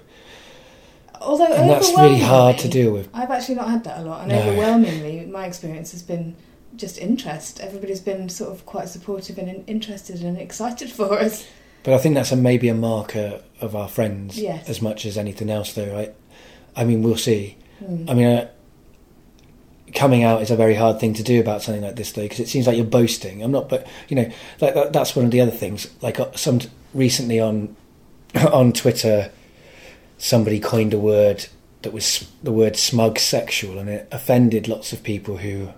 although 1.22 1.46
and 1.52 1.70
that's 1.70 1.90
really 1.90 2.20
hard 2.20 2.58
to 2.60 2.68
deal 2.68 2.92
with. 2.94 3.10
I've 3.14 3.32
actually 3.32 3.56
not 3.56 3.70
had 3.70 3.84
that 3.86 4.00
a 4.00 4.02
lot, 4.04 4.22
and 4.24 4.32
No. 4.32 4.40
overwhelmingly, 4.42 5.26
my 5.26 5.46
experience 5.46 5.92
has 5.92 6.02
been 6.04 6.36
just 6.76 6.98
interest. 6.98 7.60
Everybody's 7.62 8.02
been 8.02 8.28
sort 8.30 8.52
of 8.52 8.66
quite 8.66 8.90
supportive 8.90 9.38
and 9.38 9.64
interested 9.68 10.22
and 10.22 10.38
excited 10.38 10.92
for 11.00 11.18
us. 11.20 11.46
But 11.86 11.94
I 11.94 11.98
think 12.00 12.16
that's 12.16 12.32
a, 12.32 12.36
maybe 12.36 12.68
a 12.68 12.74
marker 12.74 13.42
of 13.62 13.76
our 13.76 13.88
friends 13.88 14.40
Yes. 14.40 14.68
as 14.68 14.82
much 14.82 15.06
as 15.06 15.18
anything 15.18 15.50
else, 15.52 15.74
though, 15.74 15.94
right? 15.94 16.14
I 16.76 16.84
mean, 16.84 17.04
we'll 17.04 17.16
see. 17.16 17.58
Mm. 17.82 18.10
I 18.10 18.14
mean, 18.16 18.26
uh, 18.26 18.48
coming 19.94 20.24
out 20.24 20.42
is 20.42 20.50
a 20.52 20.56
very 20.56 20.74
hard 20.76 21.00
thing 21.00 21.14
to 21.14 21.24
do 21.24 21.40
about 21.40 21.62
something 21.62 21.84
like 21.84 21.96
this, 21.96 22.12
though, 22.12 22.24
because 22.24 22.40
it 22.40 22.50
seems 22.50 22.66
like 22.68 22.76
you're 22.76 22.86
boasting. 22.86 23.44
I'm 23.44 23.52
not, 23.52 23.70
but 23.70 23.86
you 24.10 24.16
know, 24.16 24.30
like 24.60 24.74
that, 24.74 24.94
that's 24.94 25.16
one 25.16 25.26
of 25.26 25.32
the 25.32 25.42
other 25.42 25.52
things. 25.52 25.88
Like 26.02 26.20
uh, 26.20 26.32
some 26.36 26.60
recently 26.94 27.40
on 27.40 27.76
on 28.52 28.74
Twitter, 28.74 29.32
somebody 30.18 30.60
coined 30.60 30.94
a 30.94 31.00
word 31.00 31.46
that 31.84 31.94
was 31.94 32.28
the 32.42 32.52
word 32.52 32.76
smug 32.76 33.20
sexual, 33.20 33.78
and 33.78 33.90
it 33.90 34.08
offended 34.12 34.68
lots 34.68 34.92
of 34.92 35.04
people 35.04 35.38
who 35.38 35.70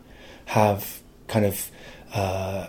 have 0.45 1.01
kind 1.27 1.45
of 1.45 1.69
uh, 2.13 2.67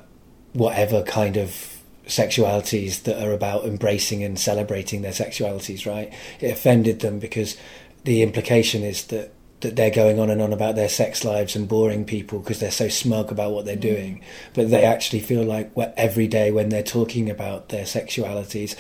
whatever 0.55 1.03
kind 1.05 1.36
of 1.36 1.78
sexualities 2.09 3.04
that 3.04 3.22
are 3.22 3.32
about 3.32 3.64
embracing 3.64 4.24
and 4.24 4.38
celebrating 4.38 5.02
their 5.02 5.12
sexualities. 5.12 5.86
Right? 5.86 6.12
It 6.40 6.50
offended 6.50 7.00
them 7.00 7.18
because 7.20 7.56
the 8.04 8.22
implication 8.22 8.82
is 8.82 9.04
that 9.06 9.32
that 9.61 9.74
they're 9.74 9.90
going 9.90 10.20
on 10.20 10.30
and 10.30 10.40
on 10.40 10.52
about 10.52 10.76
their 10.76 10.88
sex 10.88 11.24
lives 11.24 11.56
and 11.56 11.66
boring 11.68 12.04
people 12.04 12.38
because 12.38 12.61
they're 12.61 12.70
so 12.70 12.86
smug 12.88 13.32
about 13.32 13.50
what 13.50 13.64
they're 13.64 13.76
Mm. 13.76 13.80
doing, 13.80 14.20
but 14.54 14.70
they 14.70 14.84
actually 14.84 15.18
feel 15.18 15.42
like 15.42 15.76
what 15.76 15.92
every 15.96 16.28
day 16.28 16.52
when 16.52 16.68
they're 16.68 16.80
talking 16.80 17.28
about 17.28 17.70
their 17.70 17.82
sexualities 17.84 18.76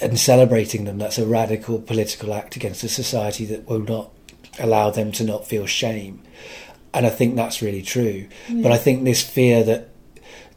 and 0.00 0.18
celebrating 0.18 0.86
them, 0.86 0.98
that's 0.98 1.18
a 1.18 1.26
radical 1.26 1.78
political 1.78 2.34
act 2.34 2.56
against 2.56 2.82
a 2.82 2.88
society 2.88 3.44
that 3.44 3.68
will 3.68 3.78
not 3.78 4.10
allow 4.58 4.90
them 4.90 5.12
to 5.12 5.22
not 5.22 5.46
feel 5.46 5.66
shame. 5.66 6.20
And 6.92 7.06
I 7.06 7.10
think 7.10 7.36
that's 7.36 7.62
really 7.62 7.82
true. 7.82 8.26
But 8.50 8.72
I 8.72 8.78
think 8.78 9.04
this 9.04 9.22
fear 9.22 9.62
that 9.62 9.88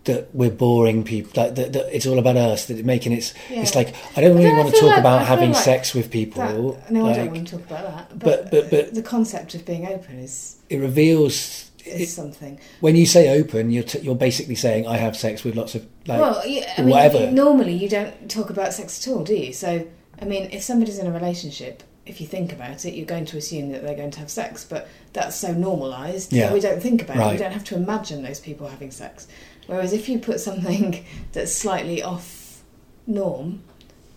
that 0.06 0.34
we're 0.34 0.50
boring 0.52 1.04
people, 1.04 1.32
like 1.44 1.56
that, 1.56 1.74
that 1.74 1.96
it's 1.96 2.06
all 2.06 2.18
about 2.20 2.38
us, 2.38 2.66
that 2.68 2.84
making 2.86 3.12
it's 3.12 3.34
Yeah. 3.50 3.62
it's 3.62 3.76
like 3.76 3.94
I 4.16 4.22
don't 4.22 4.36
really 4.38 4.54
want 4.54 4.74
to 4.74 4.80
talk 4.80 4.90
like- 4.92 5.00
about 5.00 5.26
having 5.28 5.52
like 5.52 5.64
sex 5.64 5.94
with 5.94 6.10
people. 6.12 6.44
That, 6.74 6.92
no, 6.92 7.08
I 7.08 7.14
don't 7.14 7.32
want 7.32 7.48
to 7.48 7.58
talk 7.58 7.66
about 7.66 7.84
that. 7.86 8.10
but- 8.20 8.20
But, 8.20 8.52
but- 8.52 8.70
but- 8.72 8.88
uh, 8.90 8.92
the 8.94 9.02
concept 9.04 9.56
of 9.56 9.66
being 9.66 9.86
open 9.88 10.20
is 10.20 10.56
it 10.70 10.78
reveals 10.80 11.66
is 11.86 12.02
it, 12.02 12.08
something. 12.10 12.60
when 12.80 12.96
you 12.96 13.06
say 13.06 13.40
open, 13.40 13.70
you're 13.72 13.84
t- 13.84 14.00
you're 14.00 14.16
basically 14.16 14.56
saying 14.56 14.88
I 14.88 14.98
have 14.98 15.16
sex 15.16 15.44
with 15.44 15.56
lots 15.56 15.76
of 15.76 15.86
like 16.08 16.20
well, 16.20 16.42
yeah, 16.48 16.72
I 16.78 16.82
mean, 16.82 16.90
whatever. 16.92 17.30
normally 17.32 17.74
you 17.74 17.90
don't 17.90 18.30
talk 18.30 18.50
about 18.50 18.74
sex 18.74 19.06
at 19.08 19.12
all, 19.14 19.24
do 19.24 19.36
you? 19.36 19.54
So, 19.54 19.86
I 20.22 20.26
mean, 20.26 20.50
if 20.52 20.64
somebody's 20.64 20.98
in 21.00 21.06
a 21.08 21.12
relationship, 21.12 21.84
if 22.08 22.22
you 22.22 22.28
think 22.28 22.54
about 22.54 22.86
it, 22.86 22.94
you're 22.94 23.06
going 23.06 23.26
to 23.26 23.38
assume 23.38 23.72
that 23.72 23.82
they're 23.84 23.96
going 23.96 24.12
to 24.12 24.20
have 24.20 24.30
sex, 24.30 24.64
but 24.64 24.88
that's 25.14 25.36
so 25.36 25.52
normalised 25.52 26.32
Yeah. 26.32 26.46
that 26.48 26.54
we 26.54 26.60
don't 26.60 26.82
think 26.82 27.02
about 27.02 27.18
it. 27.18 27.32
We 27.34 27.38
don't 27.38 27.52
have 27.52 27.64
to 27.66 27.76
imagine 27.76 28.22
those 28.24 28.40
people 28.40 28.68
having 28.68 28.92
sex. 28.92 29.28
Whereas 29.68 29.94
if 29.94 30.08
you 30.10 30.20
put 30.20 30.40
something 30.40 31.04
that's 31.34 31.54
slightly 31.56 32.04
off 32.04 32.62
norm 33.08 33.62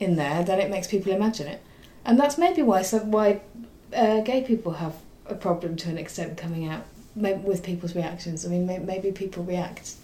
in 0.00 0.16
there, 0.16 0.44
then 0.44 0.60
it 0.60 0.70
makes 0.70 0.86
people 0.86 1.12
imagine 1.12 1.46
it, 1.46 1.62
and 2.04 2.18
that's 2.18 2.38
maybe 2.38 2.62
why 2.62 2.82
some, 2.82 3.10
why 3.10 3.40
uh, 3.94 4.20
gay 4.20 4.42
people 4.42 4.72
have 4.74 4.94
a 5.26 5.34
problem 5.34 5.76
to 5.76 5.88
an 5.90 5.98
extent 5.98 6.36
coming 6.36 6.68
out 6.68 6.84
with 7.14 7.62
people's 7.62 7.94
reactions. 7.96 8.46
I 8.46 8.48
mean, 8.48 8.66
may- 8.66 8.78
maybe 8.78 9.10
people 9.12 9.42
react 9.44 9.94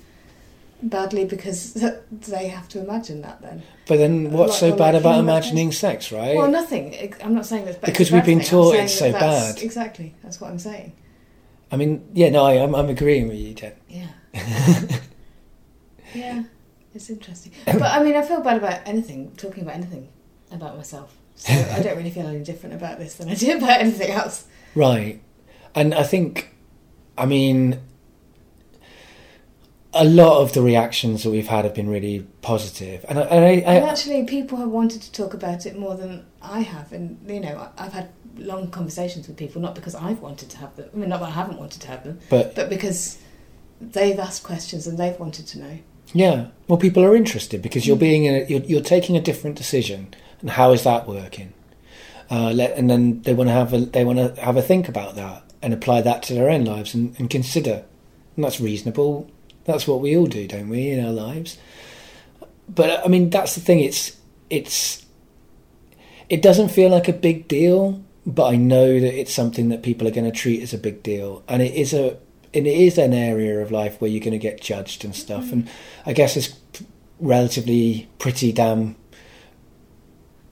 badly 0.83 1.25
because 1.25 1.75
they 2.29 2.49
have 2.49 2.69
to 2.71 2.81
imagine 2.81 3.23
that 3.23 3.41
then. 3.41 3.63
But 3.87 3.99
then, 3.99 4.33
what's 4.33 4.53
Like- 4.53 4.61
so 4.61 4.69
like 4.71 4.79
bad 4.79 4.95
about 4.97 5.15
human 5.17 5.31
imagining 5.31 5.73
sex, 5.73 6.11
right? 6.11 6.37
Well, 6.37 6.51
nothing. 6.51 7.15
I'm 7.23 7.35
not 7.35 7.47
saying 7.47 7.67
that's 7.67 7.79
bad. 7.79 7.87
Because 7.87 8.11
we've 8.11 8.25
been 8.25 8.41
thing. 8.41 8.49
Taught 8.49 8.75
it's 8.75 8.99
so 8.99 9.13
bad. 9.13 9.63
Exactly. 9.63 10.15
That's 10.23 10.41
what 10.41 10.51
I'm 10.51 10.59
saying. 10.59 10.93
I 11.71 11.77
mean, 11.77 12.07
yeah, 12.13 12.31
no, 12.31 12.45
I, 12.45 12.55
I'm, 12.55 12.75
I'm 12.75 12.89
agreeing 12.89 13.29
with 13.29 13.39
you, 13.39 13.55
Jen. 13.55 13.73
Yeah. 13.89 14.09
yeah. 16.15 16.45
It's 16.95 17.11
interesting. 17.11 17.53
but 17.65 17.83
I 17.83 18.03
mean, 18.03 18.15
I 18.15 18.23
feel 18.23 18.41
bad 18.41 18.57
about 18.57 18.81
anything, 18.87 19.33
talking 19.37 19.65
about 19.65 19.75
anything 19.75 20.09
about 20.53 20.77
myself. 20.77 21.17
So 21.37 21.53
I 21.53 21.81
don't 21.83 21.97
really 21.97 22.11
feel 22.11 22.29
any 22.29 22.45
different 22.45 22.77
about 22.77 22.99
this 22.99 23.17
than 23.17 23.29
I 23.29 23.35
do 23.35 23.57
about 23.57 23.81
anything 23.81 24.11
else. 24.11 24.47
Right. 24.75 25.21
And 25.75 25.93
I 25.93 26.05
think, 26.05 26.55
I 27.19 27.27
mean, 27.27 27.81
a 29.93 30.05
lot 30.05 30.41
of 30.41 30.53
the 30.53 30.63
reactions 30.63 31.25
that 31.25 31.31
we've 31.31 31.49
had 31.49 31.65
have 31.65 31.75
been 31.75 31.89
really 31.89 32.27
positive. 32.43 33.05
And, 33.09 33.19
I, 33.19 33.23
and, 33.23 33.45
I, 33.45 33.49
I, 33.49 33.75
And 33.75 33.85
actually, 33.85 34.25
people 34.25 34.59
have 34.59 34.69
wanted 34.69 35.03
to 35.03 35.13
talk 35.13 35.35
about 35.35 35.67
it 35.67 35.77
more 35.77 35.97
than 35.97 36.25
I 36.41 36.61
have. 36.61 36.93
And, 36.93 37.19
you 37.29 37.41
know, 37.41 37.69
I've 37.77 37.93
had 37.93 38.11
long 38.37 38.71
conversations 38.71 39.29
with 39.29 39.37
people, 39.37 39.61
not 39.61 39.75
because 39.75 39.95
I've 39.95 40.21
wanted 40.21 40.51
to 40.51 40.59
have 40.59 40.75
them. 40.77 40.91
I 40.93 40.97
mean, 40.97 41.09
not 41.09 41.21
that 41.21 41.27
I 41.27 41.33
haven't 41.33 41.59
wanted 41.59 41.81
to 41.83 41.89
have 41.89 42.05
them, 42.05 42.19
but 42.29 42.55
but 42.55 42.69
because 42.69 43.19
they've 43.81 44.19
asked 44.19 44.43
questions 44.43 44.87
and 44.87 44.99
they've 44.99 45.19
wanted 45.19 45.47
to 45.49 45.59
know. 45.59 45.79
Yeah, 46.13 46.49
well, 46.69 46.79
people 46.79 47.05
are 47.05 47.17
interested 47.17 47.63
because 47.63 47.87
you're 47.87 47.97
being 47.97 48.25
in 48.25 48.35
a, 48.35 48.45
you're, 48.47 48.63
you're 48.63 48.81
taking 48.81 49.17
a 49.17 49.21
different 49.21 49.57
decision, 49.57 50.15
and 50.41 50.51
how 50.51 50.73
is 50.73 50.85
that 50.85 51.07
working? 51.07 51.53
Uh, 52.31 52.51
let, 52.51 52.77
and 52.77 52.89
then 52.89 53.23
they 53.23 53.35
want 53.35 53.49
to 53.49 53.53
have 53.53 53.73
a 53.73 53.79
they 53.79 54.05
want 54.05 54.19
to 54.19 54.41
have 54.41 54.57
a 54.57 54.63
think 54.63 54.89
about 54.89 55.15
that 55.15 55.43
and 55.61 55.75
apply 55.75 56.01
that 56.01 56.23
to 56.25 56.35
their 56.35 56.51
own 56.51 56.65
lives 56.65 56.95
and, 56.95 57.19
and 57.19 57.31
consider, 57.31 57.85
and 58.37 58.45
that's 58.45 58.61
reasonable. 58.61 59.31
That's 59.65 59.87
what 59.87 60.01
we 60.01 60.17
all 60.17 60.27
do, 60.27 60.47
don't 60.47 60.69
we, 60.69 60.91
in 60.91 61.05
our 61.05 61.13
lives? 61.13 61.59
But 62.69 63.05
I 63.05 63.09
mean, 63.09 63.31
that's 63.31 63.55
the 63.55 63.61
thing. 63.61 63.81
It's 63.81 64.17
it's 64.51 65.05
it 66.29 66.43
doesn't 66.43 66.69
feel 66.69 66.91
like 66.91 67.09
a 67.09 67.13
big 67.13 67.49
deal, 67.49 68.03
but 68.27 68.47
I 68.47 68.57
know 68.57 69.01
that 69.01 69.19
it's 69.19 69.35
something 69.35 69.69
that 69.69 69.83
people 69.83 70.09
are 70.09 70.13
going 70.13 70.31
to 70.31 70.39
treat 70.39 70.63
as 70.63 70.73
a 70.73 70.79
big 70.79 71.03
deal, 71.03 71.43
and 71.49 71.61
it 71.63 71.75
is 71.75 71.93
a 71.93 72.19
and 72.55 72.67
it 72.67 72.77
is 72.77 72.99
an 72.99 73.13
area 73.13 73.61
of 73.61 73.71
life 73.71 74.01
where 74.01 74.11
you're 74.11 74.21
going 74.21 74.33
to 74.33 74.39
get 74.39 74.61
judged 74.61 75.05
and 75.05 75.15
stuff. 75.15 75.53
And 75.53 75.69
I 76.07 76.13
guess 76.13 76.49
p- 76.73 76.87
relatively 77.19 78.09
pretty 78.19 78.53
damn 78.53 78.97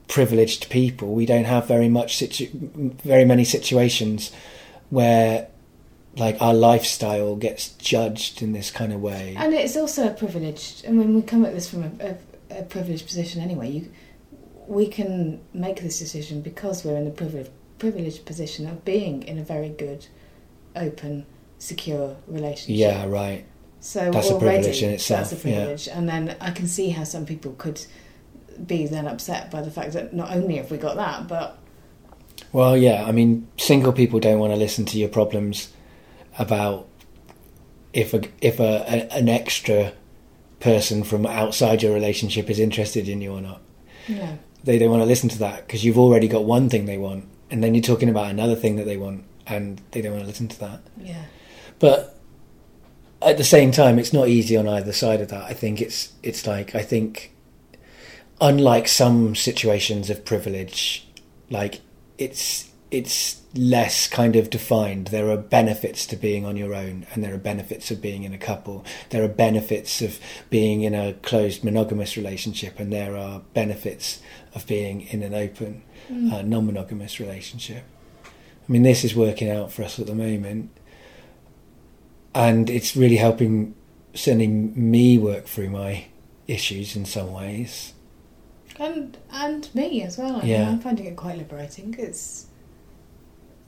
privileged 0.07 0.69
people, 0.69 1.13
we 1.13 1.25
don't 1.25 1.45
have 1.45 1.67
very 1.67 1.89
much 1.89 2.17
situ- 2.17 2.49
very 3.03 3.25
many 3.25 3.45
situations 3.45 4.31
where 4.89 5.47
like 6.15 6.39
our 6.41 6.53
lifestyle 6.53 7.35
gets 7.35 7.69
judged 7.69 8.41
in 8.41 8.53
this 8.53 8.69
kind 8.69 8.93
of 8.93 9.01
way. 9.01 9.33
And 9.37 9.53
it's 9.53 9.75
also 9.75 10.07
a 10.07 10.13
privileged. 10.13 10.85
I 10.85 10.91
mean, 10.91 11.15
we 11.15 11.21
come 11.21 11.45
at 11.45 11.53
this 11.53 11.69
from 11.69 11.83
a, 11.83 12.15
a, 12.51 12.59
a 12.59 12.63
privileged 12.63 13.07
position 13.07 13.41
anyway. 13.41 13.69
You, 13.71 13.91
we 14.67 14.87
can 14.87 15.41
make 15.53 15.81
this 15.81 15.99
decision 15.99 16.41
because 16.41 16.85
we're 16.85 16.97
in 16.97 17.05
the 17.05 17.11
privileged 17.11 17.49
privileged 17.79 18.25
position 18.25 18.65
of 18.65 18.85
being 18.85 19.23
in 19.23 19.37
a 19.37 19.43
very 19.43 19.67
good, 19.67 20.07
open, 20.73 21.25
secure 21.63 22.15
relationship. 22.27 22.75
Yeah, 22.77 23.05
right. 23.07 23.45
So 23.79 24.11
That's 24.11 24.29
a 24.29 24.37
privilege 24.39 24.81
in 24.81 24.91
itself, 24.91 25.29
That's 25.29 25.43
a 25.43 25.49
yeah. 25.49 25.55
privilege, 25.55 25.87
and 25.87 26.07
then 26.07 26.35
I 26.39 26.51
can 26.51 26.67
see 26.67 26.89
how 26.89 27.03
some 27.03 27.25
people 27.25 27.53
could 27.57 27.85
be 28.65 28.85
then 28.87 29.07
upset 29.07 29.51
by 29.51 29.61
the 29.61 29.71
fact 29.71 29.93
that 29.93 30.13
not 30.13 30.31
only 30.31 30.55
have 30.57 30.71
we 30.71 30.77
got 30.77 30.95
that, 30.95 31.27
but 31.27 31.57
Well, 32.51 32.77
yeah. 32.77 33.03
I 33.05 33.11
mean, 33.11 33.47
single 33.57 33.91
people 33.91 34.19
don't 34.19 34.39
want 34.39 34.53
to 34.53 34.57
listen 34.57 34.85
to 34.85 34.97
your 34.97 35.09
problems 35.09 35.73
about 36.39 36.87
if 37.93 38.13
a 38.13 38.21
if 38.41 38.59
a, 38.59 38.85
a 38.87 39.13
an 39.13 39.27
extra 39.29 39.93
person 40.59 41.03
from 41.03 41.25
outside 41.25 41.83
your 41.83 41.93
relationship 41.93 42.49
is 42.49 42.59
interested 42.59 43.09
in 43.09 43.21
you 43.21 43.33
or 43.33 43.41
not. 43.41 43.61
no, 44.07 44.39
They 44.63 44.79
don't 44.79 44.91
want 44.91 45.01
to 45.01 45.05
listen 45.07 45.29
to 45.29 45.39
that 45.39 45.67
because 45.67 45.83
you've 45.83 45.97
already 45.99 46.27
got 46.27 46.45
one 46.45 46.69
thing 46.69 46.85
they 46.85 46.97
want, 46.97 47.25
and 47.51 47.61
then 47.63 47.75
you're 47.75 47.83
talking 47.83 48.09
about 48.09 48.29
another 48.31 48.55
thing 48.55 48.77
that 48.77 48.85
they 48.85 48.97
want, 48.97 49.25
and 49.45 49.81
they 49.91 50.01
don't 50.01 50.13
want 50.13 50.23
to 50.23 50.27
listen 50.27 50.47
to 50.47 50.59
that. 50.61 50.79
yeah, 51.01 51.25
But 51.79 52.13
at 53.21 53.37
the 53.37 53.43
same 53.43 53.71
time, 53.71 53.99
it's 53.99 54.13
not 54.13 54.27
easy 54.27 54.57
on 54.57 54.67
either 54.67 54.91
side 54.91 55.21
of 55.21 55.29
that. 55.29 55.43
I 55.43 55.53
think 55.53 55.81
it's 55.81 56.13
it's 56.21 56.45
like 56.45 56.75
I 56.75 56.81
think, 56.81 57.33
unlike 58.41 58.87
some 58.87 59.35
situations 59.35 60.09
of 60.09 60.25
privilege, 60.25 61.07
like 61.49 61.81
it's 62.17 62.69
it's 62.91 63.41
less 63.55 64.07
kind 64.07 64.35
of 64.35 64.49
defined. 64.49 65.07
There 65.07 65.29
are 65.29 65.37
benefits 65.37 66.05
to 66.07 66.15
being 66.15 66.45
on 66.45 66.57
your 66.57 66.75
own, 66.75 67.07
and 67.13 67.23
there 67.23 67.33
are 67.33 67.39
benefits 67.39 67.89
of 67.91 68.01
being 68.01 68.23
in 68.23 68.33
a 68.33 68.37
couple. 68.37 68.85
There 69.09 69.23
are 69.23 69.29
benefits 69.29 70.01
of 70.01 70.19
being 70.49 70.81
in 70.81 70.93
a 70.93 71.13
closed 71.13 71.63
monogamous 71.63 72.17
relationship, 72.17 72.79
and 72.79 72.91
there 72.91 73.17
are 73.17 73.41
benefits 73.53 74.21
of 74.53 74.67
being 74.67 75.01
in 75.01 75.23
an 75.23 75.33
open 75.33 75.83
uh, 76.09 76.41
non-monogamous 76.41 77.19
relationship. 77.19 77.83
I 78.25 78.71
mean, 78.71 78.83
this 78.83 79.03
is 79.03 79.15
working 79.15 79.49
out 79.49 79.71
for 79.71 79.83
us 79.83 79.99
at 79.99 80.05
the 80.05 80.15
moment 80.15 80.69
and 82.35 82.69
it's 82.69 82.95
really 82.95 83.17
helping 83.17 83.75
sending 84.13 84.73
me 84.91 85.17
work 85.17 85.45
through 85.45 85.69
my 85.69 86.05
issues 86.47 86.95
in 86.95 87.05
some 87.05 87.31
ways. 87.31 87.93
and 88.79 89.17
and 89.31 89.73
me 89.75 90.01
as 90.01 90.17
well. 90.17 90.37
I 90.37 90.45
Yeah. 90.45 90.69
I'm 90.69 90.79
finding 90.79 91.05
it 91.05 91.15
quite 91.15 91.37
liberating. 91.37 91.95
It's, 91.97 92.47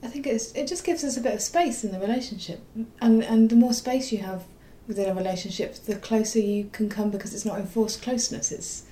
I 0.03 0.07
think 0.07 0.28
it's 0.28 0.51
it 0.53 0.68
just 0.68 0.84
gives 0.84 1.03
us 1.03 1.18
a 1.18 1.22
bit 1.22 1.34
of 1.34 1.41
space 1.41 1.84
in 1.84 1.91
the 1.91 1.99
relationship, 1.99 2.61
and 3.01 3.24
and 3.24 3.49
the 3.49 3.55
more 3.55 3.74
space 3.74 4.11
you 4.11 4.20
have 4.20 4.43
within 4.88 5.09
a 5.09 5.13
relationship, 5.13 5.76
the 5.76 5.95
closer 5.95 6.39
you 6.39 6.70
can 6.72 6.89
come 6.89 7.09
because 7.09 7.34
it's 7.34 7.45
not 7.45 7.59
enforced 7.59 8.01
closeness. 8.01 8.51
It's, 8.51 8.84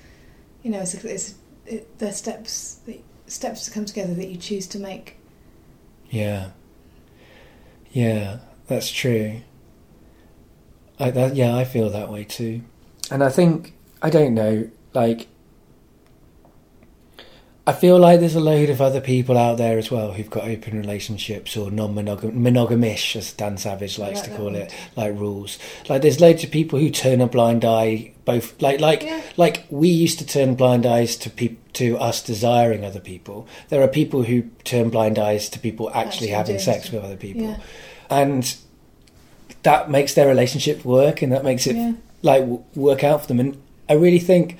you 0.62 0.70
know, 0.70 0.80
it's 0.80 0.94
it's 0.94 1.34
it, 1.66 1.98
there's 1.98 2.16
steps 2.16 2.80
steps 3.26 3.64
to 3.64 3.70
come 3.70 3.84
together 3.84 4.14
that 4.14 4.28
you 4.28 4.36
choose 4.36 4.66
to 4.68 4.78
make. 4.78 5.16
Yeah, 6.10 6.50
yeah, 7.92 8.38
that's 8.66 8.90
true. 8.90 9.40
I 10.98 11.10
that 11.10 11.34
yeah, 11.36 11.56
I 11.56 11.64
feel 11.64 11.90
that 11.90 12.10
way 12.10 12.24
too, 12.24 12.62
and 13.10 13.22
I 13.22 13.28
think 13.30 13.74
I 14.02 14.10
don't 14.10 14.34
know, 14.34 14.68
like. 14.92 15.28
I 17.66 17.72
feel 17.72 17.98
like 17.98 18.20
there's 18.20 18.34
a 18.34 18.40
load 18.40 18.68
of 18.68 18.82
other 18.82 19.00
people 19.00 19.38
out 19.38 19.56
there 19.56 19.78
as 19.78 19.90
well 19.90 20.12
who've 20.12 20.28
got 20.28 20.44
open 20.46 20.76
relationships 20.78 21.56
or 21.56 21.70
non-monogam 21.70 22.34
monogamish, 22.34 23.16
as 23.16 23.32
Dan 23.32 23.56
Savage 23.56 23.98
likes 23.98 24.20
like 24.20 24.30
to 24.30 24.36
call 24.36 24.54
it, 24.54 24.74
like 24.96 25.14
rules. 25.14 25.58
Like 25.88 26.02
there's 26.02 26.20
loads 26.20 26.44
of 26.44 26.50
people 26.50 26.78
who 26.78 26.90
turn 26.90 27.22
a 27.22 27.26
blind 27.26 27.64
eye, 27.64 28.12
both 28.26 28.60
like 28.60 28.80
like 28.80 29.02
Yeah. 29.04 29.22
like 29.38 29.64
we 29.70 29.88
used 29.88 30.18
to 30.18 30.26
turn 30.26 30.56
blind 30.56 30.84
eyes 30.84 31.16
to 31.16 31.30
peop- 31.30 31.72
to 31.72 31.96
us 31.96 32.22
desiring 32.22 32.84
other 32.84 33.00
people. 33.00 33.48
There 33.70 33.80
are 33.82 33.88
people 33.88 34.24
who 34.24 34.42
turn 34.64 34.90
blind 34.90 35.18
eyes 35.18 35.48
to 35.48 35.58
people 35.58 35.88
actually, 35.88 36.04
Actually 36.04 36.28
having 36.28 36.58
sex 36.58 36.90
with 36.92 37.02
other 37.02 37.16
people, 37.16 37.44
Yeah, 37.44 37.56
and 38.10 38.54
that 39.64 39.90
makes 39.90 40.14
their 40.14 40.28
relationship 40.28 40.84
work, 40.84 41.20
and 41.22 41.32
that 41.32 41.44
makes 41.44 41.66
it 41.66 41.76
yeah, 41.76 41.92
like 42.22 42.40
w- 42.40 42.62
work 42.74 43.02
out 43.04 43.22
for 43.22 43.26
them. 43.26 43.40
And 43.40 43.60
I 43.88 43.94
really 43.94 44.18
think 44.18 44.56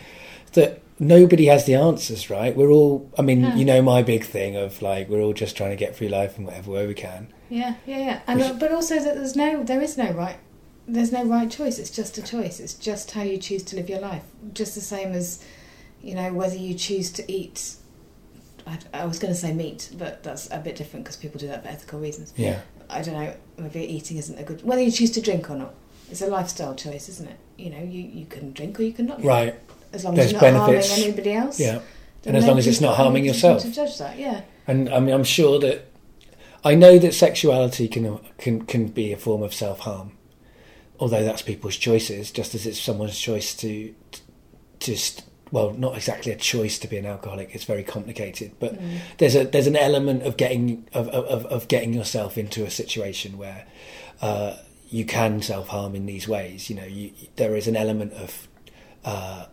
that 0.54 0.80
nobody 0.98 1.46
has 1.46 1.64
the 1.66 1.74
answers, 1.74 2.28
right? 2.30 2.54
We're 2.56 2.70
all, 2.70 3.10
I 3.18 3.22
mean, 3.22 3.42
Yeah. 3.42 3.54
you 3.56 3.64
know, 3.64 3.82
my 3.82 4.02
big 4.02 4.24
thing 4.24 4.56
of 4.56 4.80
like 4.82 5.08
we're 5.08 5.20
all 5.22 5.32
just 5.32 5.56
trying 5.56 5.70
to 5.70 5.76
get 5.76 5.94
through 5.96 6.08
life 6.08 6.38
in 6.38 6.44
whatever 6.44 6.70
way 6.72 6.86
we 6.86 6.94
can. 6.94 7.28
yeah, 7.48 7.74
yeah, 7.86 7.98
yeah. 7.98 8.20
And 8.26 8.40
Which- 8.40 8.50
uh, 8.50 8.54
but 8.54 8.72
also 8.72 8.96
that 8.98 9.14
there's 9.14 9.36
no 9.36 9.62
there 9.62 9.80
is 9.82 9.96
no 9.98 10.10
right 10.12 10.36
there's 10.86 11.12
no 11.12 11.24
right 11.24 11.50
choice. 11.50 11.78
It's 11.78 11.88
just 11.90 12.18
a 12.18 12.22
choice. 12.22 12.60
It's 12.60 12.74
just 12.74 13.12
how 13.12 13.22
you 13.22 13.38
choose 13.38 13.62
to 13.64 13.76
live 13.76 13.88
your 13.88 14.00
life. 14.00 14.24
Just 14.52 14.74
the 14.74 14.82
same 14.82 15.12
as 15.12 15.42
you 16.02 16.14
know 16.14 16.30
whether 16.34 16.56
you 16.56 16.74
choose 16.74 17.10
to 17.12 17.32
eat. 17.32 17.76
I, 18.66 18.78
I 18.92 19.04
was 19.04 19.18
going 19.18 19.32
to 19.32 19.38
say 19.38 19.52
meat, 19.52 19.90
but 19.98 20.22
that's 20.22 20.50
a 20.50 20.58
bit 20.58 20.76
different 20.76 21.04
because 21.04 21.16
people 21.16 21.38
do 21.38 21.48
that 21.48 21.62
for 21.62 21.68
ethical 21.68 22.00
reasons. 22.00 22.32
Yeah, 22.36 22.60
I 22.88 23.02
don't 23.02 23.14
know. 23.14 23.34
Maybe 23.58 23.80
eating 23.80 24.16
isn't 24.16 24.38
a 24.38 24.42
good. 24.42 24.62
Whether 24.64 24.82
you 24.82 24.90
choose 24.90 25.10
to 25.12 25.20
drink 25.20 25.50
or 25.50 25.56
not, 25.56 25.74
it's 26.10 26.22
a 26.22 26.26
lifestyle 26.26 26.74
choice, 26.74 27.08
isn't 27.08 27.28
it? 27.28 27.38
You 27.56 27.70
know, 27.70 27.82
you, 27.82 28.02
you 28.02 28.26
can 28.26 28.52
drink 28.52 28.78
or 28.80 28.82
you 28.82 28.92
can 28.92 29.06
not. 29.06 29.18
drink. 29.18 29.28
right. 29.28 29.54
As 29.92 30.04
long 30.04 30.14
There's 30.14 30.26
as 30.26 30.32
you're 30.32 30.52
not 30.52 30.66
benefits. 30.66 30.88
harming 30.88 31.04
anybody 31.04 31.32
else. 31.34 31.60
Yeah, 31.60 31.80
and 32.24 32.36
as 32.36 32.46
long 32.46 32.58
as 32.58 32.66
it's 32.66 32.80
not 32.80 32.96
harming 32.96 33.24
yourself. 33.24 33.62
To 33.62 33.70
judge 33.70 33.98
that, 33.98 34.18
yeah. 34.18 34.42
and 34.66 34.88
I 34.88 34.98
mean, 35.00 35.14
I'm 35.14 35.24
sure 35.24 35.60
that 35.60 35.86
I 36.64 36.74
know 36.74 36.98
that 36.98 37.14
sexuality 37.14 37.86
can 37.86 38.18
can 38.38 38.64
can 38.64 38.88
be 38.88 39.12
a 39.12 39.16
form 39.16 39.42
of 39.42 39.54
self 39.54 39.80
harm, 39.80 40.12
although 40.98 41.22
that's 41.22 41.42
people's 41.42 41.76
choices, 41.76 42.30
just 42.30 42.54
as 42.54 42.66
it's 42.66 42.80
someone's 42.80 43.18
choice 43.18 43.54
to 43.56 43.94
just 44.80 45.24
well, 45.54 45.70
not 45.72 45.94
exactly 45.96 46.32
a 46.32 46.36
choice 46.36 46.80
to 46.80 46.88
be 46.88 46.96
an 46.98 47.06
alcoholic. 47.06 47.54
It's 47.54 47.62
very 47.64 47.84
complicated, 47.84 48.50
but 48.58 48.74
Mm. 48.74 48.98
there's 49.18 49.36
a 49.36 49.44
there's 49.44 49.68
an 49.68 49.76
element 49.76 50.24
of 50.24 50.36
getting 50.36 50.88
of 50.92 51.08
of, 51.08 51.46
of 51.46 51.68
getting 51.68 51.94
yourself 51.94 52.36
into 52.36 52.64
a 52.64 52.70
situation 52.70 53.38
where 53.38 53.64
uh, 54.20 54.56
you 54.90 55.04
can 55.04 55.40
self 55.42 55.68
harm 55.68 55.94
in 55.94 56.06
these 56.06 56.26
ways. 56.26 56.68
You 56.68 56.76
know, 56.76 56.84
you, 56.84 57.12
there 57.36 57.54
is 57.56 57.68
an 57.68 57.76
element 57.76 58.12
of 58.14 58.48
uh, 59.04 59.46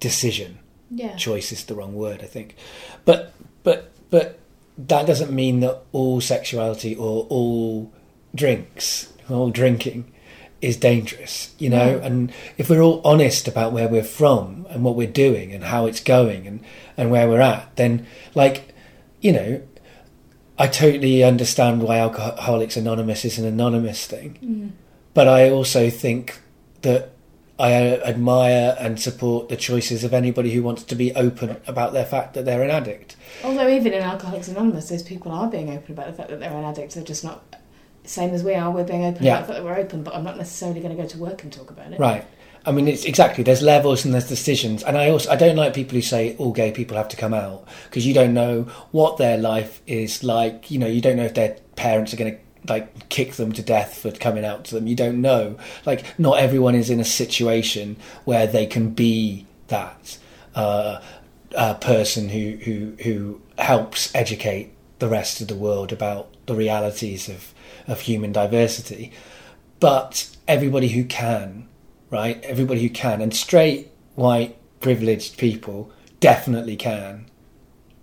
decision. 0.00 0.58
Yeah. 0.90 1.16
Choice 1.16 1.52
is 1.52 1.64
the 1.64 1.74
wrong 1.74 1.94
word, 1.94 2.20
I 2.22 2.26
think, 2.26 2.56
but 3.04 3.32
but 3.62 3.92
but 4.10 4.38
that 4.78 5.06
doesn't 5.06 5.30
mean 5.32 5.60
that 5.60 5.82
all 5.92 6.20
sexuality 6.22 6.94
or 6.96 7.26
all 7.28 7.92
drinks, 8.34 9.12
all 9.28 9.50
drinking, 9.50 10.11
is 10.62 10.76
dangerous. 10.78 11.52
You 11.58 11.68
know, 11.70 11.98
No. 11.98 12.04
and 12.06 12.32
if 12.56 12.70
we're 12.70 12.80
all 12.80 13.00
honest 13.04 13.46
about 13.48 13.72
where 13.72 13.88
we're 13.88 14.02
from 14.04 14.66
and 14.70 14.82
what 14.84 14.94
we're 14.96 15.06
doing 15.26 15.52
and 15.52 15.64
how 15.64 15.84
it's 15.86 16.00
going 16.00 16.46
and 16.46 16.60
and 16.96 17.10
where 17.10 17.28
we're 17.28 17.40
at, 17.42 17.76
then 17.76 18.06
like 18.34 18.72
you 19.20 19.32
know. 19.32 19.60
I 20.58 20.66
totally 20.68 21.24
understand 21.24 21.82
why 21.82 21.98
Alcoholics 21.98 22.76
Anonymous 22.76 23.24
is 23.24 23.38
an 23.38 23.46
anonymous 23.46 24.06
thing, 24.06 24.38
Mm. 24.44 24.70
but 25.14 25.26
I 25.26 25.50
also 25.50 25.88
think 25.90 26.38
that 26.82 27.08
I 27.58 27.72
admire 27.72 28.76
and 28.78 29.00
support 29.00 29.48
the 29.48 29.56
choices 29.56 30.04
of 30.04 30.12
anybody 30.12 30.52
who 30.52 30.62
wants 30.62 30.82
to 30.84 30.94
be 30.94 31.12
open 31.14 31.56
about 31.66 31.94
their 31.94 32.04
fact 32.04 32.34
that 32.34 32.44
they're 32.44 32.62
an 32.62 32.70
addict. 32.70 33.16
Although 33.42 33.68
even 33.68 33.92
in 33.94 34.02
Alcoholics 34.02 34.48
Anonymous, 34.48 34.88
those 34.90 35.02
people 35.02 35.32
are 35.32 35.48
being 35.48 35.70
open 35.70 35.92
about 35.94 36.06
the 36.08 36.12
fact 36.12 36.28
that 36.28 36.38
they're 36.38 36.52
an 36.56 36.64
addict. 36.64 36.94
They're 36.94 37.02
just 37.02 37.24
not 37.24 37.51
same 38.04 38.30
as 38.34 38.42
we 38.42 38.54
are. 38.54 38.70
We're 38.70 38.84
being 38.84 39.04
open 39.04 39.24
Yeah. 39.24 39.38
about 39.38 39.46
the 39.46 39.52
fact 39.54 39.64
that 39.64 39.64
we're 39.64 39.80
open, 39.80 40.02
but 40.02 40.14
I'm 40.14 40.24
not 40.24 40.36
necessarily 40.36 40.80
going 40.80 40.96
to 40.96 41.02
go 41.02 41.08
to 41.08 41.18
work 41.18 41.42
and 41.42 41.52
talk 41.52 41.70
about 41.70 41.92
it. 41.92 41.98
Right. 42.00 42.24
I 42.64 42.70
mean, 42.70 42.86
it's 42.86 43.04
exactly. 43.04 43.42
There's 43.42 43.60
levels 43.62 44.04
and 44.04 44.14
there's 44.14 44.28
decisions, 44.28 44.84
and 44.84 44.96
I 44.96 45.10
also 45.10 45.30
I 45.30 45.36
don't 45.36 45.56
like 45.56 45.74
people 45.74 45.96
who 45.96 46.02
say 46.02 46.36
all 46.36 46.52
gay 46.52 46.70
people 46.70 46.96
have 46.96 47.08
to 47.08 47.16
come 47.16 47.34
out 47.34 47.66
because 47.84 48.06
you 48.06 48.14
don't 48.14 48.34
know 48.34 48.62
what 48.92 49.16
their 49.16 49.36
life 49.36 49.82
is 49.88 50.22
like. 50.22 50.70
You 50.70 50.78
know, 50.78 50.86
you 50.86 51.00
don't 51.00 51.16
know 51.16 51.24
if 51.24 51.34
their 51.34 51.56
parents 51.74 52.14
are 52.14 52.16
going 52.16 52.34
to 52.34 52.38
like 52.72 53.08
kick 53.08 53.32
them 53.32 53.50
to 53.52 53.62
death 53.62 53.98
for 53.98 54.12
coming 54.12 54.44
out 54.44 54.64
to 54.66 54.76
them. 54.76 54.86
You 54.86 54.94
don't 54.94 55.20
know. 55.20 55.56
Like, 55.84 56.16
not 56.20 56.38
everyone 56.38 56.76
is 56.76 56.88
in 56.88 57.00
a 57.00 57.04
situation 57.04 57.96
where 58.24 58.46
they 58.46 58.66
can 58.66 58.90
be 58.90 59.44
that 59.66 60.18
uh, 60.54 61.00
uh, 61.56 61.74
person 61.74 62.28
who 62.28 62.58
who 62.62 62.92
who 63.02 63.40
helps 63.58 64.14
educate 64.14 64.72
the 65.02 65.08
rest 65.08 65.40
of 65.40 65.48
the 65.48 65.54
world 65.66 65.92
about 65.92 66.28
the 66.46 66.54
realities 66.54 67.28
of 67.28 67.52
of 67.86 68.00
human 68.02 68.32
diversity. 68.32 69.12
But 69.80 70.34
everybody 70.46 70.88
who 70.88 71.04
can 71.04 71.68
right? 72.12 72.40
Everybody 72.44 72.82
who 72.82 72.90
can, 72.90 73.20
and 73.20 73.34
straight, 73.34 73.90
white, 74.14 74.56
privileged 74.80 75.38
people 75.38 75.90
definitely 76.20 76.76
can. 76.76 77.26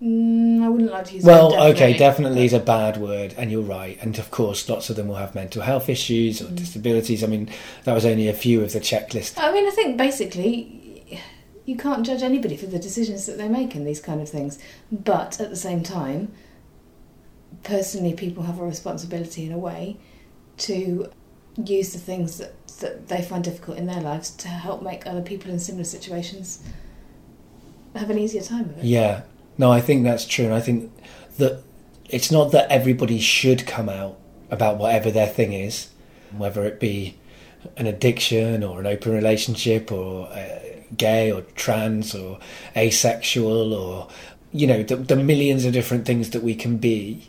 Mm, 0.02 0.62
I 0.62 0.68
wouldn't 0.68 0.90
like 0.90 1.06
to 1.06 1.14
use. 1.14 1.24
Well, 1.24 1.50
the 1.50 1.54
word 1.54 1.60
Well, 1.60 1.72
okay, 1.72 1.96
definitely 1.96 2.44
is 2.44 2.52
a 2.52 2.58
bad 2.58 2.96
word, 2.96 3.34
and 3.38 3.50
you're 3.52 3.62
right. 3.62 3.96
And 4.02 4.18
of 4.18 4.30
course, 4.30 4.68
lots 4.68 4.90
of 4.90 4.96
them 4.96 5.08
will 5.08 5.16
have 5.16 5.34
mental 5.34 5.62
health 5.62 5.88
issues 5.88 6.42
or 6.42 6.46
Mm. 6.46 6.56
disabilities. 6.56 7.22
I 7.22 7.28
mean, 7.28 7.48
that 7.84 7.94
was 7.94 8.04
only 8.04 8.26
a 8.28 8.34
few 8.34 8.62
of 8.62 8.72
the 8.72 8.80
checklist. 8.80 9.34
I 9.36 9.52
mean, 9.52 9.66
I 9.66 9.70
think 9.70 9.96
basically 9.96 11.20
you 11.64 11.76
can't 11.76 12.04
judge 12.04 12.22
anybody 12.22 12.56
for 12.56 12.66
the 12.66 12.78
decisions 12.78 13.26
that 13.26 13.38
they 13.38 13.48
make 13.48 13.76
in 13.76 13.84
these 13.84 14.00
kind 14.00 14.20
of 14.20 14.28
things. 14.28 14.58
But 14.90 15.40
at 15.40 15.50
the 15.50 15.56
same 15.56 15.82
time, 15.84 16.32
personally, 17.62 18.14
people 18.14 18.42
have 18.44 18.58
a 18.58 18.64
responsibility 18.64 19.46
in 19.46 19.52
a 19.52 19.58
way 19.58 19.96
to 20.58 21.10
use 21.64 21.92
the 21.92 21.98
things 21.98 22.38
that, 22.38 22.66
that 22.78 23.08
they 23.08 23.22
find 23.22 23.44
difficult 23.44 23.76
in 23.76 23.86
their 23.86 24.00
lives 24.00 24.30
to 24.30 24.48
help 24.48 24.82
make 24.82 25.06
other 25.06 25.22
people 25.22 25.50
in 25.50 25.58
similar 25.58 25.84
situations 25.84 26.62
have 27.94 28.10
an 28.10 28.18
easier 28.18 28.42
time 28.42 28.66
of 28.66 28.78
it. 28.78 28.84
Yeah, 28.84 29.22
no, 29.58 29.70
I 29.70 29.80
think 29.80 30.04
that's 30.04 30.26
true, 30.26 30.46
and 30.46 30.54
I 30.54 30.60
think 30.60 30.92
that 31.38 31.62
it's 32.08 32.30
not 32.30 32.52
that 32.52 32.70
everybody 32.70 33.18
should 33.18 33.66
come 33.66 33.88
out 33.88 34.16
about 34.50 34.78
whatever 34.78 35.10
their 35.10 35.26
thing 35.26 35.52
is, 35.52 35.90
whether 36.36 36.64
it 36.64 36.80
be 36.80 37.16
an 37.76 37.86
addiction 37.86 38.62
or 38.62 38.80
an 38.80 38.86
open 38.86 39.12
relationship 39.12 39.92
or 39.92 40.28
uh, 40.28 40.58
gay 40.96 41.30
or 41.30 41.42
trans 41.54 42.14
or 42.14 42.38
asexual 42.76 43.74
or 43.74 44.08
you 44.52 44.66
know 44.66 44.82
the, 44.82 44.96
the 44.96 45.16
millions 45.16 45.64
of 45.64 45.72
different 45.72 46.06
things 46.06 46.30
that 46.30 46.42
we 46.42 46.54
can 46.54 46.76
be. 46.78 47.28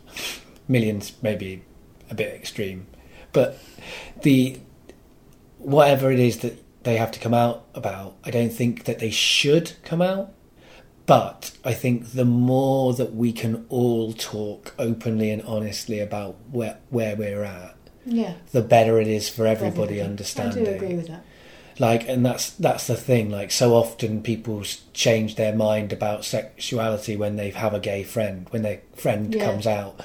Millions, 0.68 1.12
maybe 1.22 1.62
a 2.08 2.14
bit 2.14 2.32
extreme, 2.34 2.86
but 3.32 3.58
the 4.22 4.58
whatever 5.58 6.10
it 6.12 6.20
is 6.20 6.38
that 6.38 6.62
they 6.84 6.96
have 6.96 7.10
to 7.12 7.18
come 7.20 7.34
out 7.34 7.64
about, 7.74 8.14
I 8.24 8.30
don't 8.30 8.52
think 8.52 8.84
that 8.84 8.98
they 9.00 9.10
should 9.10 9.72
come 9.84 10.00
out. 10.02 10.32
But 11.04 11.50
I 11.64 11.74
think 11.74 12.12
the 12.12 12.24
more 12.24 12.94
that 12.94 13.12
we 13.14 13.32
can 13.32 13.66
all 13.68 14.12
talk 14.12 14.72
openly 14.78 15.30
and 15.30 15.42
honestly 15.42 15.98
about 15.98 16.36
where 16.50 16.78
where 16.90 17.16
we're 17.16 17.42
at, 17.42 17.74
Yeah. 18.06 18.34
the 18.52 18.62
better 18.62 19.00
it 19.00 19.08
is 19.08 19.28
for 19.28 19.46
everybody 19.46 19.94
everybody. 19.94 20.00
understanding. 20.00 20.62
I 20.66 20.70
do 20.70 20.76
agree 20.76 20.94
with 20.94 21.08
that. 21.08 21.24
Like, 21.78 22.08
and 22.08 22.24
that's 22.24 22.50
that's 22.50 22.86
the 22.86 22.96
thing. 22.96 23.30
Like, 23.30 23.50
so 23.50 23.74
often 23.74 24.22
people 24.22 24.62
change 24.92 25.36
their 25.36 25.54
mind 25.54 25.92
about 25.92 26.24
sexuality 26.24 27.16
when 27.16 27.36
they 27.36 27.50
have 27.50 27.74
a 27.74 27.80
gay 27.80 28.02
friend, 28.02 28.46
when 28.50 28.62
their 28.62 28.80
friend 28.94 29.34
Yeah. 29.34 29.44
comes 29.46 29.66
out 29.66 30.00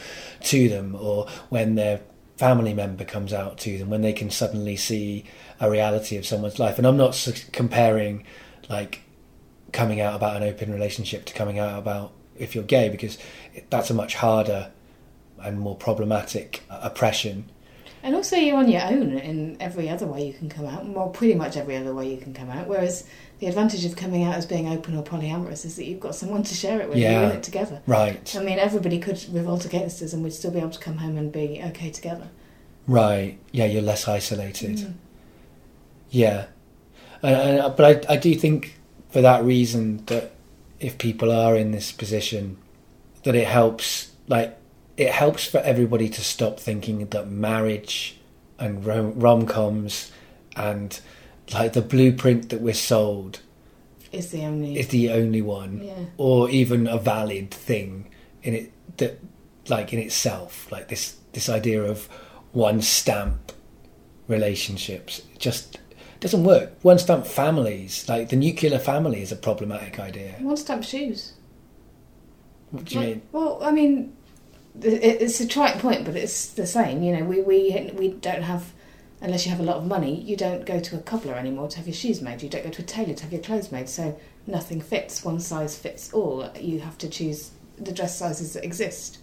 to 0.45 0.69
them, 0.69 0.95
or 0.99 1.27
when 1.49 1.75
their 1.75 2.01
family 2.37 2.73
member 2.73 3.03
comes 3.03 3.33
out 3.33 3.57
to 3.59 3.77
them, 3.77 3.89
when 3.89 4.01
they 4.01 4.13
can 4.13 4.29
suddenly 4.29 4.75
see 4.75 5.23
a 5.59 5.69
reality 5.69 6.17
of 6.17 6.25
someone's 6.25 6.59
life. 6.59 6.77
And 6.77 6.85
I'm 6.87 6.97
not 6.97 7.15
comparing, 7.51 8.23
like, 8.69 9.01
coming 9.71 9.99
out 9.99 10.15
about 10.15 10.37
an 10.37 10.43
open 10.43 10.71
relationship 10.71 11.25
to 11.25 11.33
coming 11.33 11.59
out 11.59 11.77
about 11.79 12.11
if 12.37 12.53
you're 12.55 12.63
gay, 12.63 12.89
because 12.89 13.17
that's 13.69 13.89
a 13.89 13.93
much 13.93 14.15
harder 14.15 14.71
and 15.43 15.59
more 15.59 15.75
problematic 15.75 16.63
uh, 16.69 16.79
oppression. 16.83 17.45
And 18.07 18.15
also, 18.15 18.37
you're 18.37 18.55
on 18.55 18.69
your 18.69 18.83
own 18.83 19.17
in 19.17 19.57
every 19.59 19.89
other 19.89 20.07
way 20.07 20.25
you 20.25 20.31
can 20.31 20.47
come 20.47 20.65
out, 20.65 20.85
well, 20.85 21.09
pretty 21.09 21.35
much 21.35 21.57
every 21.57 21.75
other 21.75 21.93
way 21.93 22.09
you 22.09 22.15
can 22.15 22.33
come 22.33 22.49
out. 22.49 22.65
Whereas 22.65 23.03
the 23.39 23.47
advantage 23.47 23.83
of 23.83 23.97
coming 23.97 24.23
out 24.23 24.35
as 24.35 24.45
being 24.45 24.69
open 24.69 24.95
or 24.95 25.03
polyamorous 25.03 25.65
is 25.65 25.75
that 25.75 25.83
you've 25.83 25.99
got 25.99 26.15
someone 26.15 26.41
to 26.43 26.55
share 26.55 26.79
it 26.79 26.87
with. 26.87 26.99
Yeah. 26.99 27.19
You're 27.19 27.31
in 27.31 27.35
it 27.35 27.43
together. 27.43 27.81
Right. 27.85 28.33
I 28.33 28.41
mean, 28.41 28.59
everybody 28.59 28.97
could 28.97 29.21
revolt 29.29 29.65
against 29.65 30.01
us 30.01 30.13
and 30.13 30.23
we'd 30.23 30.31
still 30.31 30.51
be 30.51 30.59
able 30.59 30.69
to 30.69 30.79
come 30.79 30.95
home 30.95 31.17
and 31.17 31.33
be 31.33 31.61
okay 31.65 31.89
together. 31.89 32.29
Right. 32.87 33.37
Yeah, 33.51 33.65
you're 33.65 33.81
less 33.81 34.07
isolated. 34.07 34.77
Mm. 34.77 34.93
Yeah, 36.09 36.45
and, 37.21 37.35
and, 37.59 37.75
but 37.75 38.09
I, 38.09 38.13
I 38.13 38.15
do 38.15 38.33
think 38.35 38.79
for 39.09 39.19
that 39.21 39.43
reason 39.43 40.05
that 40.05 40.31
if 40.79 40.97
people 40.97 41.29
are 41.29 41.57
in 41.57 41.71
this 41.71 41.91
position, 41.91 42.57
that 43.23 43.35
it 43.35 43.47
helps. 43.47 44.13
Like 44.29 44.57
it 44.97 45.11
helps 45.11 45.45
for 45.45 45.59
everybody 45.59 46.09
to 46.09 46.21
stop 46.21 46.59
thinking 46.59 47.05
that 47.07 47.29
marriage 47.29 48.17
and 48.59 48.83
rom 48.85 49.45
coms 49.45 50.11
and 50.55 50.99
like 51.53 51.73
the 51.73 51.81
blueprint 51.81 52.49
that 52.49 52.59
we're 52.59 52.73
sold 52.73 53.39
Is 54.11 54.31
the 54.31 54.43
only. 54.43 54.77
is 54.79 54.87
the 54.89 55.11
only 55.11 55.41
one, 55.41 55.81
yeah. 55.83 55.93
or 56.17 56.49
even 56.49 56.87
a 56.87 56.97
valid 56.97 57.51
thing 57.51 58.09
in 58.43 58.53
it 58.55 58.71
that, 58.97 59.19
like 59.69 59.93
in 59.93 59.99
itself, 59.99 60.69
like 60.71 60.87
this 60.87 61.15
this 61.33 61.47
idea 61.49 61.83
of 61.83 62.07
one 62.51 62.81
stamp 62.81 63.51
relationships 64.27 65.21
just 65.37 65.77
doesn't 66.19 66.43
work. 66.43 66.73
One 66.81 66.97
stamp 66.97 67.25
families, 67.27 68.09
like 68.09 68.29
the 68.29 68.35
nuclear 68.35 68.79
family, 68.79 69.21
is 69.21 69.31
a 69.31 69.35
problematic 69.35 69.99
idea. 69.99 70.33
One 70.39 70.57
stamp 70.57 70.83
shoes. 70.83 71.33
What 72.71 72.85
do 72.85 72.95
you 72.95 72.99
Well- 72.99 73.09
mean? 73.09 73.21
Well, 73.31 73.59
I 73.61 73.71
mean, 73.71 74.16
it's 74.81 75.39
a 75.39 75.47
trite 75.47 75.79
point, 75.79 76.05
but 76.05 76.15
it's 76.15 76.47
the 76.47 76.67
same. 76.67 77.03
You 77.03 77.17
know, 77.17 77.23
we, 77.23 77.41
we, 77.41 77.91
we 77.93 78.09
don't 78.09 78.43
have, 78.43 78.73
unless 79.21 79.45
you 79.45 79.51
have 79.51 79.59
a 79.59 79.63
lot 79.63 79.77
of 79.77 79.85
money, 79.85 80.21
you 80.21 80.35
don't 80.35 80.65
go 80.65 80.79
to 80.79 80.95
a 80.95 80.99
cobbler 80.99 81.35
anymore 81.35 81.67
to 81.69 81.77
have 81.77 81.87
your 81.87 81.93
shoes 81.93 82.21
made. 82.21 82.41
You 82.41 82.49
don't 82.49 82.63
go 82.63 82.69
to 82.69 82.81
a 82.81 82.85
tailor 82.85 83.13
to 83.13 83.23
have 83.23 83.33
your 83.33 83.41
clothes 83.41 83.71
made. 83.71 83.89
So 83.89 84.19
nothing 84.45 84.81
fits. 84.81 85.23
One 85.23 85.39
size 85.39 85.77
fits 85.77 86.13
all. 86.13 86.49
You 86.59 86.79
have 86.79 86.97
to 86.99 87.09
choose 87.09 87.51
the 87.77 87.91
dress 87.91 88.17
sizes 88.17 88.53
that 88.53 88.63
exist 88.63 89.19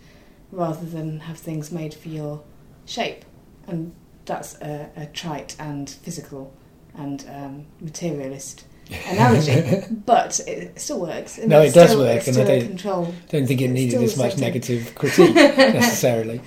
rather 0.50 0.86
than 0.86 1.20
have 1.20 1.38
things 1.38 1.72
made 1.72 1.94
for 1.94 2.08
your 2.08 2.42
shape. 2.86 3.24
And 3.66 3.94
that's 4.24 4.54
a, 4.60 4.90
a 4.96 5.06
trite 5.06 5.56
and 5.58 5.88
physical 5.88 6.54
and 6.96 7.24
um, 7.28 7.66
materialist 7.80 8.64
analogy, 9.08 9.82
but 10.06 10.40
it 10.46 10.78
still 10.80 11.00
works. 11.00 11.38
No, 11.38 11.62
it 11.62 11.74
does 11.74 11.90
still- 11.90 12.00
work, 12.00 12.26
and 12.26 12.36
I 12.38 12.44
don't- 12.44 12.66
control. 12.68 13.14
Don't 13.30 13.46
think 13.46 13.60
it 13.60 13.64
It's 13.64 13.72
needed 13.72 14.00
this 14.00 14.16
much 14.16 14.36
negative 14.38 14.94
critique 14.94 15.34
necessarily. 15.34 16.40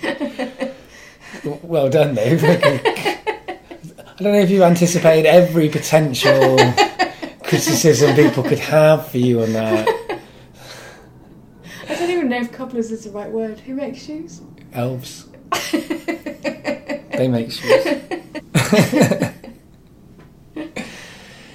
Well 1.63 1.89
done, 1.89 2.15
though. 2.15 2.21
I 4.19 4.23
don't 4.23 4.33
know 4.33 4.39
if 4.39 4.49
you 4.49 4.63
anticipated 4.63 5.27
every 5.27 5.69
potential 5.69 6.57
criticism 7.43 8.15
people 8.15 8.41
could 8.43 8.57
have 8.59 9.07
for 9.09 9.19
you 9.19 9.41
on 9.43 9.53
that. 9.53 9.88
I 11.89 11.95
don't 11.95 12.09
even 12.09 12.27
know 12.29 12.39
if 12.41 12.51
cobblers 12.51 12.91
is 12.91 13.03
the 13.03 13.11
right 13.11 13.29
word. 13.29 13.59
Who 13.61 13.75
makes 13.75 14.01
shoes? 14.03 14.41
Elves. 14.73 15.27
they 15.71 17.27
make 17.29 17.51
shoes. 17.51 18.01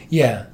yeah. 0.08 0.46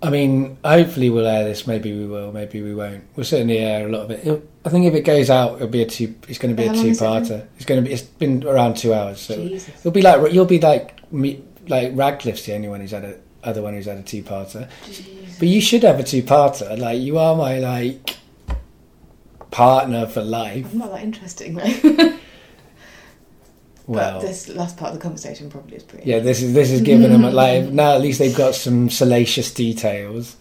I 0.00 0.10
mean, 0.10 0.58
hopefully 0.64 1.10
we'll 1.10 1.26
air 1.26 1.42
this. 1.44 1.66
Maybe 1.66 1.92
we 1.92 2.06
will. 2.06 2.30
Maybe 2.32 2.62
we 2.62 2.74
won't. 2.74 3.02
We'll 3.16 3.24
certainly 3.24 3.58
air 3.58 3.88
a 3.88 3.90
lot 3.90 4.02
of 4.02 4.10
it. 4.12 4.20
It'll- 4.20 4.42
I 4.64 4.70
think 4.70 4.84
if 4.86 4.94
it 4.94 5.00
goes 5.02 5.30
out, 5.30 5.56
it'll 5.56 5.68
be 5.68 5.82
a 5.82 5.86
two. 5.86 6.14
It's 6.28 6.38
going 6.38 6.54
to 6.54 6.60
be 6.62 6.68
How 6.68 6.74
a 6.74 6.76
is 6.76 6.84
it 6.84 6.98
two-parter. 7.00 7.46
It's 7.56 7.64
going 7.64 7.82
to 7.82 7.88
be. 7.88 7.94
It's 7.94 8.02
been 8.02 8.46
around 8.46 8.76
two 8.76 8.92
hours, 8.92 9.18
so 9.20 9.34
Jesus. 9.34 9.68
it'll 9.78 9.90
be 9.92 10.02
like 10.02 10.32
you'll 10.32 10.44
be 10.44 10.60
like 10.60 11.10
me. 11.12 11.42
Like 11.68 11.92
Radcliffe's 11.94 12.44
the 12.46 12.54
only 12.54 12.68
one 12.68 12.80
who's 12.80 12.90
had 12.92 13.04
a 13.04 13.16
other 13.44 13.62
one 13.62 13.74
who's 13.74 13.86
had 13.86 13.96
a 13.98 14.02
two-parter. 14.02 14.68
Jeez. 14.84 15.38
But 15.38 15.48
you 15.48 15.60
should 15.60 15.82
have 15.84 15.98
a 15.98 16.02
two-parter. 16.02 16.78
Like 16.78 17.00
you 17.00 17.18
are 17.18 17.34
my 17.34 17.58
like 17.58 18.16
partner 19.50 20.06
for 20.06 20.22
life. 20.22 20.66
I'm 20.72 20.78
not 20.78 20.92
that 20.92 21.02
interesting 21.02 21.54
though. 21.54 22.18
Well, 23.88 24.20
but 24.20 24.26
this 24.26 24.48
last 24.50 24.76
part 24.76 24.92
of 24.92 24.98
the 24.98 25.02
conversation 25.02 25.48
probably 25.48 25.78
is 25.78 25.82
pretty. 25.82 26.08
Yeah, 26.08 26.18
this 26.18 26.42
is 26.42 26.52
this 26.52 26.70
is 26.70 26.82
giving 26.82 27.10
them 27.10 27.24
a, 27.24 27.30
like 27.30 27.64
now 27.70 27.94
at 27.94 28.02
least 28.02 28.18
they've 28.18 28.36
got 28.36 28.54
some 28.54 28.90
salacious 28.90 29.52
details. 29.52 30.36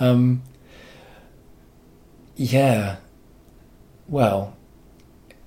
Um, 0.00 0.42
yeah, 2.34 2.96
well, 4.08 4.56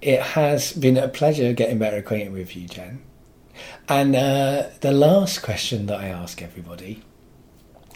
it 0.01 0.21
has 0.21 0.73
been 0.73 0.97
a 0.97 1.07
pleasure 1.07 1.51
getting 1.53 1.79
better 1.79 1.97
acquainted 1.97 2.31
with 2.31 2.55
you, 2.55 2.67
Jen. 2.67 3.01
And 3.89 4.15
uh, 4.15 4.67
the 4.81 4.91
last 4.91 5.41
question 5.41 5.87
that 5.87 5.99
I 5.99 6.07
ask 6.07 6.41
everybody 6.41 7.01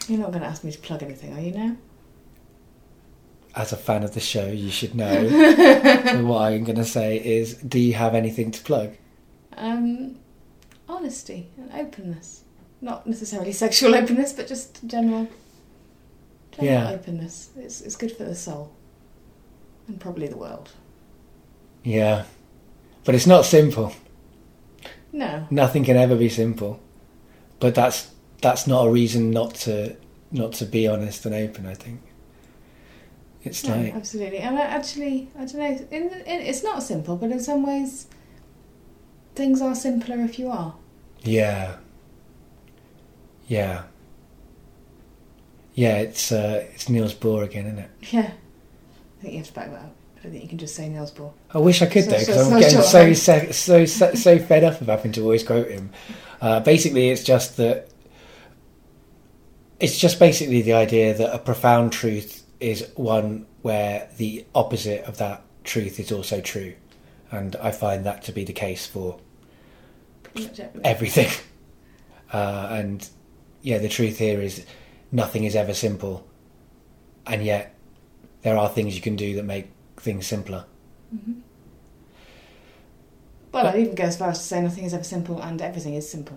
You're 0.08 0.18
not 0.18 0.30
going 0.30 0.42
to 0.42 0.48
ask 0.48 0.64
me 0.64 0.72
to 0.72 0.78
plug 0.78 1.04
anything, 1.04 1.32
are 1.32 1.40
you 1.40 1.52
now? 1.52 1.76
As 3.54 3.72
a 3.72 3.76
fan 3.76 4.02
of 4.02 4.12
the 4.12 4.20
show, 4.20 4.48
you 4.48 4.70
should 4.70 4.94
know. 4.94 5.22
What 6.26 6.52
I'm 6.52 6.64
going 6.64 6.76
to 6.76 6.84
say 6.84 7.16
is, 7.16 7.54
do 7.54 7.78
you 7.78 7.94
have 7.94 8.14
anything 8.14 8.50
to 8.50 8.62
plug? 8.62 8.96
Um, 9.56 10.16
honesty 10.88 11.48
and 11.56 11.70
openness. 11.72 12.42
Not 12.80 13.06
necessarily 13.06 13.52
sexual 13.64 13.94
openness, 13.94 14.32
but 14.32 14.46
just 14.46 14.86
general, 14.86 15.28
general 16.52 16.72
Yeah. 16.74 16.90
openness. 16.90 17.50
It's, 17.56 17.80
it's 17.80 17.96
good 17.96 18.12
for 18.12 18.24
the 18.24 18.34
soul. 18.34 18.72
And 19.88 20.00
probably 20.00 20.26
the 20.28 20.36
world. 20.36 20.70
Yeah. 21.82 22.24
But 23.04 23.14
it's 23.14 23.26
not 23.26 23.44
simple. 23.44 23.92
No. 25.12 25.46
Nothing 25.50 25.84
can 25.84 25.96
ever 25.96 26.16
be 26.16 26.28
simple. 26.28 26.80
But 27.60 27.74
that's 27.74 28.10
that's 28.42 28.66
not 28.66 28.86
a 28.86 28.90
reason 28.90 29.30
not 29.30 29.54
to 29.54 29.96
not 30.30 30.52
to 30.54 30.66
be 30.66 30.86
honest 30.88 31.24
and 31.24 31.34
open, 31.34 31.66
I 31.66 31.74
think. 31.74 32.00
It's 33.44 33.64
No, 33.64 33.76
like 33.76 33.94
absolutely. 33.94 34.38
And 34.38 34.58
I 34.58 34.62
actually, 34.62 35.28
I 35.38 35.44
don't 35.44 35.54
know, 35.58 35.86
in, 35.90 36.02
in, 36.10 36.40
it's 36.42 36.64
not 36.64 36.82
simple, 36.82 37.16
but 37.16 37.30
in 37.30 37.38
some 37.40 37.64
ways, 37.64 38.08
things 39.36 39.60
are 39.62 39.74
simpler 39.74 40.16
if 40.20 40.38
you 40.38 40.48
are. 40.50 40.74
Yeah. 41.22 41.76
Yeah. 43.46 43.82
Yeah, 45.74 45.98
it's 45.98 46.32
uh, 46.32 46.64
it's 46.74 46.88
Niels 46.88 47.14
Bohr 47.14 47.44
again, 47.44 47.66
isn't 47.66 47.78
it? 47.78 47.90
Yeah. 48.10 48.30
I 48.30 49.22
think 49.22 49.32
you 49.34 49.38
have 49.38 49.46
to 49.48 49.52
back 49.52 49.70
that 49.70 49.76
up. 49.80 49.94
I 50.18 50.22
don't 50.22 50.32
think 50.32 50.42
you 50.42 50.48
can 50.48 50.58
just 50.58 50.74
say 50.74 50.88
Niels 50.88 51.12
Bohr. 51.12 51.32
I 51.52 51.58
wish 51.58 51.82
I 51.82 51.86
could 51.86 52.04
So- 52.04 52.10
though, 52.10 52.18
because 52.18 52.36
it's 52.36 52.44
I'm 52.46 52.50
not 52.50 52.60
getting 52.60 52.82
so, 52.82 53.12
se- 53.12 53.52
so 53.52 53.84
so 53.84 54.14
so 54.14 54.38
fed 54.38 54.64
up 54.64 54.80
of 54.80 54.86
having 54.86 55.12
to 55.12 55.22
always 55.22 55.44
quote 55.44 55.68
him. 55.70 55.90
Uh, 56.40 56.60
basically, 56.60 57.10
it's 57.10 57.22
just 57.22 57.56
that 57.58 57.88
it's 59.78 59.98
just 59.98 60.18
basically 60.18 60.62
the 60.62 60.72
idea 60.72 61.12
that 61.14 61.34
a 61.34 61.38
profound 61.38 61.92
truth 61.92 62.42
is 62.58 62.88
one 62.96 63.46
where 63.60 64.08
the 64.16 64.46
opposite 64.54 65.04
of 65.04 65.18
that 65.18 65.42
truth 65.64 66.00
is 66.00 66.10
also 66.10 66.40
true, 66.40 66.72
and 67.30 67.54
I 67.56 67.70
find 67.70 68.06
that 68.06 68.22
to 68.24 68.32
be 68.32 68.44
the 68.44 68.54
case 68.54 68.86
for 68.86 69.18
everything. 70.36 70.80
everything. 70.84 71.30
Uh, 72.32 72.68
and 72.72 73.08
yeah, 73.62 73.78
the 73.78 73.88
truth 73.88 74.18
here 74.18 74.40
is 74.40 74.66
nothing 75.12 75.44
is 75.44 75.54
ever 75.54 75.72
simple, 75.72 76.26
and 77.24 77.44
yet 77.44 77.72
there 78.42 78.58
are 78.58 78.68
things 78.68 78.96
you 78.96 79.00
can 79.00 79.14
do 79.14 79.36
that 79.36 79.44
make 79.44 79.68
things 79.96 80.26
simpler. 80.26 80.64
Mhm. 81.14 81.36
Well, 83.52 83.68
I'd 83.68 83.78
even 83.78 83.94
go 83.94 84.04
as 84.04 84.16
far 84.16 84.30
as 84.30 84.38
to 84.40 84.44
say 84.44 84.60
nothing 84.60 84.84
is 84.84 84.92
ever 84.92 85.04
simple 85.04 85.40
and 85.40 85.62
everything 85.62 85.94
is 85.94 86.10
simple. 86.10 86.36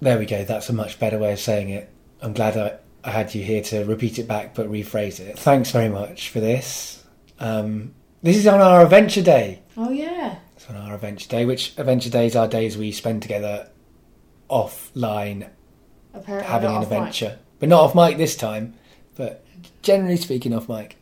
There 0.00 0.18
we 0.18 0.26
go. 0.26 0.44
That's 0.44 0.68
a 0.68 0.72
much 0.72 0.98
better 0.98 1.18
way 1.18 1.32
of 1.32 1.38
saying 1.40 1.70
it. 1.70 1.88
I'm 2.20 2.32
glad 2.32 2.56
I, 2.56 2.76
I 3.04 3.10
had 3.12 3.34
you 3.34 3.42
here 3.44 3.62
to 3.62 3.84
repeat 3.84 4.18
it 4.18 4.26
back 4.28 4.54
but 4.54 4.68
rephrase 4.68 5.20
it. 5.20 5.38
Thanks 5.38 5.70
very 5.70 5.88
much 5.88 6.28
for 6.30 6.40
this. 6.40 7.04
Um, 7.38 7.94
this 8.22 8.36
is 8.36 8.46
on 8.46 8.60
our 8.60 8.82
adventure 8.82 9.22
day. 9.22 9.62
Oh, 9.76 9.90
yeah. 9.90 10.36
It's 10.68 10.70
on 10.70 10.76
our 10.76 10.94
adventure 10.94 11.28
day, 11.28 11.44
which 11.44 11.74
adventure 11.78 12.10
days 12.10 12.34
are 12.34 12.48
days 12.48 12.76
we 12.76 12.90
spend 12.90 13.22
together 13.22 13.68
offline 14.50 15.48
Apparently, 16.12 16.50
having 16.50 16.70
an 16.70 16.76
off 16.76 16.90
mic. 16.90 16.98
adventure. 16.98 17.38
But 17.60 17.68
not 17.68 17.82
off 17.84 17.94
mic 17.94 18.16
this 18.16 18.34
time, 18.36 18.74
but 19.16 19.44
generally 19.82 20.16
speaking, 20.16 20.52
off 20.52 20.68
mic. 20.68 20.96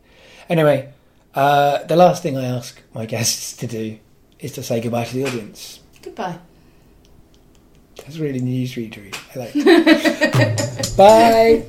Anyway, 0.51 0.93
uh, 1.35 1.83
the 1.85 1.97
last 1.97 2.23
thing 2.23 2.37
I 2.37 2.45
ask 2.45 2.81
my 2.93 3.07
guests 3.07 3.57
to 3.59 3.67
do 3.67 3.99
is 4.39 4.53
to 4.53 4.62
say 4.62 4.81
goodbye 4.81 5.05
to 5.05 5.15
the 5.15 5.25
audience. 5.27 5.81
Goodbye. 6.03 6.39
That's 7.97 8.19
really 8.19 8.41
newsreadery. 8.41 9.15
I 9.35 9.39
like. 9.39 9.55
Bye. 10.97 11.65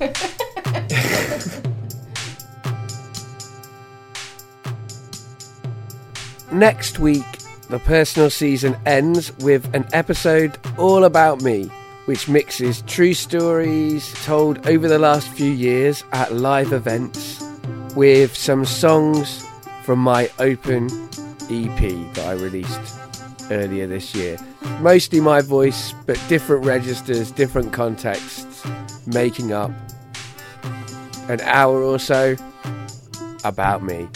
Next 6.51 6.99
week, 6.99 7.23
the 7.69 7.79
personal 7.79 8.29
season 8.29 8.77
ends 8.85 9.35
with 9.39 9.73
an 9.73 9.85
episode 9.93 10.57
all 10.77 11.03
about 11.03 11.41
me, 11.41 11.65
which 12.05 12.27
mixes 12.27 12.83
true 12.83 13.13
stories 13.13 14.13
told 14.23 14.67
over 14.67 14.87
the 14.87 14.99
last 14.99 15.27
few 15.29 15.51
years 15.51 16.03
at 16.11 16.33
live 16.33 16.73
events 16.73 17.43
with 17.95 18.35
some 18.35 18.65
songs 18.65 19.47
from 19.83 19.99
my 19.99 20.29
open 20.39 20.85
EP 21.49 22.13
that 22.13 22.25
I 22.25 22.33
released 22.33 22.79
earlier 23.51 23.87
this 23.87 24.13
year. 24.13 24.37
Mostly 24.81 25.19
my 25.19 25.41
voice, 25.41 25.93
but 26.05 26.21
different 26.27 26.65
registers, 26.65 27.31
different 27.31 27.73
contexts, 27.73 28.63
making 29.07 29.53
up 29.53 29.71
an 31.29 31.41
hour 31.41 31.81
or 31.81 31.97
so 31.97 32.35
about 33.43 33.83
me. 33.83 34.07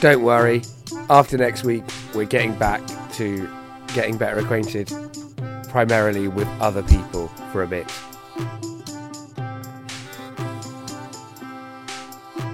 Don't 0.00 0.22
worry, 0.22 0.62
after 1.10 1.36
next 1.36 1.64
week, 1.64 1.82
we're 2.14 2.24
getting 2.24 2.54
back 2.54 2.80
to 3.14 3.50
getting 3.94 4.16
better 4.16 4.38
acquainted, 4.38 4.90
primarily 5.68 6.28
with 6.28 6.46
other 6.60 6.84
people 6.84 7.26
for 7.52 7.64
a 7.64 7.66
bit. 7.66 7.92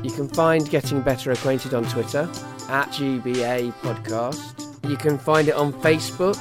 You 0.03 0.11
can 0.11 0.27
find 0.29 0.69
Getting 0.71 1.03
Better 1.03 1.33
Acquainted 1.33 1.75
on 1.75 1.85
Twitter 1.85 2.23
at 2.71 2.89
GBA 2.89 3.75
Podcast. 3.75 4.89
You 4.89 4.97
can 4.97 5.19
find 5.19 5.49
it 5.49 5.55
on 5.55 5.75
Facebook. 5.75 6.39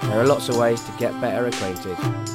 There 0.09 0.19
are 0.19 0.25
lots 0.25 0.49
of 0.49 0.57
ways 0.57 0.83
to 0.83 0.91
get 0.99 1.19
better 1.21 1.45
acquainted. 1.47 2.34